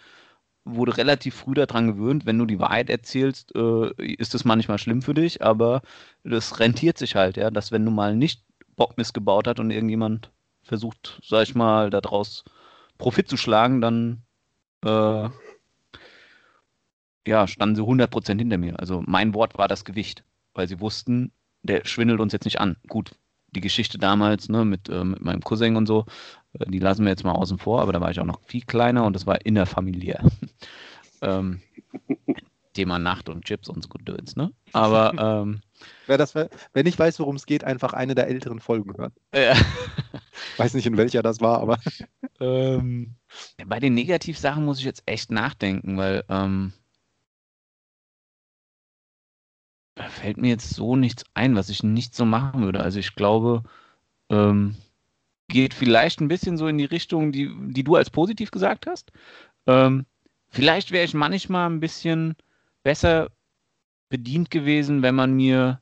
wurde 0.64 0.98
relativ 0.98 1.36
früh 1.36 1.54
daran 1.54 1.88
gewöhnt, 1.88 2.26
wenn 2.26 2.40
du 2.40 2.46
die 2.46 2.60
Wahrheit 2.60 2.90
erzählst, 2.90 3.54
äh, 3.56 3.92
ist 4.02 4.34
das 4.34 4.46
manchmal 4.46 4.80
schlimm 4.80 5.02
für 5.02 5.14
dich, 5.14 5.44
aber 5.44 5.82
das 6.24 6.60
rentiert 6.60 6.98
sich 6.98 7.16
halt, 7.16 7.38
ja, 7.38 7.52
dass 7.52 7.72
wenn 7.72 7.86
du 7.86 7.92
mal 7.92 8.16
nicht 8.16 8.42
Bock 8.76 8.98
missgebaut 8.98 9.48
hat 9.48 9.60
und 9.60 9.72
irgendjemand 9.72 10.32
versucht, 10.64 11.22
sag 11.24 11.44
ich 11.44 11.56
mal, 11.56 11.92
daraus 11.92 12.44
Profit 12.98 13.30
zu 13.30 13.38
schlagen, 13.38 13.82
dann 13.82 14.24
äh, 14.84 15.30
ja, 17.28 17.48
standen 17.48 17.76
sie 17.76 17.82
100% 17.82 18.38
hinter 18.38 18.58
mir. 18.58 18.80
Also 18.80 19.04
mein 19.06 19.34
Wort 19.34 19.58
war 19.58 19.68
das 19.68 19.86
Gewicht, 19.86 20.24
weil 20.54 20.68
sie 20.68 20.80
wussten, 20.80 21.32
der 21.64 21.86
schwindelt 21.86 22.20
uns 22.20 22.34
jetzt 22.34 22.46
nicht 22.46 22.60
an. 22.60 22.78
Gut, 22.88 23.12
die 23.50 23.62
Geschichte 23.62 23.98
damals 23.98 24.50
ne, 24.50 24.66
mit, 24.66 24.90
äh, 24.90 25.04
mit 25.04 25.22
meinem 25.22 25.42
Cousin 25.42 25.76
und 25.76 25.88
so, 25.88 26.06
die 26.68 26.80
lassen 26.80 27.04
wir 27.04 27.12
jetzt 27.12 27.24
mal 27.24 27.34
außen 27.34 27.58
vor, 27.58 27.82
aber 27.82 27.94
da 27.94 28.02
war 28.02 28.12
ich 28.12 28.20
auch 28.20 28.26
noch 28.26 28.42
viel 28.42 28.62
kleiner 28.62 29.06
und 29.06 29.14
das 29.14 29.26
war 29.26 29.46
innerfamiliär. 29.46 30.24
ähm, 31.22 31.62
Thema 32.74 33.00
Nacht 33.00 33.30
und 33.30 33.46
Chips 33.46 33.70
und 33.70 33.82
so 33.82 33.90
Gedöns, 33.90 34.36
ne? 34.36 34.52
Aber 34.74 35.14
ähm, 35.44 35.62
wer, 36.06 36.18
das, 36.18 36.36
wer 36.36 36.50
nicht 36.84 37.00
weiß, 37.00 37.20
worum 37.20 37.36
es 37.36 37.46
geht, 37.46 37.64
einfach 37.64 37.94
eine 37.94 38.14
der 38.14 38.28
älteren 38.28 38.60
Folgen 38.60 38.96
hören. 38.98 39.14
Äh, 39.32 39.56
weiß 40.58 40.76
nicht, 40.76 40.86
in 40.86 40.98
welcher 40.98 41.24
das 41.24 41.42
war, 41.42 41.60
aber. 41.60 41.80
ähm, 42.40 43.16
bei 43.66 43.80
den 43.80 43.94
Negativsachen 43.94 44.64
muss 44.64 44.80
ich 44.80 44.86
jetzt 44.86 45.04
echt 45.06 45.32
nachdenken, 45.32 45.98
weil 45.98 46.24
ähm, 46.30 46.74
da 49.96 50.10
fällt 50.10 50.38
mir 50.38 50.50
jetzt 50.50 50.72
so 50.72 50.96
nichts 50.96 51.24
ein, 51.34 51.56
was 51.56 51.70
ich 51.70 51.82
nicht 51.82 52.14
so 52.14 52.26
machen 52.26 52.64
würde. 52.64 52.82
Also 52.82 53.00
ich 53.00 53.16
glaube, 53.16 53.64
ähm, 54.30 54.76
geht 55.48 55.74
vielleicht 55.74 56.22
ein 56.22 56.28
bisschen 56.28 56.58
so 56.58 56.68
in 56.68 56.78
die 56.78 56.86
Richtung, 56.86 57.32
die, 57.32 57.52
die 57.70 57.84
du 57.84 57.96
als 57.96 58.10
positiv 58.10 58.52
gesagt 58.52 58.88
hast. 58.88 59.12
Ähm, 59.68 60.06
vielleicht 60.50 60.92
wäre 60.92 61.06
ich 61.06 61.14
manchmal 61.14 61.70
ein 61.70 61.80
bisschen 61.80 62.36
besser 62.84 63.30
bedient 64.10 64.52
gewesen, 64.52 65.02
wenn 65.02 65.16
man 65.16 65.34
mir 65.34 65.82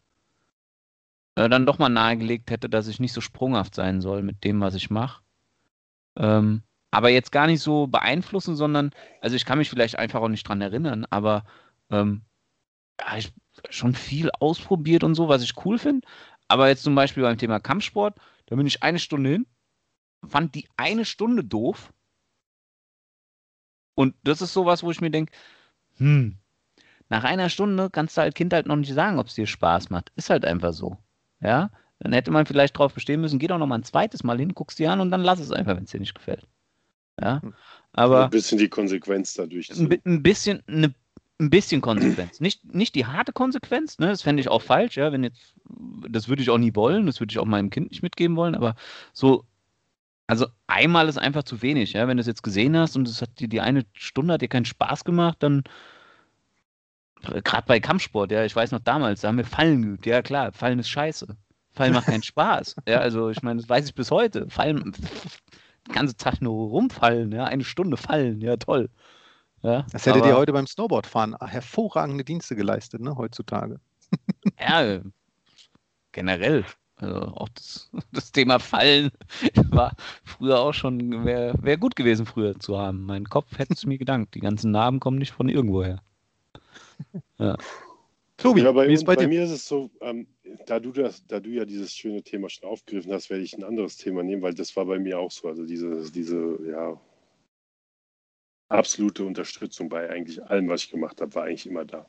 äh, 1.36 1.50
dann 1.50 1.66
doch 1.66 1.80
mal 1.80 1.90
nahegelegt 1.90 2.52
hätte, 2.52 2.70
dass 2.70 2.88
ich 2.88 3.00
nicht 3.00 3.14
so 3.14 3.22
sprunghaft 3.22 3.76
sein 3.76 4.02
soll 4.02 4.22
mit 4.24 4.44
dem, 4.44 4.62
was 4.62 4.76
ich 4.76 4.90
mache. 4.90 5.22
Ähm, 6.18 6.64
aber 6.92 7.10
jetzt 7.10 7.32
gar 7.32 7.48
nicht 7.48 7.62
so 7.62 7.88
beeinflussen, 7.88 8.56
sondern, 8.56 8.92
also 9.22 9.36
ich 9.36 9.46
kann 9.46 9.58
mich 9.58 9.70
vielleicht 9.70 9.98
einfach 9.98 10.22
auch 10.22 10.30
nicht 10.30 10.48
dran 10.48 10.62
erinnern, 10.62 11.06
aber 11.10 11.44
ähm, 11.90 12.22
ja, 13.00 13.18
ich 13.18 13.34
schon 13.70 13.96
viel 13.96 14.30
ausprobiert 14.40 15.04
und 15.04 15.16
so, 15.16 15.28
was 15.28 15.44
ich 15.44 15.66
cool 15.66 15.78
finde. 15.78 16.08
Aber 16.48 16.68
jetzt 16.68 16.84
zum 16.84 16.96
Beispiel 16.96 17.24
beim 17.24 17.38
Thema 17.38 17.60
Kampfsport, 17.60 18.18
da 18.46 18.56
bin 18.56 18.68
ich 18.68 18.84
eine 18.84 19.00
Stunde 19.00 19.32
hin, 19.32 19.46
fand 20.28 20.56
die 20.56 20.68
eine 20.78 21.06
Stunde 21.06 21.44
doof. 21.44 21.94
Und 23.96 24.16
das 24.24 24.42
ist 24.42 24.54
sowas, 24.54 24.84
wo 24.84 24.92
ich 24.92 25.02
mir 25.02 25.12
denke, 25.12 25.32
hm, 25.98 26.38
nach 27.10 27.24
einer 27.24 27.50
Stunde 27.50 27.90
kannst 27.92 28.18
du 28.18 28.22
als 28.22 28.34
Kind 28.34 28.54
halt 28.54 28.66
noch 28.66 28.76
nicht 28.76 28.94
sagen, 28.94 29.20
ob 29.20 29.28
es 29.28 29.36
dir 29.36 29.46
Spaß 29.46 29.90
macht. 29.92 30.12
Ist 30.16 30.30
halt 30.30 30.46
einfach 30.46 30.74
so. 30.74 30.98
Ja, 31.42 31.70
dann 32.00 32.14
hätte 32.14 32.32
man 32.32 32.46
vielleicht 32.46 32.78
drauf 32.78 32.94
bestehen 32.94 33.22
müssen, 33.22 33.40
geh 33.40 33.48
doch 33.48 33.58
noch 33.58 33.68
mal 33.68 33.76
ein 33.76 33.84
zweites 33.84 34.24
Mal 34.24 34.40
hin, 34.40 34.54
guckst 34.54 34.80
dir 34.80 34.92
an 34.92 35.00
und 35.00 35.12
dann 35.12 35.22
lass 35.22 35.40
es 35.40 35.52
einfach, 35.52 35.76
wenn 35.76 35.84
es 35.84 35.92
dir 35.92 36.00
nicht 36.00 36.16
gefällt. 36.16 36.48
Ja, 37.22 37.42
hm. 37.42 37.54
aber. 37.92 38.26
Ein 38.26 38.30
bisschen 38.32 38.58
die 38.58 38.70
Konsequenz 38.70 39.34
dadurch. 39.34 39.70
Ein, 39.72 40.00
ein 40.06 40.24
bisschen, 40.24 40.64
eine, 40.68 40.94
ein 41.40 41.50
bisschen 41.50 41.82
Konsequenz. 41.82 42.40
Nicht, 42.40 42.74
nicht 42.74 42.96
die 42.96 43.06
harte 43.06 43.34
Konsequenz, 43.34 44.00
ne? 44.00 44.08
das 44.08 44.22
fände 44.22 44.42
ich 44.42 44.50
auch 44.50 44.62
falsch, 44.62 44.98
ja, 44.98 45.12
wenn 45.12 45.24
jetzt, 45.24 45.54
das 46.10 46.28
würde 46.28 46.42
ich 46.42 46.50
auch 46.50 46.58
nie 46.58 46.76
wollen, 46.76 47.06
das 47.06 47.20
würde 47.20 47.32
ich 47.32 47.40
auch 47.40 47.46
meinem 47.46 47.70
Kind 47.70 47.92
nicht 47.92 48.04
mitgeben 48.04 48.36
wollen, 48.36 48.56
aber 48.56 48.76
so, 49.14 49.46
also 50.28 50.48
einmal 50.68 51.10
ist 51.10 51.18
einfach 51.18 51.44
zu 51.44 51.62
wenig, 51.62 51.94
ja, 51.94 52.08
wenn 52.08 52.18
du 52.18 52.22
es 52.22 52.28
jetzt 52.28 52.44
gesehen 52.44 52.78
hast 52.78 52.96
und 52.96 53.08
es 53.08 53.22
hat 53.22 53.40
dir 53.40 53.48
die 53.48 53.62
eine 53.62 53.86
Stunde 53.94 54.34
hat 54.34 54.42
dir 54.42 54.48
keinen 54.48 54.66
Spaß 54.66 55.04
gemacht, 55.04 55.38
dann 55.40 55.64
gerade 57.22 57.68
bei 57.68 57.80
Kampfsport, 57.80 58.32
ja, 58.32 58.44
ich 58.44 58.56
weiß 58.56 58.72
noch 58.72 58.80
damals, 58.80 59.22
da 59.22 59.30
haben 59.30 59.38
wir 59.38 59.46
Fallen 59.46 59.82
geübt. 59.82 60.06
Ja, 60.06 60.22
klar, 60.22 60.52
Fallen 60.52 60.80
ist 60.80 60.90
scheiße. 60.90 61.36
Fallen 61.72 61.94
macht 61.94 62.08
keinen 62.08 62.24
Spaß. 62.24 62.76
Ja, 62.88 63.00
also 63.00 63.30
ich 63.30 63.42
meine, 63.42 63.60
das 63.60 63.70
weiß 63.70 63.86
ich 63.86 63.96
bis 63.96 64.12
heute. 64.12 64.50
Fallen, 64.50 64.94
den 65.88 65.94
ganzen 65.94 66.18
Tag 66.18 66.42
nur 66.42 66.70
rumfallen, 66.70 67.32
ja, 67.32 67.46
eine 67.46 67.64
Stunde 67.64 67.98
fallen, 67.98 68.42
ja, 68.42 68.58
toll. 68.58 68.90
Ja, 69.62 69.86
das 69.92 70.06
hätte 70.06 70.22
dir 70.22 70.36
heute 70.36 70.52
beim 70.52 70.68
Snowboardfahren 70.68 71.38
hervorragende 71.40 72.26
Dienste 72.26 72.56
geleistet, 72.56 73.02
ne, 73.02 73.16
heutzutage. 73.16 73.80
Ja, 74.60 75.00
generell. 76.12 76.66
Also 77.04 77.20
auch 77.36 77.50
das, 77.50 77.92
das 78.12 78.32
Thema 78.32 78.60
Fallen 78.60 79.12
war 79.70 79.96
früher 80.24 80.60
auch 80.60 80.74
schon, 80.74 81.26
wäre 81.26 81.56
wär 81.62 81.78
gut 81.78 81.96
gewesen, 81.96 82.26
früher 82.26 82.60
zu 82.60 82.78
haben. 82.78 83.06
Mein 83.06 83.26
Kopf 83.26 83.58
hätte 83.58 83.74
es 83.74 83.86
mir 83.86 83.98
gedankt. 83.98 84.36
Die 84.36 84.40
ganzen 84.40 84.72
Narben 84.72 85.00
kommen 85.00 85.18
nicht 85.18 85.32
von 85.32 85.50
irgendwoher. 85.50 86.02
Ja. 87.38 87.58
Tobi, 88.38 88.62
ja, 88.62 88.72
bei, 88.72 88.88
wie 88.88 88.94
ist 88.94 89.06
bei, 89.06 89.16
bei 89.16 89.28
mir 89.28 89.44
ist 89.44 89.52
es 89.52 89.68
so, 89.68 89.92
ähm, 90.02 90.28
da, 90.66 90.80
du 90.80 90.92
das, 90.92 91.26
da 91.28 91.40
du 91.40 91.50
ja 91.50 91.66
dieses 91.66 91.94
schöne 91.94 92.24
Thema 92.24 92.50
schon 92.50 92.68
aufgegriffen 92.68 93.14
hast, 93.14 93.30
werde 93.30 93.44
ich 93.44 93.56
ein 93.56 93.64
anderes 93.64 93.98
Thema 93.98 94.24
nehmen, 94.24 94.42
weil 94.42 94.54
das 94.56 94.76
war 94.76 94.86
bei 94.86 95.00
mir 95.00 95.20
auch 95.20 95.32
so. 95.32 95.48
Also 95.48 95.66
diese, 95.66 96.12
diese 96.12 96.58
ja, 96.68 97.00
absolute 98.70 99.24
Unterstützung 99.24 99.88
bei 99.88 100.10
eigentlich 100.10 100.44
allem, 100.44 100.68
was 100.68 100.84
ich 100.84 100.92
gemacht 100.92 101.22
habe, 101.22 101.34
war 101.36 101.44
eigentlich 101.44 101.68
immer 101.68 101.86
da. 101.86 102.08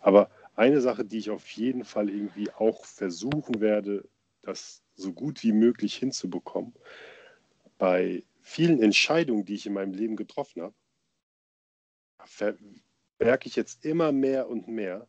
Aber 0.00 0.30
eine 0.56 0.80
Sache, 0.80 1.04
die 1.04 1.18
ich 1.18 1.30
auf 1.30 1.46
jeden 1.50 1.84
Fall 1.84 2.08
irgendwie 2.08 2.50
auch 2.52 2.84
versuchen 2.84 3.60
werde, 3.60 4.08
das 4.46 4.82
so 4.94 5.12
gut 5.12 5.42
wie 5.42 5.52
möglich 5.52 5.96
hinzubekommen, 5.96 6.74
bei 7.78 8.24
vielen 8.42 8.80
Entscheidungen, 8.80 9.44
die 9.44 9.54
ich 9.54 9.66
in 9.66 9.74
meinem 9.74 9.92
Leben 9.92 10.16
getroffen 10.16 10.62
habe, 10.62 10.74
merke 13.18 13.48
ich 13.48 13.56
jetzt 13.56 13.84
immer 13.84 14.12
mehr 14.12 14.48
und 14.48 14.68
mehr, 14.68 15.06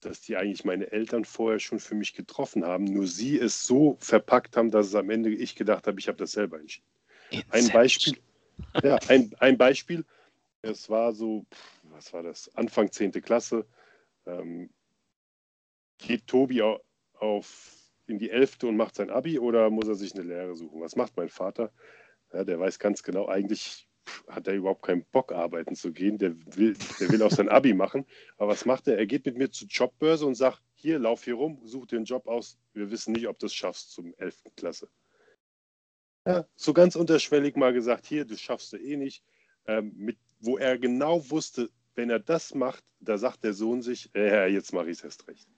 dass 0.00 0.22
die 0.22 0.36
eigentlich 0.36 0.64
meine 0.64 0.90
Eltern 0.90 1.24
vorher 1.24 1.60
schon 1.60 1.78
für 1.78 1.94
mich 1.94 2.14
getroffen 2.14 2.64
haben, 2.64 2.84
nur 2.84 3.06
sie 3.06 3.38
es 3.38 3.66
so 3.66 3.96
verpackt 4.00 4.56
haben, 4.56 4.70
dass 4.70 4.86
es 4.86 4.94
am 4.94 5.10
Ende 5.10 5.30
ich 5.30 5.54
gedacht 5.54 5.86
habe, 5.86 6.00
ich 6.00 6.08
habe 6.08 6.18
das 6.18 6.32
selber 6.32 6.58
entschieden. 6.58 6.86
Ein 7.50 7.68
Beispiel, 7.68 8.18
ja, 8.82 8.98
ein, 9.08 9.34
ein 9.38 9.58
Beispiel, 9.58 10.04
es 10.62 10.88
war 10.88 11.12
so, 11.12 11.44
was 11.84 12.12
war 12.12 12.22
das, 12.22 12.54
Anfang 12.56 12.90
10. 12.90 13.12
Klasse, 13.12 13.66
ähm, 14.26 14.70
geht 15.98 16.26
Tobi 16.26 16.62
auf, 16.62 17.79
in 18.10 18.18
die 18.18 18.30
11. 18.30 18.64
und 18.64 18.76
macht 18.76 18.96
sein 18.96 19.10
Abi 19.10 19.38
oder 19.38 19.70
muss 19.70 19.88
er 19.88 19.94
sich 19.94 20.14
eine 20.14 20.24
Lehre 20.24 20.54
suchen? 20.54 20.80
Was 20.80 20.96
macht 20.96 21.16
mein 21.16 21.28
Vater? 21.28 21.72
Ja, 22.32 22.44
der 22.44 22.60
weiß 22.60 22.78
ganz 22.78 23.02
genau, 23.02 23.26
eigentlich 23.26 23.88
hat 24.28 24.46
er 24.46 24.54
überhaupt 24.54 24.82
keinen 24.82 25.04
Bock, 25.06 25.32
arbeiten 25.32 25.74
zu 25.74 25.92
gehen. 25.92 26.18
Der 26.18 26.34
will, 26.56 26.76
der 26.98 27.10
will 27.10 27.22
auch 27.22 27.30
sein 27.30 27.48
Abi 27.48 27.74
machen. 27.74 28.06
Aber 28.36 28.52
was 28.52 28.64
macht 28.64 28.88
er? 28.88 28.98
Er 28.98 29.06
geht 29.06 29.26
mit 29.26 29.36
mir 29.36 29.50
zur 29.50 29.68
Jobbörse 29.68 30.26
und 30.26 30.34
sagt, 30.34 30.62
hier, 30.74 30.98
lauf 30.98 31.24
hier 31.24 31.34
rum, 31.34 31.60
such 31.64 31.86
dir 31.86 31.96
einen 31.96 32.04
Job 32.04 32.26
aus. 32.26 32.58
Wir 32.72 32.90
wissen 32.90 33.12
nicht, 33.12 33.28
ob 33.28 33.38
du 33.38 33.46
es 33.46 33.54
schaffst 33.54 33.92
zum 33.92 34.14
11. 34.18 34.42
Klasse. 34.56 34.88
Ja, 36.26 36.46
so 36.54 36.72
ganz 36.72 36.96
unterschwellig 36.96 37.56
mal 37.56 37.72
gesagt, 37.72 38.06
hier, 38.06 38.24
du 38.24 38.36
schaffst 38.36 38.72
du 38.72 38.76
eh 38.76 38.96
nicht. 38.96 39.24
Ähm, 39.66 39.92
mit, 39.96 40.18
wo 40.38 40.58
er 40.58 40.78
genau 40.78 41.28
wusste, 41.30 41.70
wenn 41.94 42.10
er 42.10 42.20
das 42.20 42.54
macht, 42.54 42.84
da 43.00 43.18
sagt 43.18 43.44
der 43.44 43.52
Sohn 43.52 43.82
sich, 43.82 44.10
äh, 44.14 44.46
jetzt 44.52 44.72
mache 44.72 44.90
ich 44.90 44.98
es 44.98 45.04
erst 45.04 45.28
recht. 45.28 45.48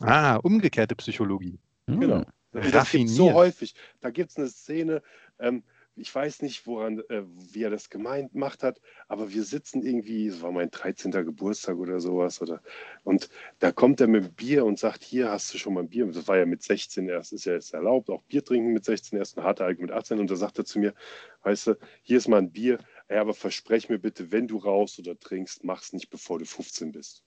Ah, 0.00 0.36
umgekehrte 0.36 0.96
Psychologie. 0.96 1.58
Genau. 1.86 2.24
Hm. 2.52 2.70
Das 2.70 2.90
gibt 2.90 3.08
so 3.08 3.32
häufig. 3.32 3.74
Da 4.00 4.10
gibt 4.10 4.30
es 4.30 4.36
eine 4.36 4.48
Szene, 4.48 5.02
ähm, 5.38 5.62
ich 5.94 6.14
weiß 6.14 6.40
nicht, 6.42 6.66
woran, 6.66 7.00
äh, 7.10 7.22
wie 7.26 7.62
er 7.62 7.70
das 7.70 7.90
gemeint 7.90 8.32
gemacht 8.32 8.62
hat, 8.62 8.80
aber 9.08 9.32
wir 9.32 9.44
sitzen 9.44 9.82
irgendwie, 9.82 10.26
es 10.26 10.40
war 10.40 10.50
mein 10.50 10.70
13. 10.70 11.10
Geburtstag 11.10 11.76
oder 11.76 12.00
sowas, 12.00 12.40
oder, 12.40 12.62
und 13.04 13.28
da 13.58 13.72
kommt 13.72 14.00
er 14.00 14.06
mit 14.06 14.36
Bier 14.36 14.64
und 14.64 14.78
sagt, 14.78 15.04
hier 15.04 15.30
hast 15.30 15.52
du 15.52 15.58
schon 15.58 15.74
mal 15.74 15.80
ein 15.80 15.88
Bier. 15.90 16.06
Das 16.06 16.28
war 16.28 16.38
ja 16.38 16.46
mit 16.46 16.62
16 16.62 17.08
erst, 17.08 17.32
ist 17.32 17.44
ja 17.44 17.52
jetzt 17.52 17.74
erlaubt, 17.74 18.08
auch 18.08 18.22
Bier 18.22 18.44
trinken 18.44 18.72
mit 18.72 18.84
16 18.84 19.18
erst, 19.18 19.36
ein 19.36 19.44
harter 19.44 19.66
Alk 19.66 19.80
mit 19.80 19.92
18. 19.92 20.18
Und 20.18 20.30
da 20.30 20.36
sagt 20.36 20.58
er 20.58 20.64
zu 20.64 20.78
mir, 20.78 20.94
weißt 21.42 21.68
du, 21.68 21.78
hier 22.02 22.16
ist 22.18 22.28
mal 22.28 22.38
ein 22.38 22.52
Bier, 22.52 22.78
ja, 23.10 23.20
aber 23.20 23.34
versprech 23.34 23.90
mir 23.90 23.98
bitte, 23.98 24.32
wenn 24.32 24.48
du 24.48 24.58
rauchst 24.58 24.98
oder 24.98 25.18
trinkst, 25.18 25.64
mach's 25.64 25.92
nicht, 25.92 26.08
bevor 26.08 26.38
du 26.38 26.46
15 26.46 26.92
bist. 26.92 27.22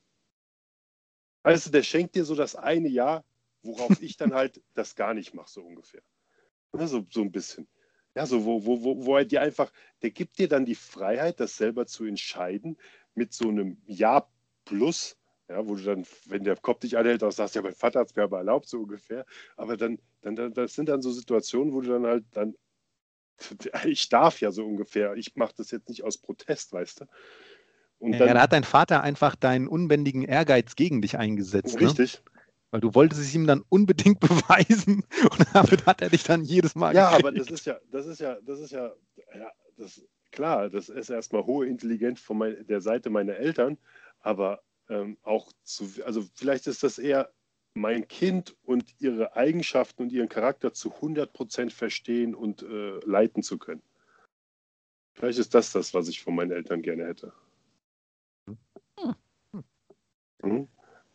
Weißt 1.46 1.68
du, 1.68 1.70
der 1.70 1.84
schenkt 1.84 2.16
dir 2.16 2.26
so 2.26 2.34
das 2.34 2.56
eine 2.56 2.90
Jahr, 2.90 3.24
worauf 3.62 4.02
ich 4.02 4.18
dann 4.18 4.34
halt 4.34 4.62
das 4.74 4.96
gar 4.96 5.14
nicht 5.14 5.36
mache, 5.36 5.52
so 5.52 5.62
ungefähr. 5.62 6.02
Ja, 6.74 6.88
so, 6.88 7.06
so 7.12 7.22
ein 7.22 7.32
bisschen. 7.32 7.68
Ja, 8.16 8.26
so 8.26 8.46
wo, 8.46 8.66
wo, 8.66 8.84
wo, 8.84 9.06
wo 9.06 9.18
er 9.18 9.26
dir 9.26 9.42
einfach, 9.42 9.72
der 10.02 10.12
gibt 10.12 10.40
dir 10.40 10.48
dann 10.48 10.66
die 10.66 10.76
Freiheit, 10.76 11.40
das 11.40 11.56
selber 11.58 11.86
zu 11.86 12.06
entscheiden, 12.06 12.78
mit 13.14 13.34
so 13.34 13.50
einem 13.50 13.78
Ja 13.86 14.28
plus, 14.66 15.18
ja, 15.50 15.68
wo 15.68 15.76
du 15.76 15.84
dann, 15.84 16.06
wenn 16.26 16.44
der 16.44 16.56
Kopf 16.58 16.80
dich 16.80 16.98
anhält, 16.98 17.24
auch 17.24 17.32
sagst, 17.32 17.56
ja, 17.56 17.62
mein 17.62 17.76
Vater 17.76 18.00
hat 18.00 18.08
es 18.10 18.16
mir 18.16 18.24
aber 18.24 18.40
erlaubt, 18.40 18.68
so 18.68 18.80
ungefähr. 18.80 19.26
Aber 19.56 19.78
dann, 19.78 20.00
dann, 20.22 20.36
dann, 20.36 20.54
das 20.54 20.74
sind 20.74 20.90
dann 20.90 21.04
so 21.04 21.12
Situationen, 21.12 21.74
wo 21.74 21.82
du 21.82 21.90
dann 21.92 22.08
halt 22.08 22.26
dann, 22.32 22.56
ich 23.86 24.10
darf 24.10 24.42
ja 24.42 24.52
so 24.52 24.66
ungefähr, 24.66 25.16
ich 25.16 25.36
mache 25.36 25.54
das 25.58 25.72
jetzt 25.72 25.90
nicht 25.90 26.04
aus 26.04 26.18
Protest, 26.18 26.74
weißt 26.74 27.02
du. 27.02 27.06
Und 28.00 28.14
dann, 28.14 28.28
ja, 28.28 28.34
da 28.34 28.42
hat 28.42 28.54
dein 28.54 28.64
Vater 28.64 29.02
einfach 29.02 29.36
deinen 29.36 29.68
unbändigen 29.68 30.24
Ehrgeiz 30.24 30.76
gegen 30.76 31.02
dich 31.02 31.18
eingesetzt. 31.18 31.80
Ne? 31.80 31.88
Richtig. 31.88 32.22
Ne? 32.24 32.32
Weil 32.72 32.82
du 32.82 32.94
wolltest 32.94 33.22
es 33.22 33.34
ihm 33.34 33.48
dann 33.48 33.64
unbedingt 33.70 34.20
beweisen 34.20 35.04
und 35.24 35.46
damit 35.54 35.86
hat 35.86 36.02
er 36.02 36.10
dich 36.10 36.24
dann 36.24 36.44
jedes 36.44 36.76
Mal. 36.76 36.94
Ja, 36.94 37.10
gekriegt. 37.10 37.28
aber 37.28 37.38
das 37.38 37.48
ist 37.50 37.66
ja, 37.66 37.80
das 37.92 38.06
ist 38.06 38.20
ja, 38.20 38.38
das 38.42 38.60
ist 38.60 38.72
ja, 38.72 38.92
ja, 39.34 39.52
das, 39.78 40.02
klar, 40.32 40.70
das 40.70 40.90
ist 40.90 41.10
erstmal 41.10 41.46
hohe 41.46 41.68
Intelligenz 41.68 42.20
von 42.20 42.38
mein, 42.38 42.68
der 42.68 42.82
Seite 42.82 43.10
meiner 43.10 43.36
Eltern, 43.36 43.78
aber 44.20 44.62
ähm, 44.90 45.18
auch 45.24 45.52
zu, 45.64 45.90
also 46.06 46.24
vielleicht 46.36 46.68
ist 46.68 46.84
das 46.84 47.00
eher 47.00 47.32
mein 47.76 48.08
Kind 48.08 48.56
und 48.64 48.94
ihre 49.00 49.36
Eigenschaften 49.36 50.04
und 50.04 50.12
ihren 50.12 50.30
Charakter 50.30 50.74
zu 50.74 50.94
100% 50.94 51.72
verstehen 51.72 52.34
und 52.34 52.64
äh, 52.64 53.00
leiten 53.06 53.44
zu 53.44 53.58
können. 53.58 53.82
Vielleicht 55.14 55.40
ist 55.40 55.54
das 55.54 55.72
das, 55.72 55.94
was 55.94 56.08
ich 56.08 56.22
von 56.22 56.36
meinen 56.36 56.52
Eltern 56.52 56.82
gerne 56.82 57.06
hätte. 57.06 57.34
Hm. 59.00 59.16
Mhm. 60.44 60.68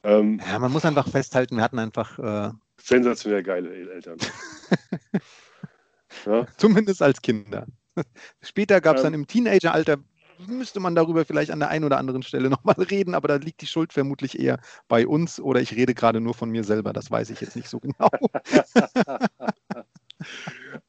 Ähm, 0.03 0.41
Ja, 0.47 0.59
man 0.59 0.73
muss 0.73 0.85
einfach 0.85 1.09
festhalten, 1.09 1.57
wir 1.57 1.63
hatten 1.63 1.79
einfach, 1.79 2.19
äh, 2.19 2.51
sensationell 2.79 3.43
geile 3.43 3.71
Eltern. 3.71 4.19
ja, 6.27 6.47
zumindest 6.57 7.03
als 7.03 7.21
Kinder. 7.21 7.67
Später 8.41 8.81
gab 8.81 8.97
es 8.97 9.03
dann 9.03 9.15
Ähm. 9.15 9.21
im 9.21 9.27
Teenageralter, 9.27 9.99
müsste 10.47 10.81
man 10.81 10.95
darüber 10.95 11.25
vielleicht 11.27 11.51
an 11.51 11.59
der 11.59 11.69
einen 11.69 11.85
oder 11.85 11.99
anderen 11.99 12.23
Stelle 12.23 12.49
nochmal 12.51 12.77
reden, 12.79 13.15
aber 13.15 13.29
da 13.29 13.37
liegt 13.37 13.61
die 13.61 13.67
Schuld 13.67 13.93
vermutlich 13.93 14.39
eher 14.39 14.59
bei 14.89 15.07
uns 15.07 15.39
oder 15.39 15.61
ich 15.61 15.75
rede 15.77 15.95
gerade 15.95 16.21
nur 16.21 16.35
von 16.35 16.51
mir 16.51 16.65
selber, 16.65 16.93
das 16.93 17.11
weiß 17.11 17.31
ich 17.31 17.41
jetzt 17.41 17.57
nicht 17.57 17.69
so 17.69 17.79
genau. 17.81 18.09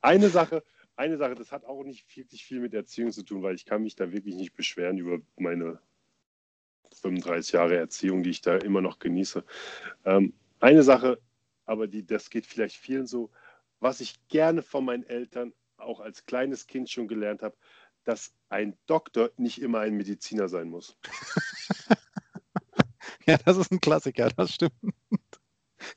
eine 0.02 0.30
Sache, 0.30 0.64
eine 0.96 1.18
Sache, 1.18 1.36
das 1.36 1.52
hat 1.52 1.66
auch 1.66 1.84
nicht 1.84 2.16
wirklich 2.16 2.46
viel 2.46 2.62
mit 2.62 2.74
Erziehung 2.74 3.12
zu 3.12 3.24
tun, 3.24 3.44
weil 3.44 3.56
ich 3.56 3.66
kann 3.66 3.84
mich 3.84 3.96
da 3.96 4.12
wirklich 4.12 4.36
nicht 4.36 4.56
beschweren 4.56 4.98
über 4.98 5.18
meine 5.38 5.80
35 7.02 7.54
Jahre 7.54 7.78
Erziehung, 7.78 8.24
die 8.24 8.30
ich 8.30 8.42
da 8.42 8.58
immer 8.58 8.82
noch 8.82 9.00
genieße. 9.00 9.44
Ähm, 10.06 10.34
eine 10.60 10.84
Sache, 10.84 11.20
aber 11.66 11.88
die, 11.88 12.06
das 12.06 12.30
geht 12.30 12.46
vielleicht 12.46 12.78
vielen 12.78 13.08
so, 13.08 13.32
was 13.80 14.00
ich 14.00 14.28
gerne 14.28 14.62
von 14.62 14.86
meinen 14.86 15.04
Eltern 15.04 15.54
auch 15.78 16.00
als 16.00 16.26
kleines 16.26 16.68
Kind 16.68 16.90
schon 16.90 17.08
gelernt 17.08 17.42
habe, 17.42 17.56
dass 18.04 18.34
ein 18.50 18.78
Doktor 18.86 19.32
nicht 19.38 19.62
immer 19.62 19.80
ein 19.80 19.96
Mediziner 19.96 20.48
sein 20.48 20.70
muss. 20.70 20.98
Ja, 23.26 23.38
das 23.46 23.58
ist 23.58 23.72
ein 23.72 23.82
Klassiker, 23.82 24.30
das 24.36 24.54
stimmt. 24.54 24.74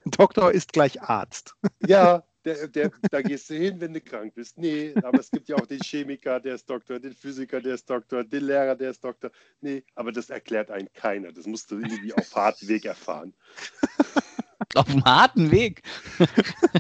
Doktor 0.05 0.53
ist 0.53 0.73
gleich 0.73 1.03
Arzt. 1.03 1.55
Ja, 1.87 2.25
der, 2.45 2.69
der, 2.69 2.91
da 3.11 3.23
gehst 3.23 3.49
du 3.51 3.55
hin, 3.55 3.81
wenn 3.81 3.93
du 3.95 4.01
krank 4.01 4.35
bist. 4.35 4.59
Nee, 4.59 4.95
aber 5.03 5.21
es 5.21 5.31
gibt 5.31 5.49
ja 5.49 5.57
auch 5.57 5.67
den 5.67 5.81
Chemiker, 5.81 6.41
der 6.41 6.55
ist 6.57 6.69
Doktor, 6.69 6.99
den 7.01 7.13
Physiker, 7.15 7.61
der 7.61 7.75
ist 7.75 7.89
Doktor, 7.89 8.25
den 8.25 8.45
Lehrer, 8.45 8.75
der 8.77 8.91
ist 8.91 9.03
Doktor. 9.03 9.31
Nee, 9.61 9.85
aber 9.95 10.13
das 10.13 10.31
erklärt 10.31 10.71
einen 10.71 10.93
keiner. 10.93 11.33
Das 11.33 11.47
musst 11.47 11.71
du 11.71 11.79
irgendwie 11.79 12.13
auf 12.15 12.35
harten 12.35 12.69
Weg 12.69 12.85
erfahren. 12.85 13.35
Auf 14.77 14.87
dem 14.87 15.05
harten 15.05 15.51
Weg. 15.53 15.83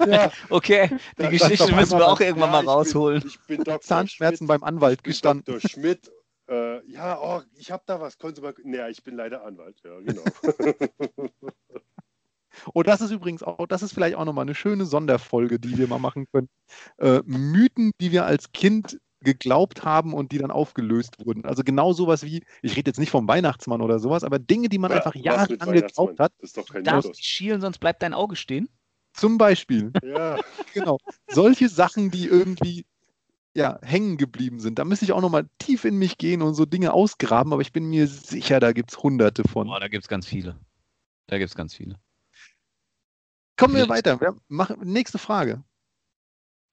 Ja, 0.06 0.32
Okay, 0.48 0.88
die 1.18 1.22
Da- 1.22 1.28
Geschichte 1.30 1.72
müssen 1.74 1.98
wir 1.98 2.08
auch 2.08 2.18
irgendwann 2.18 2.48
ja, 2.52 2.52
mal 2.52 2.60
ich 2.60 2.64
bin- 2.66 2.72
rausholen. 2.74 3.22
Ich 3.26 3.38
bin 3.46 3.62
Dr. 3.62 3.80
Zahnschmerzen 3.82 4.36
Schmidt, 4.38 4.48
beim 4.48 4.64
Anwalt 4.64 4.98
ich 4.98 5.02
bin 5.02 5.10
gestanden. 5.12 5.44
Dr. 5.44 5.68
Schmidt. 5.68 6.10
Äh, 6.48 6.84
ja, 6.90 7.20
oh, 7.20 7.42
ich 7.56 7.70
habe 7.70 7.82
da 7.86 8.00
was. 8.00 8.18
Können 8.18 8.34
Sie 8.34 8.40
mal. 8.40 8.54
Nee, 8.64 8.88
ich 8.90 9.02
bin 9.04 9.16
leider 9.16 9.44
Anwalt. 9.44 9.80
Ja, 9.84 9.98
genau. 10.00 10.22
Oh, 12.72 12.82
das 12.82 13.00
ist 13.00 13.10
übrigens 13.10 13.42
auch, 13.42 13.66
das 13.66 13.82
ist 13.82 13.92
vielleicht 13.92 14.16
auch 14.16 14.24
nochmal 14.24 14.44
eine 14.44 14.54
schöne 14.54 14.86
Sonderfolge, 14.86 15.58
die 15.58 15.76
wir 15.78 15.88
mal 15.88 15.98
machen 15.98 16.26
können. 16.32 16.48
Äh, 16.98 17.20
Mythen, 17.26 17.92
die 18.00 18.12
wir 18.12 18.24
als 18.26 18.52
Kind 18.52 18.98
geglaubt 19.20 19.84
haben 19.84 20.14
und 20.14 20.32
die 20.32 20.38
dann 20.38 20.50
aufgelöst 20.50 21.24
wurden. 21.24 21.44
Also 21.44 21.64
genau 21.64 21.92
sowas 21.92 22.24
wie, 22.24 22.44
ich 22.62 22.76
rede 22.76 22.90
jetzt 22.90 22.98
nicht 22.98 23.10
vom 23.10 23.26
Weihnachtsmann 23.26 23.80
oder 23.80 23.98
sowas, 23.98 24.22
aber 24.22 24.38
Dinge, 24.38 24.68
die 24.68 24.78
man 24.78 24.90
Ja, 24.90 24.98
einfach 24.98 25.14
jahrelang 25.14 25.72
geglaubt 25.72 26.20
hat. 26.20 26.32
Das 26.38 26.50
ist 26.50 26.58
doch 26.58 26.68
kein 26.68 26.84
Darfst 26.84 27.10
nicht 27.10 27.24
schielen, 27.24 27.60
sonst 27.60 27.78
bleibt 27.78 28.02
dein 28.02 28.14
Auge 28.14 28.36
stehen. 28.36 28.68
Zum 29.14 29.38
Beispiel, 29.38 29.92
Ja, 30.04 30.38
genau. 30.74 30.98
Solche 31.28 31.68
Sachen, 31.68 32.10
die 32.10 32.26
irgendwie 32.26 32.84
ja, 33.56 33.78
hängen 33.82 34.16
geblieben 34.16 34.58
sind. 34.58 34.78
Da 34.78 34.84
müsste 34.84 35.04
ich 35.04 35.12
auch 35.12 35.20
nochmal 35.20 35.48
tief 35.58 35.84
in 35.84 35.96
mich 35.96 36.18
gehen 36.18 36.42
und 36.42 36.54
so 36.54 36.66
Dinge 36.66 36.92
ausgraben, 36.92 37.52
aber 37.52 37.62
ich 37.62 37.72
bin 37.72 37.84
mir 37.84 38.08
sicher, 38.08 38.58
da 38.60 38.72
gibt 38.72 38.90
es 38.90 38.98
hunderte 39.02 39.44
von. 39.44 39.68
Oh, 39.68 39.78
da 39.78 39.88
gibt 39.88 40.04
es 40.04 40.08
ganz 40.08 40.26
viele. 40.26 40.58
Da 41.28 41.38
gibt 41.38 41.50
es 41.50 41.54
ganz 41.54 41.74
viele. 41.74 41.98
Kommen 43.57 43.76
wir 43.76 43.88
weiter. 43.88 44.20
Wir 44.20 44.36
machen, 44.48 44.80
nächste 44.82 45.18
Frage. 45.18 45.62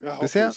ja 0.00 0.18
Bisher-. 0.18 0.52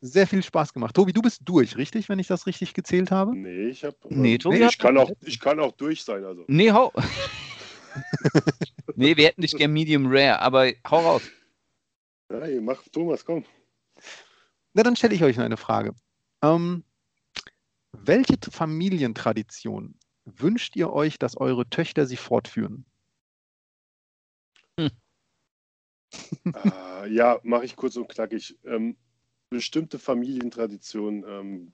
Sehr 0.00 0.26
viel 0.26 0.42
Spaß 0.42 0.74
gemacht. 0.74 0.94
Tobi, 0.94 1.14
du 1.14 1.22
bist 1.22 1.40
durch, 1.46 1.78
richtig, 1.78 2.10
wenn 2.10 2.18
ich 2.18 2.26
das 2.26 2.46
richtig 2.46 2.74
gezählt 2.74 3.10
habe? 3.10 3.34
Nee, 3.34 3.68
ich 3.68 3.84
habe. 3.84 3.96
Nee, 4.10 4.36
Tobi 4.36 4.58
ich, 4.58 4.64
hat 4.64 4.78
kann 4.78 4.98
auch, 4.98 5.10
ich 5.22 5.40
kann 5.40 5.58
auch 5.58 5.72
durch 5.72 6.04
sein. 6.04 6.22
Also. 6.24 6.44
Nee, 6.46 6.70
hau. 6.72 6.92
nee, 8.96 9.16
wir 9.16 9.28
hätten 9.28 9.40
dich 9.40 9.56
gern 9.56 9.72
Medium 9.72 10.04
Rare, 10.06 10.40
aber 10.40 10.70
hau 10.90 11.00
raus. 11.00 11.22
Ja, 12.30 12.60
mach 12.60 12.82
Thomas, 12.92 13.24
komm. 13.24 13.46
Na, 14.74 14.82
dann 14.82 14.94
stelle 14.94 15.14
ich 15.14 15.24
euch 15.24 15.38
noch 15.38 15.44
eine 15.44 15.56
Frage. 15.56 15.94
Ähm, 16.42 16.84
welche 17.92 18.36
Familientradition 18.50 19.98
wünscht 20.26 20.76
ihr 20.76 20.92
euch, 20.92 21.18
dass 21.18 21.36
eure 21.38 21.68
Töchter 21.70 22.04
sie 22.06 22.18
fortführen? 22.18 22.84
Äh, 26.44 27.08
ja, 27.12 27.40
mache 27.42 27.64
ich 27.64 27.76
kurz 27.76 27.96
und 27.96 28.08
knackig. 28.08 28.56
Ähm, 28.64 28.96
bestimmte 29.50 29.98
Familientraditionen 29.98 31.24
ähm, 31.28 31.72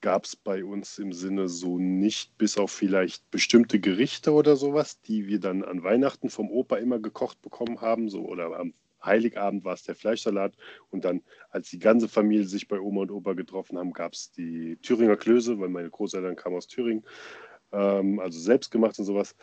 gab 0.00 0.24
es 0.24 0.36
bei 0.36 0.64
uns 0.64 0.98
im 0.98 1.12
Sinne 1.12 1.48
so 1.48 1.78
nicht, 1.78 2.36
bis 2.36 2.58
auf 2.58 2.70
vielleicht 2.70 3.30
bestimmte 3.30 3.80
Gerichte 3.80 4.32
oder 4.32 4.56
sowas, 4.56 5.00
die 5.00 5.26
wir 5.26 5.40
dann 5.40 5.64
an 5.64 5.82
Weihnachten 5.82 6.28
vom 6.28 6.50
Opa 6.50 6.76
immer 6.76 6.98
gekocht 6.98 7.40
bekommen 7.40 7.80
haben, 7.80 8.10
so 8.10 8.26
oder 8.26 8.58
am 8.58 8.74
Heiligabend 9.02 9.64
war 9.64 9.74
es 9.74 9.84
der 9.84 9.94
Fleischsalat 9.94 10.54
und 10.90 11.04
dann, 11.04 11.22
als 11.50 11.70
die 11.70 11.78
ganze 11.78 12.08
Familie 12.08 12.46
sich 12.46 12.68
bei 12.68 12.78
Oma 12.78 13.02
und 13.02 13.10
Opa 13.10 13.34
getroffen 13.34 13.78
haben, 13.78 13.92
gab 13.92 14.12
es 14.12 14.30
die 14.32 14.76
Thüringer 14.82 15.16
Klöße, 15.16 15.58
weil 15.58 15.68
meine 15.68 15.90
Großeltern 15.90 16.36
kamen 16.36 16.56
aus 16.56 16.66
Thüringen, 16.66 17.04
ähm, 17.72 18.20
also 18.20 18.38
selbstgemacht 18.38 18.98
und 18.98 19.04
sowas. 19.04 19.34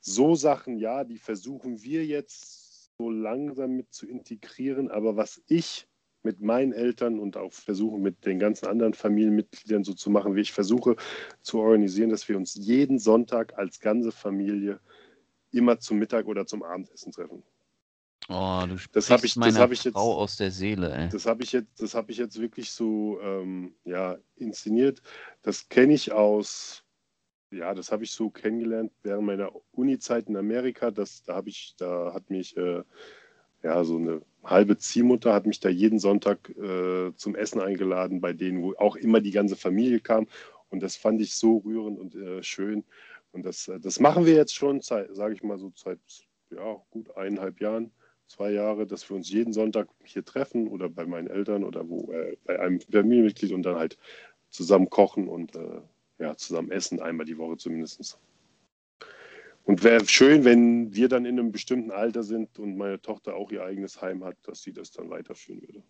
So 0.00 0.34
Sachen, 0.34 0.78
ja, 0.78 1.04
die 1.04 1.18
versuchen 1.18 1.82
wir 1.82 2.04
jetzt 2.04 2.59
so 3.00 3.08
langsam 3.10 3.76
mit 3.76 3.92
zu 3.94 4.06
integrieren, 4.06 4.90
aber 4.90 5.16
was 5.16 5.42
ich 5.46 5.86
mit 6.22 6.42
meinen 6.42 6.74
Eltern 6.74 7.18
und 7.18 7.38
auch 7.38 7.50
versuche 7.50 7.98
mit 7.98 8.26
den 8.26 8.38
ganzen 8.38 8.66
anderen 8.66 8.92
Familienmitgliedern 8.92 9.84
so 9.84 9.94
zu 9.94 10.10
machen, 10.10 10.34
wie 10.36 10.42
ich 10.42 10.52
versuche 10.52 10.96
zu 11.40 11.60
organisieren, 11.60 12.10
dass 12.10 12.28
wir 12.28 12.36
uns 12.36 12.54
jeden 12.56 12.98
Sonntag 12.98 13.56
als 13.56 13.80
ganze 13.80 14.12
Familie 14.12 14.80
immer 15.50 15.78
zum 15.80 15.98
Mittag 15.98 16.26
oder 16.26 16.44
zum 16.44 16.62
Abendessen 16.62 17.10
treffen. 17.10 17.42
Oh, 18.28 18.64
du 18.68 18.76
Das 18.92 19.08
hab 19.08 19.20
sprichst 19.20 19.36
ich- 19.38 19.42
das 19.44 19.58
hab 19.58 19.72
ich 19.72 19.82
jetzt- 19.84 19.94
Frau 19.94 20.14
aus 20.18 20.36
der 20.36 20.50
Seele, 20.50 20.92
ey. 20.94 21.08
Das 21.08 21.24
habe 21.24 21.42
ich 21.42 21.52
jetzt, 21.52 21.80
das 21.80 21.94
habe 21.94 22.12
ich 22.12 22.18
jetzt 22.18 22.38
wirklich 22.38 22.70
so 22.70 23.18
ähm, 23.22 23.74
ja, 23.86 24.18
inszeniert. 24.36 25.00
Das 25.40 25.70
kenne 25.70 25.94
ich 25.94 26.12
aus, 26.12 26.84
ja, 27.50 27.74
das 27.74 27.92
habe 27.92 28.04
ich 28.04 28.12
so 28.12 28.30
kennengelernt 28.30 28.92
während 29.02 29.26
meiner 29.26 29.50
Uni-Zeit 29.72 30.28
in 30.28 30.36
Amerika. 30.36 30.90
Das, 30.90 31.22
da 31.22 31.34
habe 31.34 31.48
ich, 31.48 31.74
da 31.78 32.12
hat 32.14 32.30
mich 32.30 32.56
äh, 32.56 32.82
ja 33.62 33.84
so 33.84 33.96
eine 33.96 34.22
halbe 34.42 34.78
Ziehmutter 34.78 35.34
hat 35.34 35.46
mich 35.46 35.60
da 35.60 35.68
jeden 35.68 35.98
Sonntag 35.98 36.48
äh, 36.50 37.12
zum 37.16 37.34
Essen 37.34 37.60
eingeladen, 37.60 38.20
bei 38.20 38.32
denen 38.32 38.62
wo 38.62 38.74
auch 38.78 38.96
immer 38.96 39.20
die 39.20 39.32
ganze 39.32 39.56
Familie 39.56 40.00
kam. 40.00 40.26
Und 40.70 40.82
das 40.82 40.96
fand 40.96 41.20
ich 41.20 41.34
so 41.34 41.58
rührend 41.58 41.98
und 41.98 42.14
äh, 42.14 42.42
schön. 42.42 42.84
Und 43.32 43.44
das, 43.44 43.70
das 43.80 44.00
machen 44.00 44.26
wir 44.26 44.34
jetzt 44.34 44.54
schon, 44.54 44.80
sage 44.80 45.32
ich 45.32 45.42
mal 45.42 45.58
so 45.58 45.72
seit 45.74 46.00
ja, 46.50 46.76
gut 46.90 47.16
eineinhalb 47.16 47.60
Jahren 47.60 47.92
zwei 48.26 48.52
Jahre, 48.52 48.86
dass 48.86 49.08
wir 49.08 49.16
uns 49.16 49.30
jeden 49.30 49.52
Sonntag 49.52 49.88
hier 50.04 50.24
treffen 50.24 50.68
oder 50.68 50.88
bei 50.88 51.04
meinen 51.04 51.28
Eltern 51.28 51.64
oder 51.64 51.88
wo 51.88 52.12
äh, 52.12 52.36
bei 52.44 52.58
einem 52.60 52.80
Familienmitglied 52.80 53.52
und 53.52 53.62
dann 53.62 53.76
halt 53.76 53.98
zusammen 54.50 54.88
kochen 54.88 55.28
und 55.28 55.54
äh, 55.56 55.80
ja, 56.20 56.36
zusammen 56.36 56.70
essen, 56.70 57.00
einmal 57.00 57.26
die 57.26 57.38
Woche 57.38 57.56
zumindest. 57.56 58.18
Und 59.64 59.82
wäre 59.82 60.06
schön, 60.06 60.44
wenn 60.44 60.94
wir 60.94 61.08
dann 61.08 61.24
in 61.24 61.38
einem 61.38 61.52
bestimmten 61.52 61.90
Alter 61.90 62.22
sind 62.22 62.58
und 62.58 62.76
meine 62.76 63.00
Tochter 63.00 63.34
auch 63.34 63.50
ihr 63.50 63.64
eigenes 63.64 64.00
Heim 64.00 64.24
hat, 64.24 64.36
dass 64.42 64.62
sie 64.62 64.72
das 64.72 64.90
dann 64.90 65.10
weiterführen 65.10 65.62
würde. 65.62 65.82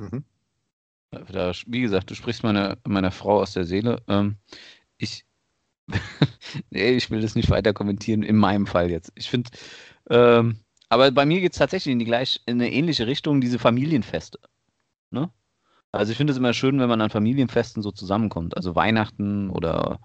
Mhm. 0.00 0.24
Da, 1.10 1.52
wie 1.66 1.80
gesagt, 1.80 2.10
du 2.10 2.14
sprichst 2.14 2.42
meiner, 2.42 2.76
meiner 2.86 3.12
Frau 3.12 3.40
aus 3.40 3.52
der 3.52 3.64
Seele. 3.64 4.02
Ähm, 4.08 4.36
ich, 4.98 5.24
nee, 6.70 6.96
ich 6.96 7.10
will 7.10 7.20
das 7.20 7.36
nicht 7.36 7.50
weiter 7.50 7.72
kommentieren, 7.72 8.22
in 8.22 8.36
meinem 8.36 8.66
Fall 8.66 8.90
jetzt. 8.90 9.12
Ich 9.14 9.30
finde, 9.30 9.50
ähm, 10.10 10.58
aber 10.88 11.10
bei 11.12 11.24
mir 11.24 11.40
geht 11.40 11.52
es 11.52 11.58
tatsächlich 11.58 11.92
in 11.92 11.98
die 11.98 12.04
gleich, 12.04 12.40
in 12.46 12.60
eine 12.60 12.72
ähnliche 12.72 13.06
Richtung, 13.06 13.40
diese 13.40 13.58
Familienfeste. 13.58 14.38
Ne? 15.10 15.30
Also 15.94 16.12
ich 16.12 16.16
finde 16.16 16.32
es 16.32 16.38
immer 16.38 16.52
schön, 16.52 16.80
wenn 16.80 16.88
man 16.88 17.00
an 17.00 17.10
Familienfesten 17.10 17.82
so 17.82 17.90
zusammenkommt. 17.90 18.56
Also 18.56 18.74
Weihnachten 18.74 19.50
oder 19.50 20.00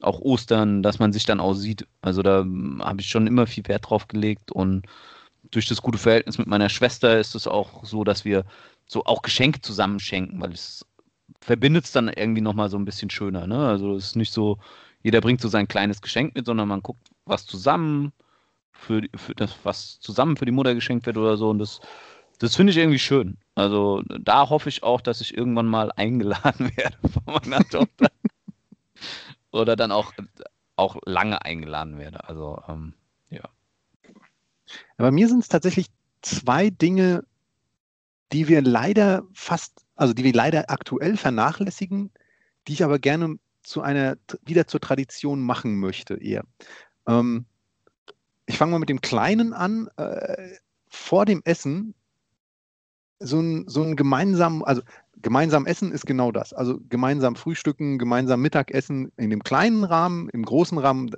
auch 0.00 0.20
Ostern, 0.20 0.82
dass 0.82 0.98
man 0.98 1.12
sich 1.12 1.24
dann 1.24 1.40
auch 1.40 1.54
sieht. 1.54 1.86
Also 2.00 2.22
da 2.22 2.44
habe 2.80 3.00
ich 3.00 3.08
schon 3.08 3.26
immer 3.26 3.46
viel 3.46 3.66
Wert 3.68 3.88
drauf 3.88 4.08
gelegt 4.08 4.52
und 4.52 4.86
durch 5.50 5.66
das 5.66 5.82
gute 5.82 5.98
Verhältnis 5.98 6.38
mit 6.38 6.46
meiner 6.46 6.68
Schwester 6.68 7.18
ist 7.18 7.34
es 7.34 7.46
auch 7.46 7.84
so, 7.84 8.04
dass 8.04 8.24
wir 8.24 8.44
so 8.86 9.04
auch 9.04 9.22
Geschenke 9.22 9.60
zusammenschenken, 9.60 10.40
weil 10.40 10.52
es 10.52 10.86
verbindet 11.40 11.84
es 11.84 11.92
dann 11.92 12.08
irgendwie 12.08 12.40
nochmal 12.40 12.68
so 12.68 12.78
ein 12.78 12.84
bisschen 12.84 13.10
schöner. 13.10 13.46
Ne? 13.46 13.66
Also 13.66 13.96
es 13.96 14.06
ist 14.06 14.16
nicht 14.16 14.32
so, 14.32 14.58
jeder 15.02 15.20
bringt 15.20 15.40
so 15.40 15.48
sein 15.48 15.68
kleines 15.68 16.00
Geschenk 16.00 16.34
mit, 16.34 16.46
sondern 16.46 16.68
man 16.68 16.82
guckt, 16.82 17.08
was 17.24 17.46
zusammen 17.46 18.12
für, 18.72 19.02
für 19.16 19.34
das, 19.34 19.56
was 19.64 20.00
zusammen 20.00 20.36
für 20.36 20.46
die 20.46 20.52
Mutter 20.52 20.74
geschenkt 20.74 21.06
wird 21.06 21.16
oder 21.16 21.36
so. 21.36 21.50
Und 21.50 21.58
das, 21.58 21.80
das 22.42 22.56
finde 22.56 22.72
ich 22.72 22.76
irgendwie 22.76 22.98
schön. 22.98 23.38
Also 23.54 24.02
da 24.06 24.50
hoffe 24.50 24.68
ich 24.68 24.82
auch, 24.82 25.00
dass 25.00 25.20
ich 25.20 25.36
irgendwann 25.36 25.66
mal 25.66 25.92
eingeladen 25.96 26.76
werde 26.76 26.96
von 27.08 27.22
meiner 27.26 27.64
Tochter. 27.70 28.10
oder 29.52 29.76
dann 29.76 29.92
auch, 29.92 30.12
auch 30.74 30.96
lange 31.04 31.44
eingeladen 31.44 31.98
werde. 31.98 32.28
Also 32.28 32.60
ähm, 32.68 32.94
ja. 33.30 33.42
Aber 34.96 35.12
mir 35.12 35.28
sind 35.28 35.38
es 35.38 35.48
tatsächlich 35.48 35.86
zwei 36.22 36.70
Dinge, 36.70 37.24
die 38.32 38.48
wir 38.48 38.60
leider 38.60 39.22
fast, 39.32 39.84
also 39.94 40.12
die 40.12 40.24
wir 40.24 40.32
leider 40.32 40.68
aktuell 40.68 41.16
vernachlässigen, 41.16 42.10
die 42.66 42.72
ich 42.72 42.82
aber 42.82 42.98
gerne 42.98 43.36
zu 43.62 43.82
einer, 43.82 44.16
wieder 44.44 44.66
zur 44.66 44.80
Tradition 44.80 45.42
machen 45.42 45.78
möchte 45.78 46.14
eher. 46.14 46.44
Ähm, 47.06 47.44
ich 48.46 48.58
fange 48.58 48.72
mal 48.72 48.78
mit 48.80 48.88
dem 48.88 49.00
Kleinen 49.00 49.52
an. 49.52 49.88
Äh, 49.96 50.56
vor 50.88 51.24
dem 51.24 51.40
Essen 51.44 51.94
so 53.22 53.40
ein, 53.40 53.64
so 53.68 53.82
ein 53.82 53.96
gemeinsam, 53.96 54.62
also 54.62 54.82
gemeinsam 55.20 55.66
essen 55.66 55.92
ist 55.92 56.06
genau 56.06 56.32
das. 56.32 56.52
Also 56.52 56.78
gemeinsam 56.88 57.36
frühstücken, 57.36 57.98
gemeinsam 57.98 58.42
Mittagessen 58.42 59.12
in 59.16 59.30
dem 59.30 59.42
kleinen 59.42 59.84
Rahmen, 59.84 60.28
im 60.30 60.44
großen 60.44 60.78
Rahmen, 60.78 61.10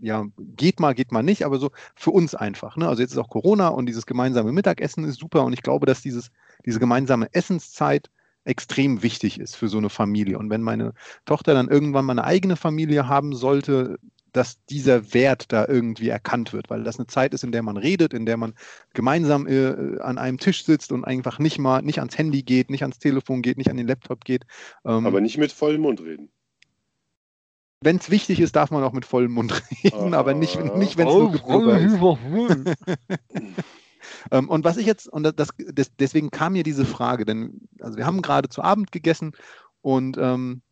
ja, 0.00 0.26
geht 0.38 0.80
mal, 0.80 0.94
geht 0.94 1.12
mal 1.12 1.22
nicht, 1.22 1.44
aber 1.44 1.58
so 1.58 1.70
für 1.96 2.10
uns 2.10 2.34
einfach. 2.34 2.76
Ne? 2.76 2.88
Also 2.88 3.02
jetzt 3.02 3.12
ist 3.12 3.18
auch 3.18 3.30
Corona 3.30 3.68
und 3.68 3.86
dieses 3.86 4.06
gemeinsame 4.06 4.52
Mittagessen 4.52 5.04
ist 5.04 5.18
super 5.18 5.44
und 5.44 5.52
ich 5.52 5.62
glaube, 5.62 5.86
dass 5.86 6.02
dieses, 6.02 6.30
diese 6.64 6.78
gemeinsame 6.78 7.28
Essenszeit 7.32 8.08
extrem 8.44 9.02
wichtig 9.02 9.38
ist 9.38 9.56
für 9.56 9.68
so 9.68 9.78
eine 9.78 9.90
Familie. 9.90 10.38
Und 10.38 10.50
wenn 10.50 10.62
meine 10.62 10.94
Tochter 11.26 11.52
dann 11.52 11.68
irgendwann 11.68 12.04
mal 12.04 12.12
eine 12.12 12.24
eigene 12.24 12.56
Familie 12.56 13.08
haben 13.08 13.34
sollte, 13.34 13.98
dass 14.32 14.64
dieser 14.66 15.14
Wert 15.14 15.52
da 15.52 15.66
irgendwie 15.66 16.08
erkannt 16.08 16.52
wird, 16.52 16.70
weil 16.70 16.84
das 16.84 16.98
eine 16.98 17.06
Zeit 17.06 17.34
ist, 17.34 17.44
in 17.44 17.52
der 17.52 17.62
man 17.62 17.76
redet, 17.76 18.14
in 18.14 18.26
der 18.26 18.36
man 18.36 18.54
gemeinsam 18.94 19.46
äh, 19.46 20.00
an 20.00 20.18
einem 20.18 20.38
Tisch 20.38 20.64
sitzt 20.64 20.92
und 20.92 21.04
einfach 21.04 21.38
nicht 21.38 21.58
mal 21.58 21.82
nicht 21.82 21.98
ans 21.98 22.16
Handy 22.18 22.42
geht, 22.42 22.70
nicht 22.70 22.82
ans 22.82 22.98
Telefon 22.98 23.42
geht, 23.42 23.58
nicht 23.58 23.70
an 23.70 23.76
den 23.76 23.86
Laptop 23.86 24.24
geht. 24.24 24.44
Ähm, 24.84 25.06
Aber 25.06 25.20
nicht 25.20 25.38
mit 25.38 25.52
vollem 25.52 25.82
Mund 25.82 26.00
reden. 26.00 26.30
Wenn 27.80 27.96
es 27.96 28.10
wichtig 28.10 28.40
ist, 28.40 28.56
darf 28.56 28.70
man 28.70 28.82
auch 28.82 28.92
mit 28.92 29.04
vollem 29.04 29.32
Mund 29.32 29.62
reden, 29.84 30.14
ah, 30.14 30.18
aber 30.18 30.34
nicht, 30.34 30.62
nicht 30.76 30.96
wenn 30.96 31.06
es 31.06 31.14
oh, 31.14 31.32
nur 31.46 31.76
ist. 31.76 31.94
ähm, 34.32 34.48
und 34.48 34.64
was 34.64 34.76
ich 34.76 34.86
jetzt, 34.86 35.08
und 35.08 35.22
das, 35.22 35.50
das, 35.72 35.94
deswegen 35.96 36.30
kam 36.30 36.54
mir 36.54 36.64
diese 36.64 36.84
Frage, 36.84 37.24
denn 37.24 37.68
also 37.80 37.96
wir 37.96 38.04
haben 38.04 38.20
gerade 38.20 38.48
zu 38.48 38.62
Abend 38.62 38.90
gegessen 38.90 39.32
und 39.80 40.18
ähm, 40.18 40.62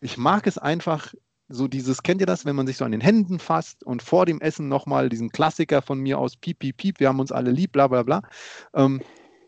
ich 0.00 0.16
mag 0.16 0.46
es 0.46 0.56
einfach, 0.56 1.12
so 1.48 1.68
dieses, 1.68 2.02
kennt 2.02 2.20
ihr 2.20 2.26
das, 2.26 2.44
wenn 2.44 2.56
man 2.56 2.66
sich 2.66 2.76
so 2.76 2.84
an 2.84 2.92
den 2.92 3.00
Händen 3.00 3.38
fasst 3.38 3.84
und 3.84 4.02
vor 4.02 4.26
dem 4.26 4.40
Essen 4.40 4.68
nochmal 4.68 5.08
diesen 5.08 5.30
Klassiker 5.30 5.80
von 5.82 6.00
mir 6.00 6.18
aus, 6.18 6.36
piep, 6.36 6.58
piep, 6.58 6.76
piep, 6.76 7.00
wir 7.00 7.08
haben 7.08 7.20
uns 7.20 7.32
alle 7.32 7.50
lieb, 7.50 7.72
bla, 7.72 7.86
bla, 7.86 8.02
bla. 8.02 8.22
Ähm, 8.74 9.00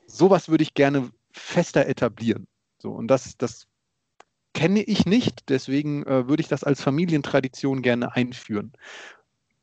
sowas 0.06 0.48
würde 0.48 0.62
ich 0.62 0.74
gerne 0.74 1.10
fester 1.32 1.86
etablieren. 1.86 2.46
So, 2.78 2.92
und 2.92 3.08
das, 3.08 3.36
das 3.36 3.66
kenne 4.54 4.82
ich 4.82 5.06
nicht, 5.06 5.48
deswegen 5.48 6.04
äh, 6.04 6.28
würde 6.28 6.40
ich 6.40 6.48
das 6.48 6.64
als 6.64 6.80
Familientradition 6.80 7.82
gerne 7.82 8.14
einführen. 8.14 8.72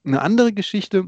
Eine 0.06 0.22
andere 0.22 0.54
Geschichte, 0.54 1.08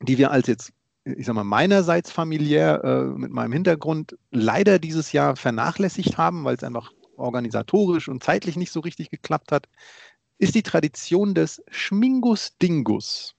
die 0.00 0.18
wir 0.18 0.30
als 0.30 0.46
jetzt, 0.46 0.72
ich 1.04 1.26
sag 1.26 1.34
mal, 1.34 1.44
meinerseits 1.44 2.10
familiär 2.10 2.82
äh, 2.84 3.04
mit 3.18 3.32
meinem 3.32 3.52
Hintergrund 3.52 4.16
leider 4.30 4.78
dieses 4.78 5.12
Jahr 5.12 5.36
vernachlässigt 5.36 6.16
haben, 6.18 6.44
weil 6.44 6.54
es 6.54 6.64
einfach 6.64 6.92
organisatorisch 7.16 8.08
und 8.08 8.22
zeitlich 8.24 8.56
nicht 8.56 8.72
so 8.72 8.80
richtig 8.80 9.10
geklappt 9.10 9.52
hat, 9.52 9.68
ist 10.38 10.54
die 10.54 10.62
Tradition 10.62 11.34
des 11.34 11.62
Schmingus 11.70 12.56
Dingus. 12.58 13.34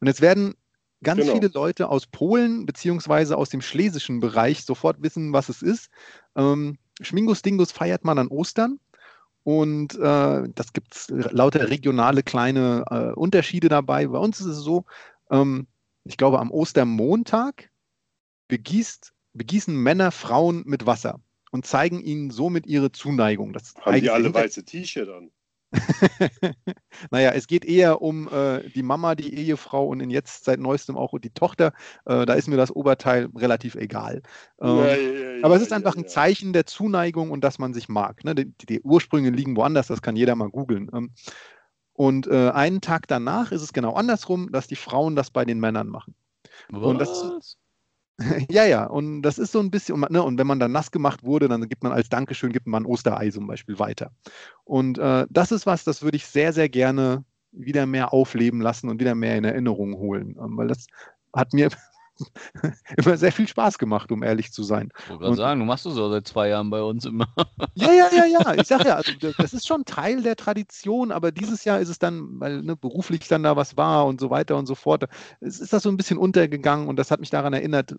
Und 0.00 0.06
jetzt 0.06 0.20
werden 0.20 0.54
ganz 1.02 1.20
genau. 1.20 1.34
viele 1.34 1.48
Leute 1.48 1.88
aus 1.88 2.06
Polen 2.06 2.66
beziehungsweise 2.66 3.36
aus 3.36 3.48
dem 3.50 3.60
schlesischen 3.60 4.20
Bereich 4.20 4.64
sofort 4.64 5.02
wissen, 5.02 5.32
was 5.32 5.48
es 5.48 5.62
ist. 5.62 5.90
Ähm, 6.36 6.78
Schmingus 7.00 7.42
Dingus 7.42 7.72
feiert 7.72 8.04
man 8.04 8.18
an 8.18 8.28
Ostern. 8.28 8.78
Und 9.42 9.94
äh, 9.94 10.48
das 10.54 10.72
gibt 10.74 10.94
es 10.94 11.08
lauter 11.08 11.70
regionale 11.70 12.22
kleine 12.22 12.84
äh, 12.90 13.12
Unterschiede 13.12 13.68
dabei. 13.68 14.06
Bei 14.06 14.18
uns 14.18 14.40
ist 14.40 14.46
es 14.46 14.58
so, 14.58 14.84
ähm, 15.30 15.66
ich 16.04 16.18
glaube, 16.18 16.40
am 16.40 16.50
Ostermontag 16.50 17.70
begießt, 18.48 19.12
begießen 19.32 19.74
Männer 19.74 20.12
Frauen 20.12 20.62
mit 20.66 20.84
Wasser 20.84 21.20
und 21.52 21.66
zeigen 21.66 22.00
ihnen 22.00 22.30
somit 22.30 22.66
ihre 22.66 22.92
Zuneigung. 22.92 23.52
Das 23.52 23.74
Haben 23.80 24.00
die 24.00 24.10
alle 24.10 24.32
weiße 24.32 24.64
T-Shirt 24.64 25.08
an? 25.08 25.30
naja, 27.10 27.30
es 27.30 27.46
geht 27.46 27.64
eher 27.64 28.02
um 28.02 28.28
äh, 28.28 28.68
die 28.70 28.82
Mama, 28.82 29.14
die 29.14 29.34
Ehefrau 29.34 29.86
und 29.86 30.00
in 30.00 30.10
jetzt 30.10 30.44
seit 30.44 30.58
neuestem 30.58 30.96
auch 30.96 31.16
die 31.18 31.30
Tochter. 31.30 31.72
Äh, 32.06 32.26
da 32.26 32.34
ist 32.34 32.48
mir 32.48 32.56
das 32.56 32.74
Oberteil 32.74 33.28
relativ 33.36 33.74
egal. 33.76 34.22
Ähm, 34.60 34.76
ja, 34.76 34.94
ja, 34.96 35.30
ja, 35.36 35.44
aber 35.44 35.56
es 35.56 35.62
ist 35.62 35.72
einfach 35.72 35.96
ein 35.96 36.08
Zeichen 36.08 36.52
der 36.52 36.66
Zuneigung 36.66 37.30
und 37.30 37.44
dass 37.44 37.58
man 37.58 37.72
sich 37.72 37.88
mag. 37.88 38.24
Ne? 38.24 38.34
Die, 38.34 38.52
die, 38.66 38.80
Ursprünge 38.82 39.30
liegen 39.30 39.56
woanders, 39.56 39.86
das 39.86 40.02
kann 40.02 40.16
jeder 40.16 40.34
mal 40.34 40.50
googeln. 40.50 40.90
Ähm, 40.92 41.10
und 41.92 42.26
äh, 42.26 42.50
einen 42.50 42.80
Tag 42.80 43.06
danach 43.08 43.52
ist 43.52 43.62
es 43.62 43.72
genau 43.72 43.94
andersrum, 43.94 44.50
dass 44.50 44.66
die 44.66 44.76
Frauen 44.76 45.16
das 45.16 45.30
bei 45.30 45.44
den 45.44 45.60
Männern 45.60 45.88
machen. 45.88 46.14
Was? 46.70 46.82
Und 46.82 46.98
das, 46.98 47.58
Ja, 48.50 48.64
ja, 48.64 48.84
und 48.84 49.22
das 49.22 49.38
ist 49.38 49.52
so 49.52 49.60
ein 49.60 49.70
bisschen, 49.70 49.98
ne, 50.10 50.22
und 50.22 50.38
wenn 50.38 50.46
man 50.46 50.60
dann 50.60 50.72
nass 50.72 50.90
gemacht 50.90 51.22
wurde, 51.22 51.48
dann 51.48 51.68
gibt 51.68 51.82
man 51.82 51.92
als 51.92 52.08
Dankeschön, 52.08 52.52
gibt 52.52 52.66
man 52.66 52.84
Osterei 52.86 53.30
zum 53.30 53.46
Beispiel 53.46 53.78
weiter. 53.78 54.12
Und 54.64 54.98
äh, 54.98 55.26
das 55.30 55.52
ist 55.52 55.66
was, 55.66 55.84
das 55.84 56.02
würde 56.02 56.16
ich 56.16 56.26
sehr, 56.26 56.52
sehr 56.52 56.68
gerne 56.68 57.24
wieder 57.52 57.86
mehr 57.86 58.12
aufleben 58.12 58.60
lassen 58.60 58.88
und 58.88 59.00
wieder 59.00 59.14
mehr 59.14 59.36
in 59.36 59.44
Erinnerung 59.44 59.94
holen, 59.96 60.36
ähm, 60.40 60.56
weil 60.56 60.68
das 60.68 60.86
hat 61.34 61.52
mir 61.52 61.70
immer 62.96 63.16
sehr 63.16 63.32
viel 63.32 63.48
Spaß 63.48 63.78
gemacht, 63.78 64.12
um 64.12 64.22
ehrlich 64.22 64.52
zu 64.52 64.62
sein. 64.62 64.90
Ich 64.98 65.10
wollte 65.10 65.24
gerade 65.24 65.36
sagen, 65.36 65.60
du 65.60 65.66
machst 65.66 65.86
das 65.86 65.94
so 65.94 66.10
seit 66.10 66.26
zwei 66.26 66.48
Jahren 66.48 66.70
bei 66.70 66.82
uns 66.82 67.04
immer. 67.04 67.26
Ja, 67.74 67.92
ja, 67.92 68.08
ja, 68.12 68.26
ja. 68.26 68.54
Ich 68.54 68.66
sage 68.66 68.88
ja, 68.88 68.96
also 68.96 69.12
das 69.38 69.52
ist 69.52 69.66
schon 69.66 69.84
Teil 69.84 70.22
der 70.22 70.36
Tradition, 70.36 71.12
aber 71.12 71.32
dieses 71.32 71.64
Jahr 71.64 71.80
ist 71.80 71.88
es 71.88 71.98
dann, 71.98 72.40
weil 72.40 72.62
ne, 72.62 72.76
beruflich 72.76 73.26
dann 73.28 73.42
da 73.42 73.56
was 73.56 73.76
war 73.76 74.06
und 74.06 74.20
so 74.20 74.30
weiter 74.30 74.56
und 74.56 74.66
so 74.66 74.74
fort, 74.74 75.04
es 75.40 75.60
ist 75.60 75.72
das 75.72 75.82
so 75.82 75.88
ein 75.88 75.96
bisschen 75.96 76.18
untergegangen 76.18 76.88
und 76.88 76.96
das 76.96 77.10
hat 77.10 77.20
mich 77.20 77.30
daran 77.30 77.52
erinnert, 77.52 77.94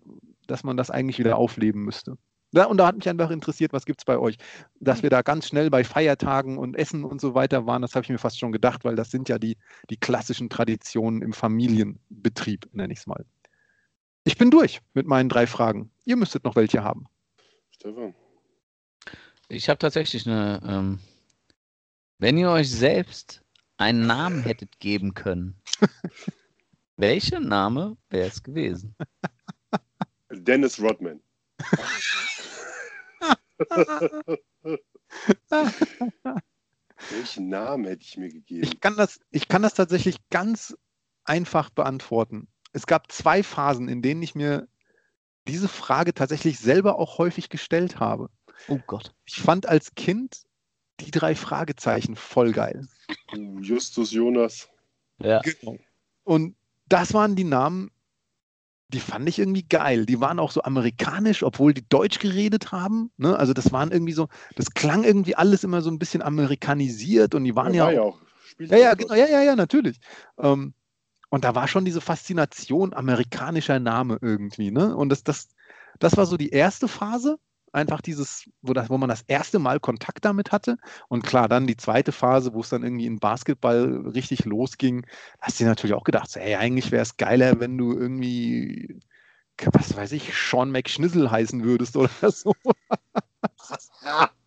dass 0.46 0.62
man 0.62 0.76
das 0.76 0.90
eigentlich 0.90 1.18
wieder 1.18 1.36
aufleben 1.36 1.82
müsste. 1.82 2.16
Ja, 2.54 2.66
und 2.66 2.76
da 2.76 2.86
hat 2.86 2.96
mich 2.96 3.08
einfach 3.08 3.30
interessiert, 3.30 3.72
was 3.72 3.86
gibt 3.86 4.02
es 4.02 4.04
bei 4.04 4.18
euch? 4.18 4.36
Dass 4.78 5.02
wir 5.02 5.08
da 5.08 5.22
ganz 5.22 5.48
schnell 5.48 5.70
bei 5.70 5.84
Feiertagen 5.84 6.58
und 6.58 6.76
Essen 6.76 7.02
und 7.02 7.18
so 7.18 7.34
weiter 7.34 7.66
waren, 7.66 7.80
das 7.80 7.94
habe 7.94 8.04
ich 8.04 8.10
mir 8.10 8.18
fast 8.18 8.38
schon 8.38 8.52
gedacht, 8.52 8.84
weil 8.84 8.94
das 8.94 9.10
sind 9.10 9.30
ja 9.30 9.38
die, 9.38 9.56
die 9.88 9.96
klassischen 9.96 10.50
Traditionen 10.50 11.22
im 11.22 11.32
Familienbetrieb, 11.32 12.68
nenne 12.72 12.92
ich 12.92 13.00
es 13.00 13.06
mal. 13.06 13.24
Ich 14.24 14.38
bin 14.38 14.50
durch 14.50 14.80
mit 14.94 15.06
meinen 15.06 15.28
drei 15.28 15.46
Fragen. 15.46 15.90
Ihr 16.04 16.16
müsstet 16.16 16.44
noch 16.44 16.54
welche 16.54 16.84
haben. 16.84 17.06
Stefan. 17.70 18.14
Ich 19.48 19.68
habe 19.68 19.78
tatsächlich 19.78 20.26
eine. 20.26 20.60
Ähm, 20.64 21.00
wenn 22.18 22.38
ihr 22.38 22.50
euch 22.50 22.70
selbst 22.70 23.42
einen 23.78 24.06
Namen 24.06 24.42
hättet 24.44 24.78
geben 24.78 25.14
können, 25.14 25.60
welcher 26.96 27.40
Name 27.40 27.96
wäre 28.10 28.28
es 28.28 28.42
gewesen? 28.42 28.94
Dennis 30.30 30.80
Rodman. 30.80 31.20
Welchen 37.10 37.48
Namen 37.48 37.84
hätte 37.86 38.02
ich 38.02 38.16
mir 38.16 38.28
gegeben? 38.28 38.64
Ich 38.64 38.80
kann, 38.80 38.96
das, 38.96 39.20
ich 39.30 39.48
kann 39.48 39.62
das 39.62 39.74
tatsächlich 39.74 40.16
ganz 40.30 40.76
einfach 41.24 41.70
beantworten 41.70 42.51
es 42.72 42.86
gab 42.86 43.10
zwei 43.12 43.42
Phasen, 43.42 43.88
in 43.88 44.02
denen 44.02 44.22
ich 44.22 44.34
mir 44.34 44.68
diese 45.48 45.68
Frage 45.68 46.14
tatsächlich 46.14 46.58
selber 46.58 46.98
auch 46.98 47.18
häufig 47.18 47.48
gestellt 47.48 48.00
habe. 48.00 48.30
Oh 48.68 48.78
Gott. 48.86 49.14
Ich 49.24 49.40
fand 49.40 49.66
als 49.66 49.94
Kind 49.94 50.42
die 51.00 51.10
drei 51.10 51.34
Fragezeichen 51.34 52.16
voll 52.16 52.52
geil. 52.52 52.86
Justus 53.60 54.12
Jonas. 54.12 54.68
Ja. 55.18 55.40
Genau. 55.40 55.76
Und 56.24 56.54
das 56.86 57.14
waren 57.14 57.34
die 57.34 57.44
Namen, 57.44 57.90
die 58.88 59.00
fand 59.00 59.28
ich 59.28 59.38
irgendwie 59.38 59.64
geil. 59.64 60.06
Die 60.06 60.20
waren 60.20 60.38
auch 60.38 60.50
so 60.50 60.62
amerikanisch, 60.62 61.42
obwohl 61.42 61.72
die 61.74 61.88
Deutsch 61.88 62.18
geredet 62.18 62.72
haben. 62.72 63.10
Ne? 63.16 63.36
Also 63.36 63.52
das 63.52 63.72
waren 63.72 63.90
irgendwie 63.90 64.12
so, 64.12 64.28
das 64.54 64.72
klang 64.72 65.02
irgendwie 65.02 65.34
alles 65.34 65.64
immer 65.64 65.80
so 65.82 65.90
ein 65.90 65.98
bisschen 65.98 66.22
amerikanisiert 66.22 67.34
und 67.34 67.44
die 67.44 67.56
waren 67.56 67.74
ja, 67.74 67.90
ja, 67.90 68.02
auch, 68.02 68.20
ja, 68.58 68.76
ja, 68.76 68.94
genau, 68.94 69.14
ja, 69.14 69.26
ja, 69.26 69.42
ja, 69.42 69.56
natürlich. 69.56 69.98
Ähm, 70.38 70.74
und 71.32 71.44
da 71.44 71.54
war 71.54 71.66
schon 71.66 71.86
diese 71.86 72.02
Faszination 72.02 72.92
amerikanischer 72.92 73.80
Name 73.80 74.18
irgendwie, 74.20 74.70
ne? 74.70 74.94
Und 74.94 75.08
das, 75.08 75.24
das, 75.24 75.48
das 75.98 76.18
war 76.18 76.26
so 76.26 76.36
die 76.36 76.50
erste 76.50 76.88
Phase, 76.88 77.38
einfach 77.72 78.02
dieses, 78.02 78.50
wo, 78.60 78.74
das, 78.74 78.90
wo 78.90 78.98
man 78.98 79.08
das 79.08 79.22
erste 79.22 79.58
Mal 79.58 79.80
Kontakt 79.80 80.26
damit 80.26 80.52
hatte. 80.52 80.76
Und 81.08 81.22
klar, 81.24 81.48
dann 81.48 81.66
die 81.66 81.78
zweite 81.78 82.12
Phase, 82.12 82.52
wo 82.52 82.60
es 82.60 82.68
dann 82.68 82.82
irgendwie 82.82 83.06
in 83.06 83.18
Basketball 83.18 84.08
richtig 84.14 84.44
losging, 84.44 85.06
hast 85.40 85.58
du 85.58 85.64
dir 85.64 85.70
natürlich 85.70 85.94
auch 85.94 86.04
gedacht, 86.04 86.36
ey, 86.36 86.56
eigentlich 86.56 86.92
wäre 86.92 87.02
es 87.02 87.16
geiler, 87.16 87.60
wenn 87.60 87.78
du 87.78 87.94
irgendwie, 87.94 89.00
was 89.72 89.96
weiß 89.96 90.12
ich, 90.12 90.34
Sean 90.34 90.70
McSchnissel 90.70 91.30
heißen 91.30 91.64
würdest 91.64 91.96
oder 91.96 92.10
so. 92.30 92.52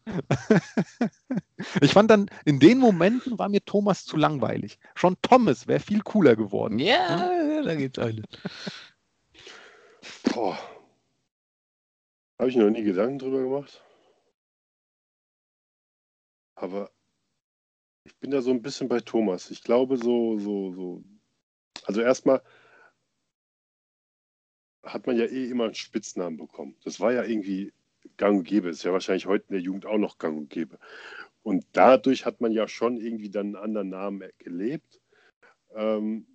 ich 1.81 1.93
fand 1.93 2.11
dann, 2.11 2.29
in 2.45 2.59
den 2.59 2.77
Momenten 2.77 3.39
war 3.39 3.49
mir 3.49 3.63
Thomas 3.65 4.05
zu 4.05 4.17
langweilig. 4.17 4.79
Schon 4.93 5.17
Thomas 5.21 5.67
wäre 5.67 5.79
viel 5.79 6.01
cooler 6.01 6.35
geworden. 6.35 6.79
Ja, 6.79 7.29
hm? 7.29 7.65
da 7.65 7.75
geht's 7.75 7.99
eine. 7.99 8.23
Boah. 10.31 10.57
Habe 12.39 12.49
ich 12.49 12.55
noch 12.55 12.69
nie 12.69 12.83
Gedanken 12.83 13.19
drüber 13.19 13.41
gemacht. 13.41 13.81
Aber 16.55 16.91
ich 18.03 18.15
bin 18.19 18.31
da 18.31 18.41
so 18.41 18.51
ein 18.51 18.61
bisschen 18.61 18.87
bei 18.87 18.99
Thomas. 18.99 19.51
Ich 19.51 19.63
glaube, 19.63 19.97
so, 19.97 20.37
so, 20.37 20.73
so. 20.73 21.03
Also 21.83 22.01
erstmal 22.01 22.41
hat 24.83 25.07
man 25.07 25.17
ja 25.17 25.25
eh 25.25 25.49
immer 25.49 25.65
einen 25.65 25.75
Spitznamen 25.75 26.37
bekommen. 26.37 26.77
Das 26.83 26.99
war 26.99 27.11
ja 27.11 27.23
irgendwie 27.23 27.73
gang 28.17 28.39
und 28.39 28.43
gäbe. 28.45 28.69
Ist 28.69 28.83
ja 28.83 28.93
wahrscheinlich 28.93 29.25
heute 29.25 29.45
in 29.49 29.53
der 29.53 29.61
Jugend 29.61 29.85
auch 29.85 29.97
noch 29.97 30.17
gang 30.17 30.37
und 30.37 30.49
gäbe. 30.49 30.79
Und 31.43 31.65
dadurch 31.73 32.25
hat 32.25 32.41
man 32.41 32.51
ja 32.51 32.67
schon 32.67 32.97
irgendwie 32.97 33.29
dann 33.29 33.47
einen 33.47 33.55
anderen 33.55 33.89
Namen 33.89 34.29
gelebt. 34.39 35.01
Ähm, 35.75 36.27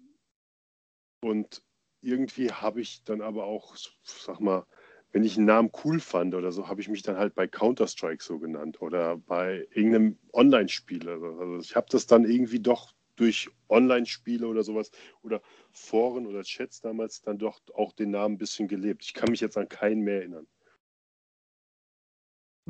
Und 1.22 1.62
irgendwie 2.02 2.50
habe 2.50 2.80
ich 2.80 3.04
dann 3.04 3.20
aber 3.20 3.44
auch, 3.44 3.76
sag 4.02 4.40
mal, 4.40 4.66
wenn 5.12 5.24
ich 5.24 5.36
einen 5.36 5.46
Namen 5.46 5.70
cool 5.84 6.00
fand 6.00 6.34
oder 6.34 6.52
so, 6.52 6.68
habe 6.68 6.80
ich 6.80 6.88
mich 6.88 7.02
dann 7.02 7.16
halt 7.16 7.34
bei 7.34 7.46
Counter-Strike 7.46 8.22
so 8.22 8.38
genannt 8.38 8.80
oder 8.80 9.16
bei 9.18 9.66
irgendeinem 9.72 10.18
Online-Spiel. 10.32 11.08
Also 11.08 11.58
ich 11.58 11.76
habe 11.76 11.88
das 11.90 12.06
dann 12.06 12.24
irgendwie 12.24 12.60
doch 12.60 12.92
durch 13.16 13.50
Online-Spiele 13.68 14.46
oder 14.46 14.62
sowas 14.62 14.90
oder 15.22 15.42
Foren 15.72 16.26
oder 16.26 16.42
Chats 16.42 16.80
damals 16.80 17.20
dann 17.22 17.38
doch 17.38 17.60
auch 17.74 17.92
den 17.92 18.12
Namen 18.12 18.36
ein 18.36 18.38
bisschen 18.38 18.68
gelebt. 18.68 19.04
Ich 19.04 19.12
kann 19.12 19.30
mich 19.30 19.40
jetzt 19.40 19.58
an 19.58 19.68
keinen 19.68 20.02
mehr 20.02 20.20
erinnern. 20.20 20.46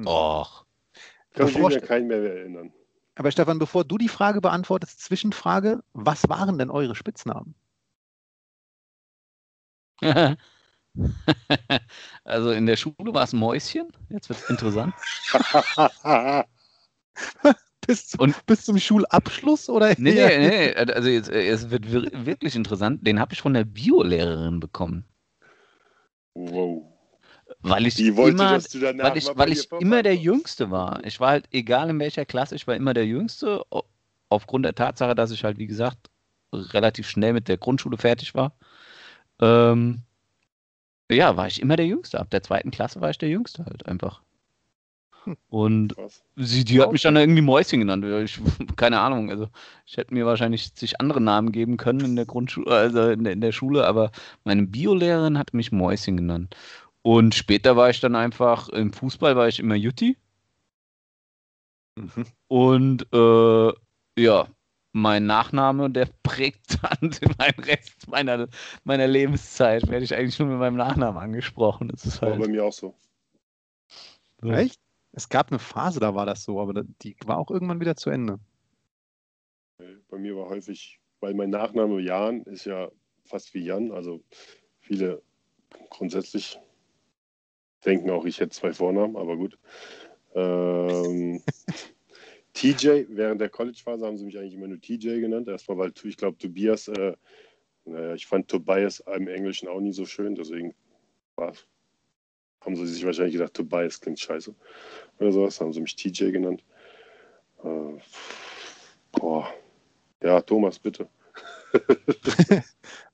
Och. 0.06 0.66
Kann 1.34 1.46
mich 1.46 1.56
an 1.56 1.80
keinen 1.82 2.08
mehr 2.08 2.18
erinnern. 2.18 2.72
Aber 3.14 3.30
Stefan, 3.30 3.58
bevor 3.58 3.84
du 3.84 3.98
die 3.98 4.08
Frage 4.08 4.40
beantwortest, 4.40 5.00
Zwischenfrage, 5.00 5.82
was 5.92 6.28
waren 6.28 6.58
denn 6.58 6.70
eure 6.70 6.94
Spitznamen? 6.94 7.54
also 12.24 12.50
in 12.52 12.66
der 12.66 12.76
Schule 12.76 13.12
war 13.12 13.24
es 13.24 13.32
Mäuschen. 13.32 13.88
Jetzt 14.08 14.28
wird 14.28 14.38
es 14.40 14.48
interessant. 14.48 14.94
bis, 17.86 18.08
zum, 18.08 18.20
Und, 18.20 18.46
bis 18.46 18.64
zum 18.64 18.78
Schulabschluss 18.78 19.68
oder? 19.68 19.90
Nee, 19.98 20.14
nee, 20.14 20.38
nee. 20.38 20.74
Also 20.74 21.10
jetzt, 21.10 21.28
es 21.28 21.70
wird 21.70 21.92
wirklich 21.92 22.56
interessant. 22.56 23.06
Den 23.06 23.20
habe 23.20 23.34
ich 23.34 23.42
von 23.42 23.52
der 23.52 23.64
Biolehrerin 23.64 24.60
bekommen. 24.60 25.04
Wow. 26.34 26.99
Weil 27.62 27.86
ich 27.86 27.98
wollte, 28.16 28.30
immer, 28.30 29.04
weil 29.04 29.16
ich, 29.16 29.26
weil 29.34 29.52
ich 29.52 29.70
immer 29.72 30.02
der 30.02 30.16
Jüngste 30.16 30.70
war. 30.70 31.04
Ich 31.04 31.20
war 31.20 31.30
halt, 31.30 31.48
egal 31.50 31.90
in 31.90 32.00
welcher 32.00 32.24
Klasse, 32.24 32.54
ich 32.54 32.66
war 32.66 32.74
immer 32.74 32.94
der 32.94 33.06
Jüngste. 33.06 33.62
Aufgrund 34.30 34.64
der 34.64 34.74
Tatsache, 34.74 35.14
dass 35.14 35.30
ich 35.30 35.44
halt, 35.44 35.58
wie 35.58 35.66
gesagt, 35.66 36.08
relativ 36.52 37.08
schnell 37.08 37.32
mit 37.32 37.48
der 37.48 37.58
Grundschule 37.58 37.98
fertig 37.98 38.34
war. 38.34 38.52
Ähm, 39.40 40.02
ja, 41.10 41.36
war 41.36 41.48
ich 41.48 41.60
immer 41.60 41.76
der 41.76 41.86
Jüngste. 41.86 42.20
Ab 42.20 42.30
der 42.30 42.42
zweiten 42.42 42.70
Klasse 42.70 43.00
war 43.00 43.10
ich 43.10 43.18
der 43.18 43.28
Jüngste 43.28 43.64
halt 43.64 43.86
einfach. 43.86 44.22
Hm. 45.24 45.36
Und 45.48 45.94
sie, 46.36 46.64
die 46.64 46.80
hat 46.80 46.92
mich 46.92 47.02
dann 47.02 47.16
irgendwie 47.16 47.42
Mäuschen 47.42 47.80
genannt. 47.80 48.04
Ich, 48.04 48.40
keine 48.76 49.00
Ahnung. 49.00 49.30
Also 49.30 49.48
ich 49.86 49.96
hätte 49.96 50.14
mir 50.14 50.24
wahrscheinlich 50.24 50.72
sich 50.74 51.00
andere 51.00 51.20
Namen 51.20 51.52
geben 51.52 51.76
können 51.76 52.00
in 52.00 52.16
der 52.16 52.26
Grundschule, 52.26 52.70
also 52.70 53.10
in 53.10 53.24
der, 53.24 53.32
in 53.32 53.40
der 53.40 53.52
Schule, 53.52 53.86
aber 53.86 54.12
meine 54.44 54.66
Biolehrerin 54.66 55.38
hat 55.38 55.52
mich 55.52 55.72
Mäuschen 55.72 56.16
genannt. 56.16 56.56
Und 57.02 57.34
später 57.34 57.76
war 57.76 57.90
ich 57.90 58.00
dann 58.00 58.14
einfach, 58.14 58.68
im 58.68 58.92
Fußball 58.92 59.36
war 59.36 59.48
ich 59.48 59.58
immer 59.58 59.74
Jutti. 59.74 60.16
Mhm. 61.96 62.26
Und 62.48 63.06
äh, 63.12 63.72
ja, 64.18 64.48
mein 64.92 65.26
Nachname, 65.26 65.90
der 65.90 66.08
prägt 66.22 66.78
dann 66.82 67.10
meinen 67.38 67.64
Rest 67.64 68.08
meiner, 68.08 68.48
meiner 68.84 69.06
Lebenszeit. 69.06 69.88
Werde 69.88 70.04
ich 70.04 70.14
eigentlich 70.14 70.38
nur 70.38 70.48
mit 70.48 70.58
meinem 70.58 70.76
Nachnamen 70.76 71.20
angesprochen. 71.20 71.88
Das 71.88 72.04
ist 72.04 72.20
halt. 72.22 72.32
War 72.32 72.46
bei 72.46 72.48
mir 72.48 72.64
auch 72.64 72.72
so. 72.72 72.94
so. 74.42 74.50
Echt? 74.50 74.80
Es 75.12 75.28
gab 75.28 75.50
eine 75.50 75.58
Phase, 75.58 75.98
da 75.98 76.14
war 76.14 76.26
das 76.26 76.44
so, 76.44 76.60
aber 76.60 76.84
die 77.02 77.16
war 77.24 77.38
auch 77.38 77.50
irgendwann 77.50 77.80
wieder 77.80 77.96
zu 77.96 78.10
Ende. 78.10 78.38
Bei 80.08 80.18
mir 80.18 80.36
war 80.36 80.48
häufig, 80.48 81.00
weil 81.20 81.34
mein 81.34 81.50
Nachname 81.50 82.00
Jan 82.00 82.42
ist 82.42 82.64
ja 82.64 82.90
fast 83.24 83.52
wie 83.54 83.64
Jan, 83.64 83.90
also 83.90 84.22
viele 84.78 85.22
grundsätzlich 85.88 86.60
denken 87.84 88.10
auch, 88.10 88.24
ich 88.24 88.40
hätte 88.40 88.50
zwei 88.50 88.72
Vornamen, 88.72 89.16
aber 89.16 89.36
gut. 89.36 89.58
Ähm, 90.34 91.42
TJ, 92.52 93.06
während 93.08 93.40
der 93.40 93.48
College-Phase 93.48 94.06
haben 94.06 94.18
sie 94.18 94.24
mich 94.24 94.38
eigentlich 94.38 94.54
immer 94.54 94.68
nur 94.68 94.80
TJ 94.80 95.20
genannt. 95.20 95.48
Erstmal, 95.48 95.78
weil 95.78 95.92
ich 96.04 96.16
glaube, 96.16 96.38
Tobias, 96.38 96.88
äh, 96.88 97.14
naja, 97.84 98.14
ich 98.14 98.26
fand 98.26 98.48
Tobias 98.48 99.00
im 99.14 99.28
Englischen 99.28 99.68
auch 99.68 99.80
nie 99.80 99.92
so 99.92 100.04
schön, 100.04 100.34
deswegen 100.34 100.74
war, 101.36 101.54
haben 102.60 102.76
sie 102.76 102.86
sich 102.86 103.04
wahrscheinlich 103.04 103.34
gedacht, 103.34 103.54
Tobias 103.54 104.00
klingt 104.00 104.20
scheiße. 104.20 104.54
Oder 105.18 105.32
sowas, 105.32 105.60
haben 105.60 105.72
sie 105.72 105.80
mich 105.80 105.96
TJ 105.96 106.30
genannt. 106.32 106.62
Äh, 107.64 107.98
boah. 109.12 109.52
Ja, 110.22 110.40
Thomas, 110.40 110.78
bitte. 110.78 111.08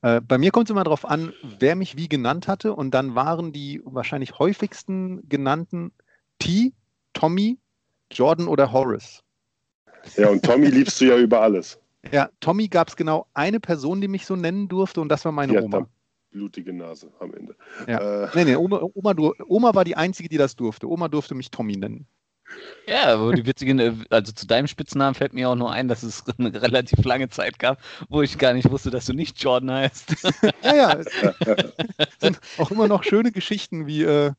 Äh, 0.01 0.21
bei 0.21 0.37
mir 0.37 0.51
kommt 0.51 0.67
es 0.67 0.71
immer 0.71 0.83
darauf 0.83 1.05
an, 1.05 1.33
wer 1.59 1.75
mich 1.75 1.97
wie 1.97 2.07
genannt 2.07 2.47
hatte. 2.47 2.73
Und 2.73 2.91
dann 2.91 3.15
waren 3.15 3.51
die 3.51 3.81
wahrscheinlich 3.83 4.39
häufigsten 4.39 5.27
genannten 5.27 5.91
T, 6.39 6.73
Tommy, 7.13 7.57
Jordan 8.11 8.47
oder 8.47 8.71
Horace. 8.71 9.23
Ja, 10.15 10.29
und 10.29 10.43
Tommy 10.43 10.67
liebst 10.67 11.01
du 11.01 11.05
ja 11.05 11.17
über 11.17 11.41
alles. 11.41 11.79
Ja, 12.11 12.29
Tommy 12.39 12.69
gab 12.69 12.87
es 12.87 12.95
genau 12.95 13.27
eine 13.33 13.59
Person, 13.59 13.99
die 13.99 14.07
mich 14.07 14.25
so 14.25 14.37
nennen 14.37 14.69
durfte, 14.69 15.01
und 15.01 15.09
das 15.09 15.25
war 15.25 15.33
meine 15.33 15.51
die 15.51 15.59
Oma. 15.59 15.89
Blutige 16.31 16.71
Nase 16.71 17.11
am 17.19 17.33
Ende. 17.33 17.55
Ja. 17.85 18.25
Äh, 18.25 18.29
nee, 18.33 18.45
nee, 18.45 18.55
Oma, 18.55 18.81
Oma, 18.93 19.13
Oma 19.47 19.75
war 19.75 19.83
die 19.83 19.97
Einzige, 19.97 20.29
die 20.29 20.37
das 20.37 20.55
durfte. 20.55 20.87
Oma 20.89 21.09
durfte 21.09 21.35
mich 21.35 21.51
Tommy 21.51 21.75
nennen. 21.75 22.07
Ja, 22.87 23.13
aber 23.13 23.33
die 23.33 23.45
witzigen, 23.45 23.79
äh, 23.79 23.93
also 24.09 24.31
zu 24.31 24.47
deinem 24.47 24.67
Spitznamen 24.67 25.13
fällt 25.13 25.33
mir 25.33 25.49
auch 25.49 25.55
nur 25.55 25.71
ein, 25.71 25.87
dass 25.87 26.03
es 26.03 26.23
eine 26.37 26.61
relativ 26.61 27.03
lange 27.03 27.29
Zeit 27.29 27.59
gab, 27.59 27.79
wo 28.09 28.21
ich 28.21 28.37
gar 28.37 28.53
nicht 28.53 28.69
wusste, 28.69 28.89
dass 28.89 29.05
du 29.05 29.13
nicht 29.13 29.41
Jordan 29.41 29.71
heißt. 29.71 30.15
ja, 30.63 30.75
ja. 30.75 30.97
Es 31.97 32.19
sind 32.19 32.39
auch 32.57 32.71
immer 32.71 32.87
noch 32.87 33.03
schöne 33.03 33.31
Geschichten 33.31 33.87
wie 33.87 34.03
äh, 34.03 34.31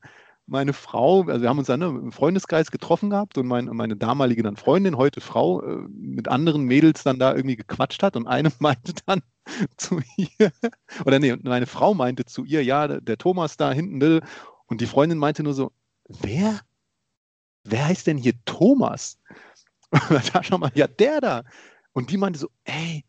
meine 0.49 0.73
Frau, 0.73 1.21
also 1.27 1.41
wir 1.41 1.49
haben 1.49 1.59
uns 1.59 1.67
dann 1.67 1.79
ne, 1.79 1.87
im 1.87 2.11
Freundeskreis 2.11 2.71
getroffen 2.71 3.11
gehabt 3.11 3.37
und 3.37 3.47
mein, 3.47 3.65
meine 3.65 3.95
damalige 3.95 4.43
dann 4.43 4.57
Freundin, 4.57 4.97
heute 4.97 5.21
Frau, 5.21 5.61
äh, 5.61 5.87
mit 5.89 6.27
anderen 6.27 6.63
Mädels 6.63 7.03
dann 7.03 7.19
da 7.19 7.35
irgendwie 7.35 7.55
gequatscht 7.55 8.01
hat 8.03 8.15
und 8.15 8.27
eine 8.27 8.51
meinte 8.59 8.93
dann 9.05 9.21
zu 9.77 10.01
ihr, 10.17 10.51
oder 11.05 11.19
nee, 11.19 11.35
meine 11.43 11.67
Frau 11.67 11.93
meinte 11.93 12.25
zu 12.25 12.43
ihr, 12.45 12.63
ja, 12.63 12.87
der, 12.87 13.01
der 13.01 13.17
Thomas 13.17 13.57
da 13.57 13.71
hinten, 13.71 13.99
ne, 13.99 14.21
und 14.65 14.81
die 14.81 14.87
Freundin 14.87 15.17
meinte 15.17 15.43
nur 15.43 15.53
so, 15.53 15.71
wer? 16.07 16.59
Wer 17.63 17.87
heißt 17.87 18.07
denn 18.07 18.17
hier 18.17 18.33
Thomas? 18.45 19.17
Und 20.09 20.35
da 20.35 20.43
schon 20.43 20.59
mal, 20.59 20.71
ja, 20.75 20.87
der 20.87 21.21
da. 21.21 21.43
Und 21.93 22.11
die 22.11 22.17
meinte 22.17 22.39
so, 22.39 22.49
ey, 22.65 23.03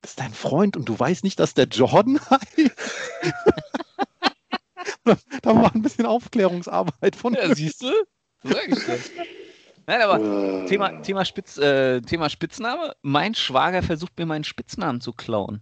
das 0.00 0.12
ist 0.12 0.20
dein 0.20 0.32
Freund 0.32 0.76
und 0.76 0.88
du 0.88 0.98
weißt 0.98 1.22
nicht, 1.22 1.38
dass 1.38 1.54
der 1.54 1.66
Jordan 1.66 2.18
heißt? 2.30 2.72
da 5.42 5.54
war 5.54 5.74
ein 5.74 5.82
bisschen 5.82 6.06
Aufklärungsarbeit 6.06 7.16
von. 7.16 7.34
Ja, 7.34 7.54
siehst 7.54 7.82
du? 7.82 7.92
Sag 8.42 8.68
ich 8.68 8.84
das. 8.84 9.10
Nein, 9.86 10.00
aber 10.02 10.20
uh. 10.20 10.66
Thema, 10.66 11.02
Thema, 11.02 11.24
Spitz, 11.24 11.58
äh, 11.58 12.00
Thema 12.02 12.30
Spitzname. 12.30 12.94
Mein 13.02 13.34
Schwager 13.34 13.82
versucht 13.82 14.18
mir 14.18 14.26
meinen 14.26 14.44
Spitznamen 14.44 15.00
zu 15.00 15.12
klauen. 15.12 15.60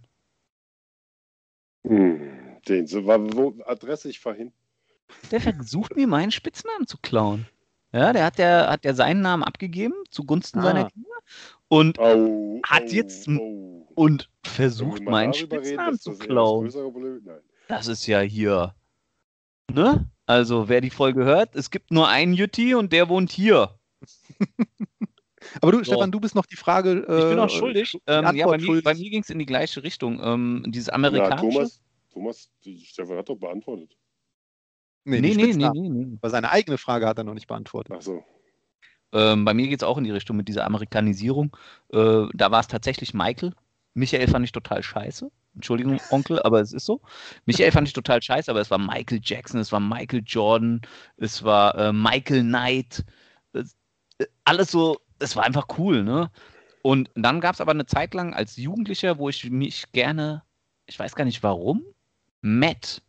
Hm, 1.85 2.59
den, 2.67 2.87
so, 2.87 3.05
wo 3.05 3.55
Adresse 3.65 4.09
ich 4.09 4.19
vorhin? 4.19 4.53
Der 5.31 5.41
versucht 5.41 5.95
mir 5.95 6.07
meinen 6.07 6.31
Spitznamen 6.31 6.87
zu 6.87 6.97
klauen. 6.97 7.47
Ja, 7.93 8.13
der 8.13 8.25
hat 8.25 8.39
ja, 8.39 8.69
hat 8.69 8.85
ja 8.85 8.93
seinen 8.93 9.21
Namen 9.21 9.43
abgegeben 9.43 9.93
zugunsten 10.09 10.59
ah. 10.59 10.63
seiner 10.63 10.89
Kinder 10.89 11.09
und 11.67 11.99
oh, 11.99 12.61
hat 12.63 12.83
oh, 12.87 12.91
jetzt 12.91 13.27
oh. 13.27 13.87
und 13.95 14.29
versucht 14.45 15.03
meinen 15.03 15.33
Spitznamen 15.33 15.99
zu 15.99 16.17
klauen. 16.17 16.71
Das 17.67 17.87
ist 17.87 18.07
ja 18.07 18.19
hier. 18.19 18.75
Ne? 19.71 20.09
Also, 20.25 20.69
wer 20.69 20.81
die 20.81 20.89
Folge 20.89 21.23
hört, 21.25 21.55
es 21.55 21.71
gibt 21.71 21.91
nur 21.91 22.07
einen 22.07 22.33
Jütti 22.33 22.75
und 22.75 22.93
der 22.93 23.09
wohnt 23.09 23.31
hier. 23.31 23.77
Aber 25.61 25.71
du, 25.71 25.79
so. 25.79 25.85
Stefan, 25.85 26.11
du 26.11 26.19
bist 26.19 26.35
noch 26.35 26.45
die 26.45 26.55
Frage. 26.55 27.05
Äh, 27.07 27.19
ich 27.19 27.25
bin 27.25 27.35
noch 27.35 27.49
schuldig. 27.49 27.97
Ähm, 28.07 28.35
ja, 28.35 28.45
bei 28.45 28.57
mir, 28.57 28.81
bei 28.81 28.93
mir 28.93 29.09
ging 29.09 29.21
es 29.21 29.29
in 29.29 29.39
die 29.39 29.45
gleiche 29.45 29.83
Richtung. 29.83 30.21
Ähm, 30.23 30.63
dieses 30.67 30.89
amerikanische. 30.89 31.45
Ja, 31.45 31.53
Thomas, 31.53 31.81
Thomas, 32.13 32.49
Stefan 32.83 33.17
hat 33.17 33.29
doch 33.29 33.37
beantwortet. 33.37 33.97
Nee, 35.03 35.21
nee, 35.21 35.33
nee, 35.33 35.53
nee, 35.53 35.69
nee, 35.73 35.89
nee. 35.89 36.17
Aber 36.21 36.29
seine 36.29 36.51
eigene 36.51 36.77
Frage 36.77 37.07
hat 37.07 37.17
er 37.17 37.23
noch 37.23 37.33
nicht 37.33 37.47
beantwortet. 37.47 37.95
Ach 37.97 38.01
so. 38.01 38.23
Ähm, 39.13 39.45
bei 39.45 39.53
mir 39.53 39.67
geht 39.67 39.81
es 39.81 39.87
auch 39.87 39.97
in 39.97 40.03
die 40.03 40.11
Richtung 40.11 40.37
mit 40.37 40.47
dieser 40.47 40.65
Amerikanisierung. 40.65 41.55
Äh, 41.91 42.27
da 42.33 42.51
war 42.51 42.59
es 42.59 42.67
tatsächlich 42.67 43.13
Michael. 43.13 43.53
Michael 43.93 44.27
fand 44.27 44.45
ich 44.45 44.51
total 44.51 44.83
scheiße. 44.83 45.29
Entschuldigung, 45.55 45.99
Onkel, 46.11 46.41
aber 46.41 46.61
es 46.61 46.71
ist 46.71 46.85
so. 46.85 47.01
Michael 47.45 47.71
fand 47.71 47.87
ich 47.87 47.93
total 47.93 48.21
scheiße, 48.21 48.49
aber 48.49 48.61
es 48.61 48.71
war 48.71 48.77
Michael 48.77 49.19
Jackson, 49.21 49.59
es 49.59 49.71
war 49.71 49.79
Michael 49.79 50.23
Jordan, 50.25 50.81
es 51.17 51.43
war 51.43 51.75
äh, 51.77 51.93
Michael 51.93 52.43
Knight. 52.43 53.03
Es, 53.53 53.75
äh, 54.19 54.25
alles 54.45 54.71
so, 54.71 54.99
es 55.19 55.35
war 55.35 55.43
einfach 55.43 55.67
cool, 55.77 56.03
ne? 56.03 56.31
Und 56.83 57.11
dann 57.15 57.41
gab 57.41 57.53
es 57.53 57.61
aber 57.61 57.71
eine 57.71 57.85
Zeit 57.85 58.13
lang 58.13 58.33
als 58.33 58.55
Jugendlicher, 58.57 59.17
wo 59.19 59.29
ich 59.29 59.49
mich 59.49 59.91
gerne, 59.91 60.43
ich 60.87 60.97
weiß 60.97 61.15
gar 61.15 61.25
nicht 61.25 61.43
warum, 61.43 61.83
Matt 62.41 63.03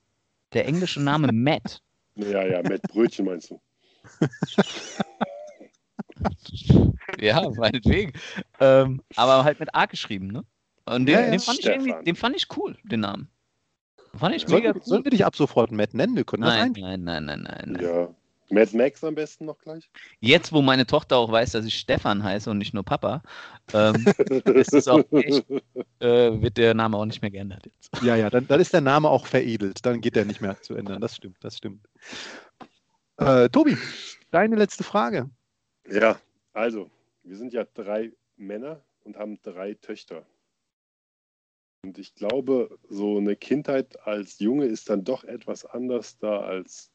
der 0.54 0.66
englische 0.66 1.02
Name 1.02 1.32
Matt. 1.32 1.82
Ja, 2.14 2.46
ja, 2.46 2.62
Matt 2.62 2.82
Brötchen 2.82 3.26
meinst 3.26 3.50
du? 3.50 3.60
ja, 7.20 7.48
meinetwegen. 7.50 8.12
Ähm, 8.60 9.02
aber 9.16 9.44
halt 9.44 9.60
mit 9.60 9.74
A 9.74 9.86
geschrieben, 9.86 10.28
ne? 10.28 10.44
Und 10.84 11.06
den, 11.06 11.14
ja, 11.14 11.30
den, 11.30 11.40
fand 11.40 11.58
ich 11.60 11.94
den, 12.04 12.16
fand 12.16 12.36
ich 12.36 12.46
cool, 12.56 12.76
den 12.82 13.00
Namen. 13.00 13.28
Fand 14.14 14.34
ich 14.34 14.42
sollen, 14.42 14.62
mega 14.62 14.74
cool. 14.74 14.82
Sollen 14.84 15.04
wir 15.04 15.10
dich 15.10 15.24
ab 15.24 15.36
sofort 15.36 15.72
Matt 15.72 15.94
nennen? 15.94 16.16
Wir 16.16 16.24
können 16.24 16.42
nein, 16.42 16.74
das 16.74 16.82
nein, 16.82 17.04
nein, 17.04 17.24
nein, 17.24 17.42
nein, 17.42 17.72
nein. 17.72 17.82
Ja, 17.82 18.14
Mad 18.52 18.76
Max 18.76 19.02
am 19.02 19.14
besten 19.14 19.46
noch 19.46 19.58
gleich. 19.58 19.90
Jetzt, 20.20 20.52
wo 20.52 20.60
meine 20.60 20.86
Tochter 20.86 21.16
auch 21.16 21.32
weiß, 21.32 21.52
dass 21.52 21.64
ich 21.64 21.78
Stefan 21.78 22.22
heiße 22.22 22.50
und 22.50 22.58
nicht 22.58 22.74
nur 22.74 22.84
Papa, 22.84 23.22
ähm, 23.72 23.94
ist 24.54 24.74
es 24.74 24.88
auch 24.88 25.04
echt, 25.10 25.50
äh, 26.00 26.42
wird 26.42 26.58
der 26.58 26.74
Name 26.74 26.98
auch 26.98 27.06
nicht 27.06 27.22
mehr 27.22 27.30
geändert 27.30 27.64
jetzt. 27.64 27.90
Ja, 28.02 28.14
ja, 28.14 28.28
dann, 28.28 28.46
dann 28.46 28.60
ist 28.60 28.74
der 28.74 28.82
Name 28.82 29.08
auch 29.08 29.26
veredelt. 29.26 29.84
Dann 29.86 30.02
geht 30.02 30.16
der 30.16 30.26
nicht 30.26 30.42
mehr 30.42 30.60
zu 30.60 30.74
ändern. 30.74 31.00
Das 31.00 31.16
stimmt, 31.16 31.38
das 31.40 31.56
stimmt. 31.56 31.88
Äh, 33.16 33.48
Tobi, 33.48 33.78
deine 34.30 34.56
letzte 34.56 34.84
Frage. 34.84 35.30
Ja, 35.90 36.20
also, 36.52 36.90
wir 37.22 37.36
sind 37.36 37.54
ja 37.54 37.64
drei 37.72 38.12
Männer 38.36 38.82
und 39.04 39.16
haben 39.16 39.40
drei 39.42 39.74
Töchter. 39.74 40.26
Und 41.84 41.98
ich 41.98 42.14
glaube, 42.14 42.78
so 42.90 43.16
eine 43.16 43.34
Kindheit 43.34 43.98
als 44.06 44.38
Junge 44.40 44.66
ist 44.66 44.90
dann 44.90 45.04
doch 45.04 45.24
etwas 45.24 45.64
anders 45.64 46.18
da 46.18 46.40
als 46.40 46.91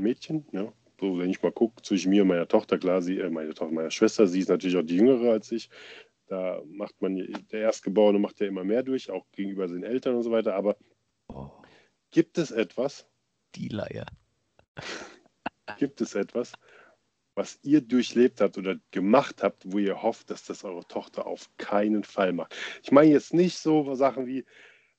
Mädchen. 0.00 0.46
Ja. 0.52 0.72
So, 1.00 1.18
wenn 1.18 1.30
ich 1.30 1.42
mal 1.42 1.52
gucke 1.52 1.82
zwischen 1.82 2.10
mir 2.10 2.22
und 2.22 2.28
meiner 2.28 2.48
Tochter, 2.48 2.78
klar, 2.78 3.00
sie, 3.00 3.18
äh, 3.18 3.30
meine 3.30 3.54
Tochter, 3.54 3.72
meiner 3.72 3.90
Schwester, 3.90 4.26
sie 4.26 4.40
ist 4.40 4.48
natürlich 4.48 4.76
auch 4.76 4.82
die 4.82 4.96
Jüngere 4.96 5.30
als 5.30 5.50
ich. 5.50 5.70
Da 6.26 6.62
macht 6.66 7.00
man, 7.00 7.16
der 7.16 7.60
Erstgeborene 7.60 8.18
macht 8.18 8.40
ja 8.40 8.46
immer 8.46 8.64
mehr 8.64 8.82
durch, 8.82 9.10
auch 9.10 9.26
gegenüber 9.32 9.66
den 9.66 9.82
Eltern 9.82 10.14
und 10.14 10.22
so 10.22 10.30
weiter. 10.30 10.54
Aber 10.54 10.76
Oh, 11.32 11.50
gibt 12.10 12.38
es 12.38 12.50
etwas, 12.50 13.06
die 13.54 13.68
Leier. 13.68 14.06
gibt 15.78 16.00
es 16.00 16.14
etwas, 16.14 16.52
was 17.34 17.58
ihr 17.62 17.80
durchlebt 17.80 18.40
habt 18.40 18.58
oder 18.58 18.76
gemacht 18.90 19.42
habt, 19.42 19.72
wo 19.72 19.78
ihr 19.78 20.02
hofft, 20.02 20.30
dass 20.30 20.44
das 20.44 20.64
eure 20.64 20.86
Tochter 20.86 21.26
auf 21.26 21.48
keinen 21.56 22.04
Fall 22.04 22.32
macht? 22.32 22.56
Ich 22.82 22.90
meine 22.90 23.12
jetzt 23.12 23.32
nicht 23.32 23.58
so 23.58 23.94
Sachen 23.94 24.26
wie, 24.26 24.44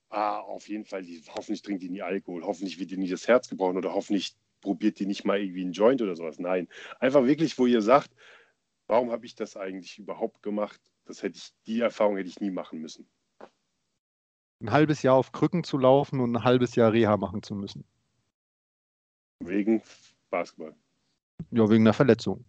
ah, 0.09 0.39
auf 0.39 0.69
jeden 0.69 0.85
Fall, 0.85 1.03
die, 1.03 1.21
hoffentlich 1.29 1.61
trinkt 1.61 1.83
die 1.83 1.89
nie 1.89 2.01
Alkohol, 2.01 2.43
hoffentlich 2.43 2.79
wird 2.79 2.91
die 2.91 2.97
nie 2.97 3.09
das 3.09 3.27
Herz 3.27 3.49
gebrochen 3.49 3.77
oder 3.77 3.93
hoffentlich 3.93 4.35
probiert 4.61 4.99
die 4.99 5.05
nicht 5.05 5.25
mal 5.25 5.39
irgendwie 5.39 5.63
einen 5.63 5.73
Joint 5.73 6.01
oder 6.01 6.15
sowas. 6.15 6.39
Nein, 6.39 6.67
einfach 6.99 7.25
wirklich, 7.25 7.57
wo 7.57 7.65
ihr 7.65 7.81
sagt, 7.81 8.11
warum 8.87 9.11
habe 9.11 9.25
ich 9.25 9.35
das 9.35 9.57
eigentlich 9.57 9.99
überhaupt 9.99 10.43
gemacht? 10.43 10.79
Das 11.05 11.23
hätte 11.23 11.37
ich, 11.37 11.51
die 11.65 11.81
Erfahrung 11.81 12.17
hätte 12.17 12.29
ich 12.29 12.39
nie 12.39 12.51
machen 12.51 12.79
müssen. 12.79 13.09
Ein 14.61 14.71
halbes 14.71 15.01
Jahr 15.01 15.15
auf 15.15 15.31
Krücken 15.31 15.63
zu 15.63 15.77
laufen 15.77 16.19
und 16.19 16.35
ein 16.35 16.43
halbes 16.43 16.75
Jahr 16.75 16.93
Reha 16.93 17.17
machen 17.17 17.41
zu 17.41 17.55
müssen. 17.55 17.83
Wegen 19.39 19.81
Basketball. 20.29 20.75
Ja, 21.49 21.67
wegen 21.69 21.83
einer 21.83 21.93
Verletzung. 21.93 22.45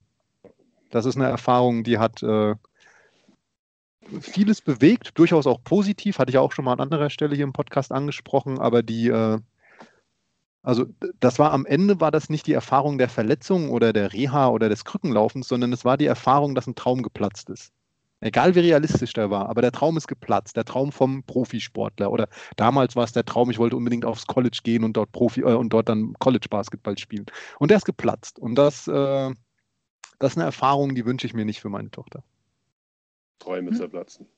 Das 0.90 1.06
ist 1.06 1.16
eine 1.16 1.26
Erfahrung, 1.26 1.84
die 1.84 1.96
hat 1.98 2.22
äh, 2.22 2.54
vieles 4.20 4.60
bewegt, 4.60 5.18
durchaus 5.18 5.46
auch 5.46 5.62
positiv, 5.64 6.18
hatte 6.18 6.30
ich 6.30 6.38
auch 6.38 6.52
schon 6.52 6.66
mal 6.66 6.74
an 6.74 6.80
anderer 6.80 7.08
Stelle 7.08 7.34
hier 7.34 7.44
im 7.44 7.54
Podcast 7.54 7.92
angesprochen, 7.92 8.58
aber 8.58 8.82
die, 8.82 9.08
äh, 9.08 9.38
also 10.62 10.86
das 11.18 11.38
war 11.38 11.52
am 11.52 11.66
Ende, 11.66 12.00
war 12.00 12.10
das 12.10 12.30
nicht 12.30 12.46
die 12.46 12.52
Erfahrung 12.52 12.98
der 12.98 13.08
Verletzung 13.08 13.70
oder 13.70 13.92
der 13.92 14.12
Reha 14.12 14.48
oder 14.48 14.68
des 14.68 14.84
Krückenlaufens, 14.84 15.48
sondern 15.48 15.72
es 15.72 15.84
war 15.84 15.96
die 15.96 16.06
Erfahrung, 16.06 16.54
dass 16.54 16.66
ein 16.66 16.76
Traum 16.76 17.02
geplatzt 17.02 17.50
ist. 17.50 17.72
Egal 18.20 18.54
wie 18.54 18.60
realistisch 18.60 19.12
der 19.14 19.30
war, 19.30 19.48
aber 19.48 19.62
der 19.62 19.72
Traum 19.72 19.96
ist 19.96 20.06
geplatzt, 20.06 20.56
der 20.56 20.64
Traum 20.64 20.92
vom 20.92 21.24
Profisportler 21.24 22.12
oder 22.12 22.28
damals 22.56 22.94
war 22.94 23.02
es 23.02 23.12
der 23.12 23.24
Traum, 23.24 23.50
ich 23.50 23.58
wollte 23.58 23.74
unbedingt 23.76 24.04
aufs 24.04 24.28
College 24.28 24.60
gehen 24.62 24.84
und 24.84 24.96
dort 24.96 25.10
Profi 25.10 25.40
äh, 25.40 25.54
und 25.54 25.70
dort 25.70 25.88
dann 25.88 26.14
College 26.20 26.46
Basketball 26.48 26.96
spielen. 26.96 27.26
Und 27.58 27.72
der 27.72 27.78
ist 27.78 27.84
geplatzt 27.84 28.38
und 28.38 28.54
das, 28.54 28.86
äh, 28.86 29.30
das 30.20 30.32
ist 30.32 30.36
eine 30.36 30.44
Erfahrung, 30.44 30.94
die 30.94 31.04
wünsche 31.04 31.26
ich 31.26 31.34
mir 31.34 31.44
nicht 31.44 31.60
für 31.60 31.68
meine 31.68 31.90
Tochter. 31.90 32.22
Träume 33.40 33.70
Hm. 33.70 33.76
zerplatzen. 33.76 34.28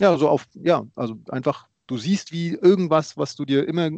Ja, 0.00 0.16
so 0.16 0.30
auf, 0.30 0.46
ja, 0.54 0.86
also 0.96 1.16
einfach, 1.28 1.68
du 1.86 1.98
siehst, 1.98 2.32
wie 2.32 2.54
irgendwas, 2.54 3.18
was 3.18 3.36
du 3.36 3.44
dir 3.44 3.68
immer 3.68 3.90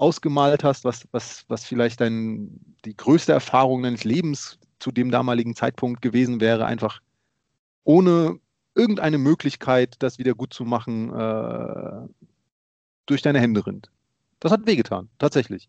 ausgemalt 0.00 0.64
hast, 0.64 0.84
was, 0.84 1.06
was, 1.12 1.44
was 1.48 1.64
vielleicht 1.66 2.00
dein, 2.00 2.58
die 2.84 2.96
größte 2.96 3.32
Erfahrung 3.32 3.82
deines 3.82 4.04
Lebens 4.04 4.58
zu 4.78 4.90
dem 4.90 5.10
damaligen 5.10 5.54
Zeitpunkt 5.54 6.00
gewesen 6.00 6.40
wäre, 6.40 6.64
einfach 6.64 7.00
ohne 7.84 8.40
irgendeine 8.74 9.18
Möglichkeit, 9.18 9.96
das 9.98 10.18
wieder 10.18 10.34
gut 10.34 10.54
zu 10.54 10.64
machen, 10.64 11.12
äh, 11.12 12.08
durch 13.04 13.20
deine 13.20 13.40
Hände 13.40 13.66
rinnt. 13.66 13.90
Das 14.38 14.52
hat 14.52 14.66
wehgetan, 14.66 15.10
tatsächlich. 15.18 15.68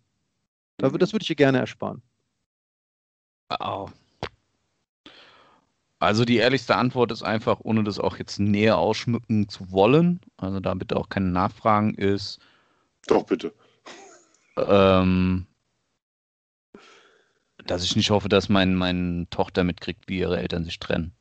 Da, 0.78 0.90
das 0.90 1.12
würde 1.12 1.24
ich 1.24 1.28
dir 1.28 1.36
gerne 1.36 1.60
ersparen. 1.60 2.02
Au. 3.50 3.90
Also 6.00 6.24
die 6.24 6.38
ehrlichste 6.38 6.78
Antwort 6.78 7.12
ist 7.12 7.22
einfach, 7.22 7.60
ohne 7.60 7.84
das 7.84 8.00
auch 8.00 8.18
jetzt 8.18 8.40
näher 8.40 8.78
ausschmücken 8.78 9.50
zu 9.50 9.72
wollen, 9.72 10.22
also 10.38 10.62
da 10.62 10.74
bitte 10.74 10.96
auch 10.96 11.10
keine 11.10 11.30
Nachfragen, 11.30 11.94
ist, 11.96 12.40
Doch, 13.08 13.26
bitte. 13.26 13.54
Ähm, 14.68 15.48
dass 17.66 17.84
ich 17.84 17.96
nicht 17.96 18.10
hoffe, 18.10 18.30
dass 18.30 18.50
mein, 18.50 18.76
meine 18.76 19.30
Tochter 19.30 19.64
mitkriegt, 19.64 20.08
wie 20.08 20.20
ihre 20.20 20.40
Eltern 20.40 20.64
sich 20.64 20.80
trennen. 20.80 21.14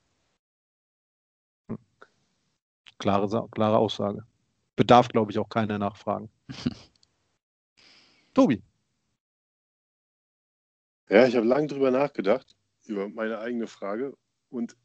Klare, 2.98 3.48
klare 3.50 3.78
Aussage. 3.78 4.24
Bedarf, 4.76 5.08
glaube 5.08 5.32
ich, 5.32 5.38
auch 5.38 5.48
keiner 5.48 5.78
Nachfragen. 5.78 6.30
Tobi. 8.34 8.62
Ja, 11.08 11.26
ich 11.26 11.34
habe 11.34 11.46
lange 11.46 11.66
drüber 11.66 11.90
nachgedacht, 11.90 12.56
über 12.86 13.08
meine 13.08 13.40
eigene 13.40 13.66
Frage 13.66 14.16
und 14.48 14.76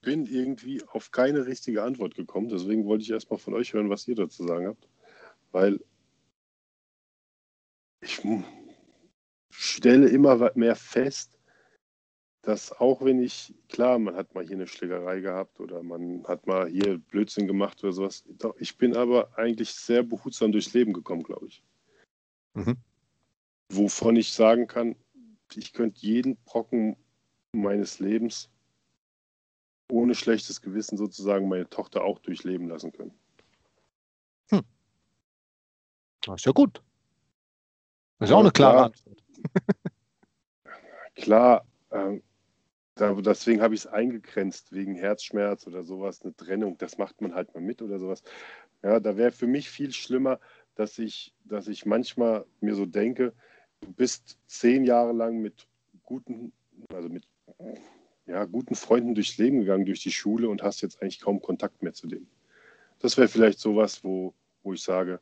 bin 0.00 0.26
irgendwie 0.26 0.82
auf 0.88 1.10
keine 1.10 1.46
richtige 1.46 1.82
Antwort 1.82 2.14
gekommen. 2.14 2.48
Deswegen 2.48 2.86
wollte 2.86 3.02
ich 3.02 3.10
erstmal 3.10 3.38
von 3.38 3.54
euch 3.54 3.74
hören, 3.74 3.90
was 3.90 4.08
ihr 4.08 4.14
dazu 4.14 4.46
sagen 4.46 4.66
habt. 4.68 4.88
Weil 5.52 5.80
ich 8.04 8.20
stelle 9.50 10.08
immer 10.08 10.50
mehr 10.54 10.76
fest, 10.76 11.38
dass 12.42 12.72
auch 12.72 13.02
wenn 13.02 13.22
ich, 13.22 13.54
klar, 13.68 13.98
man 13.98 14.14
hat 14.16 14.34
mal 14.34 14.44
hier 14.44 14.56
eine 14.56 14.66
Schlägerei 14.66 15.20
gehabt 15.20 15.60
oder 15.60 15.82
man 15.82 16.24
hat 16.26 16.46
mal 16.46 16.68
hier 16.68 16.98
Blödsinn 16.98 17.46
gemacht 17.46 17.82
oder 17.82 17.92
sowas, 17.92 18.24
doch 18.28 18.54
ich 18.58 18.76
bin 18.76 18.94
aber 18.94 19.36
eigentlich 19.38 19.72
sehr 19.72 20.02
behutsam 20.02 20.52
durchs 20.52 20.74
Leben 20.74 20.92
gekommen, 20.92 21.22
glaube 21.22 21.46
ich. 21.46 21.62
Mhm. 22.54 22.76
Wovon 23.72 24.16
ich 24.16 24.32
sagen 24.32 24.66
kann, 24.66 24.94
ich 25.54 25.72
könnte 25.72 26.00
jeden 26.00 26.36
Brocken 26.44 26.96
meines 27.52 27.98
Lebens 27.98 28.50
ohne 29.90 30.14
schlechtes 30.14 30.60
Gewissen 30.60 30.98
sozusagen 30.98 31.48
meine 31.48 31.68
Tochter 31.68 32.04
auch 32.04 32.18
durchleben 32.18 32.68
lassen 32.68 32.92
können. 32.92 33.14
Das 36.26 36.36
ist 36.36 36.46
ja 36.46 36.52
gut. 36.52 36.82
Das 38.18 38.28
ist 38.28 38.30
ja 38.30 38.36
auch 38.36 38.40
eine 38.40 38.50
klare 38.52 38.74
klar. 38.74 38.84
Antwort. 38.86 39.24
Klar, 41.16 41.64
ähm, 41.92 42.22
da, 42.96 43.12
deswegen 43.14 43.60
habe 43.60 43.74
ich 43.74 43.80
es 43.80 43.86
eingegrenzt, 43.86 44.72
wegen 44.72 44.94
Herzschmerz 44.94 45.66
oder 45.66 45.82
sowas, 45.82 46.22
eine 46.22 46.34
Trennung, 46.34 46.76
das 46.78 46.98
macht 46.98 47.20
man 47.20 47.34
halt 47.34 47.54
mal 47.54 47.60
mit 47.60 47.82
oder 47.82 47.98
sowas. 47.98 48.22
Ja, 48.82 49.00
da 49.00 49.16
wäre 49.16 49.32
für 49.32 49.46
mich 49.46 49.70
viel 49.70 49.92
schlimmer, 49.92 50.40
dass 50.74 50.98
ich, 50.98 51.32
dass 51.44 51.68
ich 51.68 51.86
manchmal 51.86 52.44
mir 52.60 52.74
so 52.74 52.84
denke, 52.84 53.32
du 53.80 53.92
bist 53.92 54.38
zehn 54.46 54.84
Jahre 54.84 55.12
lang 55.12 55.38
mit 55.40 55.66
guten, 56.02 56.52
also 56.92 57.08
mit 57.08 57.26
ja, 58.26 58.44
guten 58.44 58.74
Freunden 58.74 59.14
durchs 59.14 59.38
Leben 59.38 59.60
gegangen, 59.60 59.86
durch 59.86 60.02
die 60.02 60.12
Schule 60.12 60.48
und 60.48 60.62
hast 60.62 60.80
jetzt 60.80 61.02
eigentlich 61.02 61.20
kaum 61.20 61.40
Kontakt 61.40 61.82
mehr 61.82 61.92
zu 61.92 62.06
denen. 62.06 62.28
Das 63.00 63.16
wäre 63.16 63.28
vielleicht 63.28 63.58
sowas, 63.58 64.02
wo, 64.02 64.34
wo 64.62 64.72
ich 64.72 64.82
sage, 64.82 65.20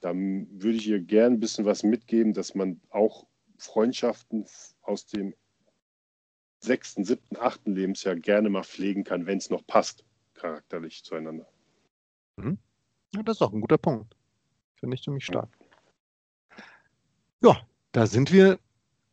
da 0.00 0.14
würde 0.14 0.76
ich 0.76 0.86
ihr 0.88 1.00
gern 1.00 1.34
ein 1.34 1.40
bisschen 1.40 1.64
was 1.64 1.82
mitgeben, 1.82 2.32
dass 2.32 2.54
man 2.54 2.80
auch 2.90 3.26
Freundschaften 3.58 4.46
aus 4.82 5.06
dem 5.06 5.34
sechsten, 6.60 7.04
siebten, 7.04 7.36
achten 7.36 7.74
Lebensjahr 7.74 8.16
gerne 8.16 8.50
mal 8.50 8.62
pflegen 8.62 9.04
kann, 9.04 9.26
wenn 9.26 9.38
es 9.38 9.50
noch 9.50 9.66
passt, 9.66 10.04
charakterlich 10.34 11.04
zueinander. 11.04 11.46
Ja, 13.14 13.22
das 13.22 13.36
ist 13.36 13.42
auch 13.42 13.52
ein 13.52 13.60
guter 13.60 13.78
Punkt. 13.78 14.16
Finde 14.76 14.94
ich 14.94 15.02
ziemlich 15.02 15.24
stark. 15.24 15.48
Ja, 17.42 17.60
da 17.92 18.06
sind 18.06 18.32
wir 18.32 18.58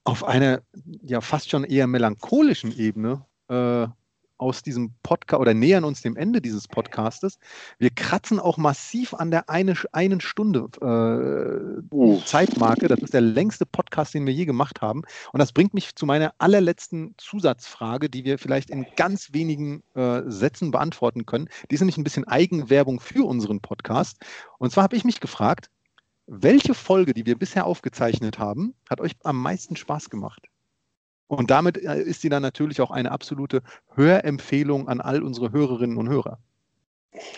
auf 0.04 0.24
einer 0.24 0.62
ja 1.02 1.20
fast 1.20 1.50
schon 1.50 1.64
eher 1.64 1.88
melancholischen 1.88 2.78
Ebene 2.78 3.26
äh, 3.50 3.88
aus 4.38 4.64
diesem 4.64 4.94
Podcast 5.04 5.42
oder 5.42 5.54
nähern 5.54 5.84
uns 5.84 6.02
dem 6.02 6.16
Ende 6.16 6.42
dieses 6.42 6.68
Podcastes. 6.68 7.40
Wir 7.80 7.90
kratzen 7.90 8.40
auch 8.40 8.58
massiv 8.58 9.14
an 9.14 9.32
der 9.32 9.50
eine, 9.50 9.76
einen 9.92 10.22
Stunde 10.22 10.68
äh, 10.82 11.82
Uh. 11.92 12.22
Zeitmarke. 12.26 12.88
Das 12.88 13.00
ist 13.00 13.14
der 13.14 13.22
längste 13.22 13.66
Podcast, 13.66 14.14
den 14.14 14.26
wir 14.26 14.34
je 14.34 14.46
gemacht 14.46 14.82
haben. 14.82 15.04
Und 15.32 15.40
das 15.40 15.52
bringt 15.52 15.74
mich 15.74 15.96
zu 15.96 16.06
meiner 16.06 16.34
allerletzten 16.38 17.16
Zusatzfrage, 17.18 18.10
die 18.10 18.26
wir 18.26 18.38
vielleicht 18.38 18.70
in 18.70 18.86
ganz 18.96 19.34
wenigen 19.34 19.84
äh, 19.96 20.22
Sätzen 20.26 20.72
beantworten 20.72 21.26
können. 21.26 21.50
Die 21.70 21.76
ist 21.76 21.82
nämlich 21.82 21.98
ein 21.98 22.04
bisschen 22.04 22.28
Eigenwerbung 22.28 23.00
für 23.00 23.26
unseren 23.26 23.62
Podcast. 23.62 24.18
Und 24.58 24.72
zwar 24.72 24.84
habe 24.84 24.96
ich 24.96 25.06
mich 25.06 25.20
gefragt, 25.20 25.70
welche 26.26 26.74
Folge, 26.74 27.14
die 27.14 27.26
wir 27.26 27.38
bisher 27.38 27.66
aufgezeichnet 27.66 28.38
haben, 28.38 28.76
hat 28.90 29.00
euch 29.00 29.14
am 29.24 29.42
meisten 29.42 29.76
Spaß 29.78 30.10
gemacht? 30.10 30.48
Und 31.28 31.51
damit 31.51 31.78
äh, 31.78 32.01
ist 32.01 32.21
sie 32.21 32.30
dann 32.30 32.41
natürlich 32.41 32.82
auch 32.82 32.91
eine 32.91 33.11
absolute 33.11 33.61
Hörempfehlung 33.95 34.88
an 34.88 35.01
all 35.01 35.23
unsere 35.23 35.51
Hörerinnen 35.51 35.97
und 35.97 36.09
Hörer. 36.09 36.39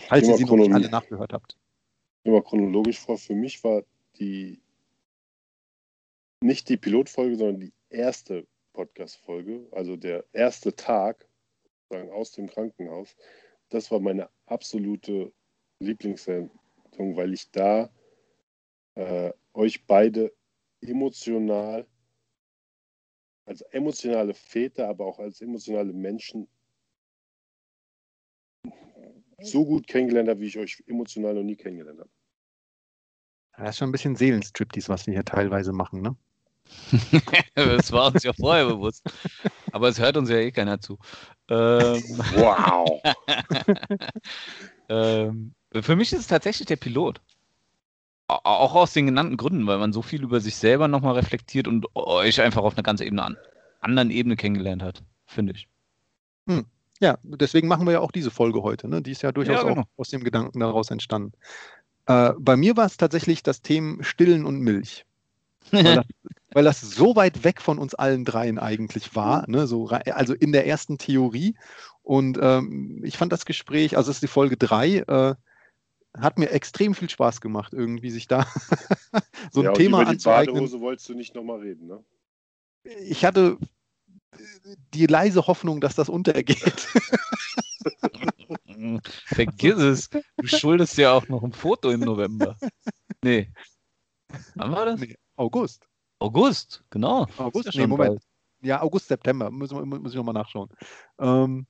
Falls 0.07 0.27
ihr 0.27 0.37
sie 0.37 0.45
noch 0.45 0.55
nicht 0.55 0.73
alle 0.73 0.89
nachgehört 0.89 1.33
habt. 1.33 1.57
Immer 2.23 2.41
chronologisch 2.41 2.99
vor. 2.99 3.17
Für 3.17 3.33
mich 3.33 3.63
war 3.63 3.83
die 4.19 4.59
nicht 6.41 6.69
die 6.69 6.77
Pilotfolge, 6.77 7.35
sondern 7.35 7.59
die 7.61 7.73
erste 7.89 8.45
Podcast-Folge, 8.73 9.67
also 9.71 9.95
der 9.95 10.23
erste 10.31 10.75
Tag 10.75 11.27
sagen, 11.89 12.11
aus 12.11 12.31
dem 12.31 12.47
Krankenhaus, 12.47 13.15
das 13.69 13.91
war 13.91 13.99
meine 13.99 14.29
absolute 14.45 15.31
Lieblingssendung, 15.79 16.51
weil 17.15 17.33
ich 17.33 17.51
da 17.51 17.89
äh, 18.95 19.31
euch 19.53 19.85
beide 19.85 20.31
emotional, 20.81 21.85
als 23.49 23.61
emotionale 23.61 24.35
Väter, 24.35 24.87
aber 24.87 25.07
auch 25.07 25.17
als 25.17 25.41
emotionale 25.41 25.91
Menschen 25.91 26.47
so 29.41 29.65
gut 29.65 29.87
kennengelernt 29.87 30.29
habe, 30.29 30.39
wie 30.41 30.47
ich 30.47 30.57
euch 30.59 30.83
emotional 30.85 31.33
noch 31.33 31.43
nie 31.43 31.55
kennengelernt 31.55 31.99
habe. 31.99 32.09
Das 33.57 33.71
ist 33.71 33.77
schon 33.77 33.89
ein 33.89 33.91
bisschen 33.91 34.15
Seelenstriptease, 34.15 34.89
was 34.89 35.07
wir 35.07 35.15
hier 35.15 35.25
teilweise 35.25 35.73
machen, 35.73 36.01
ne? 36.01 36.15
das 37.55 37.91
war 37.91 38.13
uns 38.13 38.21
ja 38.21 38.33
vorher 38.33 38.67
bewusst. 38.67 39.03
Aber 39.71 39.87
es 39.87 39.99
hört 39.99 40.17
uns 40.17 40.29
ja 40.29 40.37
eh 40.37 40.51
keiner 40.51 40.79
zu. 40.79 40.99
Ähm, 41.49 42.03
wow. 42.35 43.01
ähm, 44.89 45.55
für 45.73 45.95
mich 45.95 46.13
ist 46.13 46.19
es 46.19 46.27
tatsächlich 46.27 46.67
der 46.67 46.75
Pilot. 46.75 47.19
Auch 48.29 48.75
aus 48.75 48.93
den 48.93 49.07
genannten 49.07 49.37
Gründen, 49.37 49.65
weil 49.65 49.79
man 49.79 49.91
so 49.91 50.03
viel 50.03 50.21
über 50.21 50.39
sich 50.39 50.55
selber 50.55 50.87
nochmal 50.87 51.15
reflektiert 51.15 51.67
und 51.67 51.87
euch 51.95 52.39
einfach 52.41 52.61
auf 52.61 52.75
einer 52.75 52.83
ganz 52.83 53.01
Ebene 53.01 53.23
an, 53.23 53.37
anderen 53.79 54.11
Ebene 54.11 54.35
kennengelernt 54.35 54.83
hat, 54.83 55.01
finde 55.25 55.53
ich. 55.53 55.67
Hm. 56.47 56.65
Ja, 56.99 57.17
deswegen 57.23 57.67
machen 57.67 57.87
wir 57.87 57.93
ja 57.93 57.99
auch 58.01 58.11
diese 58.11 58.29
Folge 58.29 58.61
heute. 58.61 58.87
Ne? 58.87 59.01
Die 59.01 59.11
ist 59.11 59.23
ja 59.23 59.31
durchaus 59.31 59.63
ja, 59.63 59.67
genau. 59.67 59.81
auch 59.81 59.87
aus 59.97 60.09
dem 60.09 60.23
Gedanken 60.23 60.59
daraus 60.59 60.91
entstanden. 60.91 61.31
Äh, 62.05 62.33
bei 62.37 62.55
mir 62.55 62.77
war 62.77 62.85
es 62.85 62.97
tatsächlich 62.97 63.41
das 63.41 63.61
Thema 63.61 64.03
Stillen 64.03 64.45
und 64.45 64.59
Milch. 64.59 65.05
Weil 65.71 65.83
das, 65.95 66.05
weil 66.51 66.63
das, 66.65 66.81
so 66.81 67.15
weit 67.15 67.43
weg 67.43 67.61
von 67.61 67.79
uns 67.79 67.95
allen 67.95 68.25
dreien 68.25 68.59
eigentlich 68.59 69.15
war, 69.15 69.49
ne? 69.49 69.65
so, 69.65 69.87
also 69.87 70.33
in 70.33 70.51
der 70.51 70.67
ersten 70.67 70.99
Theorie. 70.99 71.55
Und 72.03 72.37
ähm, 72.41 73.01
ich 73.03 73.17
fand 73.17 73.31
das 73.31 73.45
Gespräch, 73.45 73.97
also 73.97 74.11
es 74.11 74.17
ist 74.17 74.23
die 74.23 74.27
Folge 74.27 74.57
3, 74.57 74.97
äh, 74.97 75.35
hat 76.17 76.39
mir 76.39 76.49
extrem 76.51 76.95
viel 76.95 77.09
Spaß 77.09 77.41
gemacht, 77.41 77.73
irgendwie 77.73 78.09
sich 78.09 78.27
da 78.27 78.45
so 79.51 79.61
ein 79.61 79.65
ja, 79.65 79.73
Thema 79.73 80.01
über 80.01 80.15
die 80.15 80.23
Badehose 80.23 80.79
wolltest 80.79 81.09
du 81.09 81.13
nicht 81.13 81.35
nochmal 81.35 81.59
reden, 81.59 81.87
ne? 81.87 82.03
Ich 82.83 83.25
hatte 83.25 83.57
die 84.93 85.05
leise 85.05 85.47
Hoffnung, 85.47 85.81
dass 85.81 85.95
das 85.95 86.09
untergeht. 86.09 86.87
Vergiss 89.25 89.77
es. 89.77 90.09
Du 90.09 90.47
schuldest 90.47 90.97
ja 90.97 91.13
auch 91.13 91.27
noch 91.27 91.43
ein 91.43 91.51
Foto 91.51 91.89
im 91.91 91.99
November. 92.01 92.55
Nee. 93.23 93.51
Wann 94.55 94.71
war 94.71 94.85
das? 94.85 94.99
Nee, 94.99 95.17
August. 95.35 95.87
August, 96.19 96.83
genau. 96.89 97.27
August, 97.37 97.73
ja 97.73 97.81
nee, 97.81 97.87
Moment. 97.87 98.21
Ja, 98.61 98.81
August, 98.81 99.07
September. 99.07 99.49
Muss, 99.49 99.71
muss 99.71 100.11
ich 100.11 100.17
nochmal 100.17 100.33
nachschauen. 100.33 100.69
Ähm, 101.17 101.65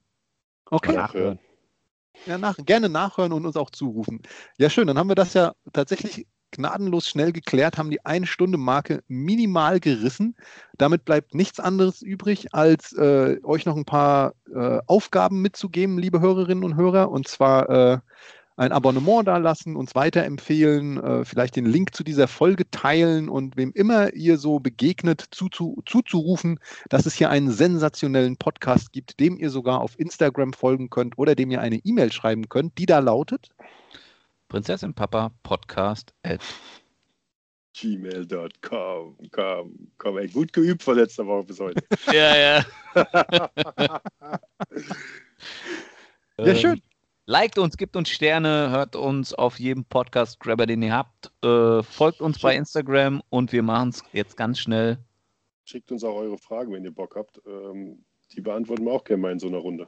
okay. 0.70 0.94
Nachhören. 0.94 1.40
Ja, 2.26 2.38
nach, 2.38 2.58
gerne 2.58 2.90
nachhören 2.90 3.34
und 3.34 3.46
uns 3.46 3.56
auch 3.56 3.70
zurufen. 3.70 4.22
Ja, 4.58 4.70
schön. 4.70 4.88
Dann 4.88 4.98
haben 4.98 5.10
wir 5.10 5.16
das 5.16 5.34
ja 5.34 5.54
tatsächlich 5.74 6.28
gnadenlos 6.52 7.08
schnell 7.08 7.32
geklärt, 7.32 7.78
haben 7.78 7.92
die 7.92 8.06
Ein-Stunde-Marke 8.06 9.04
minimal 9.08 9.80
gerissen. 9.80 10.36
Damit 10.78 11.06
bleibt 11.06 11.34
nichts 11.36 11.60
anderes 11.60 12.02
übrig, 12.02 12.54
als 12.54 12.94
äh, 12.94 13.38
euch 13.44 13.66
noch 13.66 13.76
ein 13.76 13.86
paar 13.86 14.34
äh, 14.54 14.80
Aufgaben 14.88 15.42
mitzugeben, 15.42 15.98
liebe 15.98 16.20
Hörerinnen 16.20 16.64
und 16.64 16.76
Hörer. 16.76 17.12
Und 17.12 17.28
zwar 17.28 17.70
äh, 17.70 18.00
ein 18.60 18.74
Abonnement 18.74 19.26
da 19.26 19.38
lassen, 19.38 19.78
uns 19.78 19.96
weiterempfehlen, 19.96 21.02
äh, 21.02 21.24
vielleicht 21.24 21.56
den 21.56 21.66
Link 21.66 21.96
zu 21.96 22.04
dieser 22.04 22.28
Folge 22.28 22.70
teilen 22.70 23.30
und 23.30 23.56
wem 23.56 23.72
immer 23.72 24.14
ihr 24.14 24.38
so 24.38 24.60
begegnet, 24.60 25.24
zuzu, 25.32 25.82
zuzurufen, 25.86 26.60
dass 26.90 27.06
es 27.06 27.14
hier 27.14 27.30
einen 27.30 27.52
sensationellen 27.52 28.36
Podcast 28.36 28.92
gibt, 28.92 29.20
dem 29.22 29.38
ihr 29.38 29.50
sogar 29.50 29.80
auf 29.80 29.98
Instagram 29.98 30.52
folgen 30.52 30.90
könnt 30.90 31.18
oder 31.18 31.36
dem 31.36 31.52
ihr 31.52 31.62
eine 31.62 31.78
E-Mail 31.78 32.12
schreiben 32.12 32.50
könnt, 32.50 32.78
die 32.78 32.86
da 32.86 33.00
lautet 33.00 33.48
Prinzessin 34.50 34.94
Papa 34.94 35.32
Podcast 35.44 36.14
at 36.24 36.42
gmail.com. 37.80 39.18
Komm, 39.32 39.88
komm, 39.98 40.18
ey, 40.18 40.28
gut 40.28 40.52
geübt 40.52 40.84
von 40.84 40.98
letzter 40.98 41.26
Woche 41.26 41.46
bis 41.46 41.62
heute. 41.62 41.82
ja, 42.12 42.36
ja. 42.36 42.66
ja, 46.40 46.56
schön. 46.56 46.82
Liked 47.30 47.60
uns, 47.60 47.78
gibt 47.78 47.96
uns 47.96 48.10
Sterne, 48.10 48.72
hört 48.72 48.96
uns 48.96 49.36
auf 49.36 49.60
jedem 49.60 49.86
Podcast-Grabber, 49.86 50.66
den 50.66 50.82
ihr 50.82 50.94
habt. 50.94 51.32
Äh, 51.44 51.84
folgt 51.84 52.22
uns 52.22 52.40
bei 52.40 52.56
Instagram 52.56 53.22
und 53.30 53.52
wir 53.52 53.62
machen 53.62 53.90
es 53.90 54.04
jetzt 54.14 54.36
ganz 54.36 54.58
schnell. 54.58 54.98
Schickt 55.64 55.92
uns 55.92 56.04
auch 56.04 56.16
eure 56.16 56.40
Fragen, 56.40 56.74
wenn 56.74 56.84
ihr 56.84 56.92
Bock 56.92 57.16
habt. 57.16 57.40
Ähm, 57.46 58.04
die 58.34 58.42
beantworten 58.42 58.84
wir 58.86 58.94
auch 58.94 59.04
gerne 59.04 59.22
mal 59.22 59.32
in 59.32 59.40
so 59.40 59.48
einer 59.48 59.60
Runde. 59.60 59.88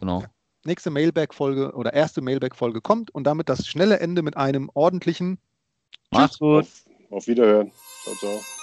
Genau 0.00 0.24
nächste 0.64 0.90
Mailback-Folge 0.90 1.72
oder 1.72 1.92
erste 1.92 2.20
Mailback-Folge 2.20 2.80
kommt 2.80 3.10
und 3.10 3.24
damit 3.24 3.48
das 3.48 3.66
schnelle 3.66 4.00
Ende 4.00 4.22
mit 4.22 4.36
einem 4.36 4.70
ordentlichen 4.74 5.38
Macht's 6.10 6.38
gut. 6.38 6.64
Auf, 6.64 6.84
auf 7.10 7.26
Wiederhören. 7.26 7.70
Ciao, 8.02 8.14
ciao. 8.16 8.53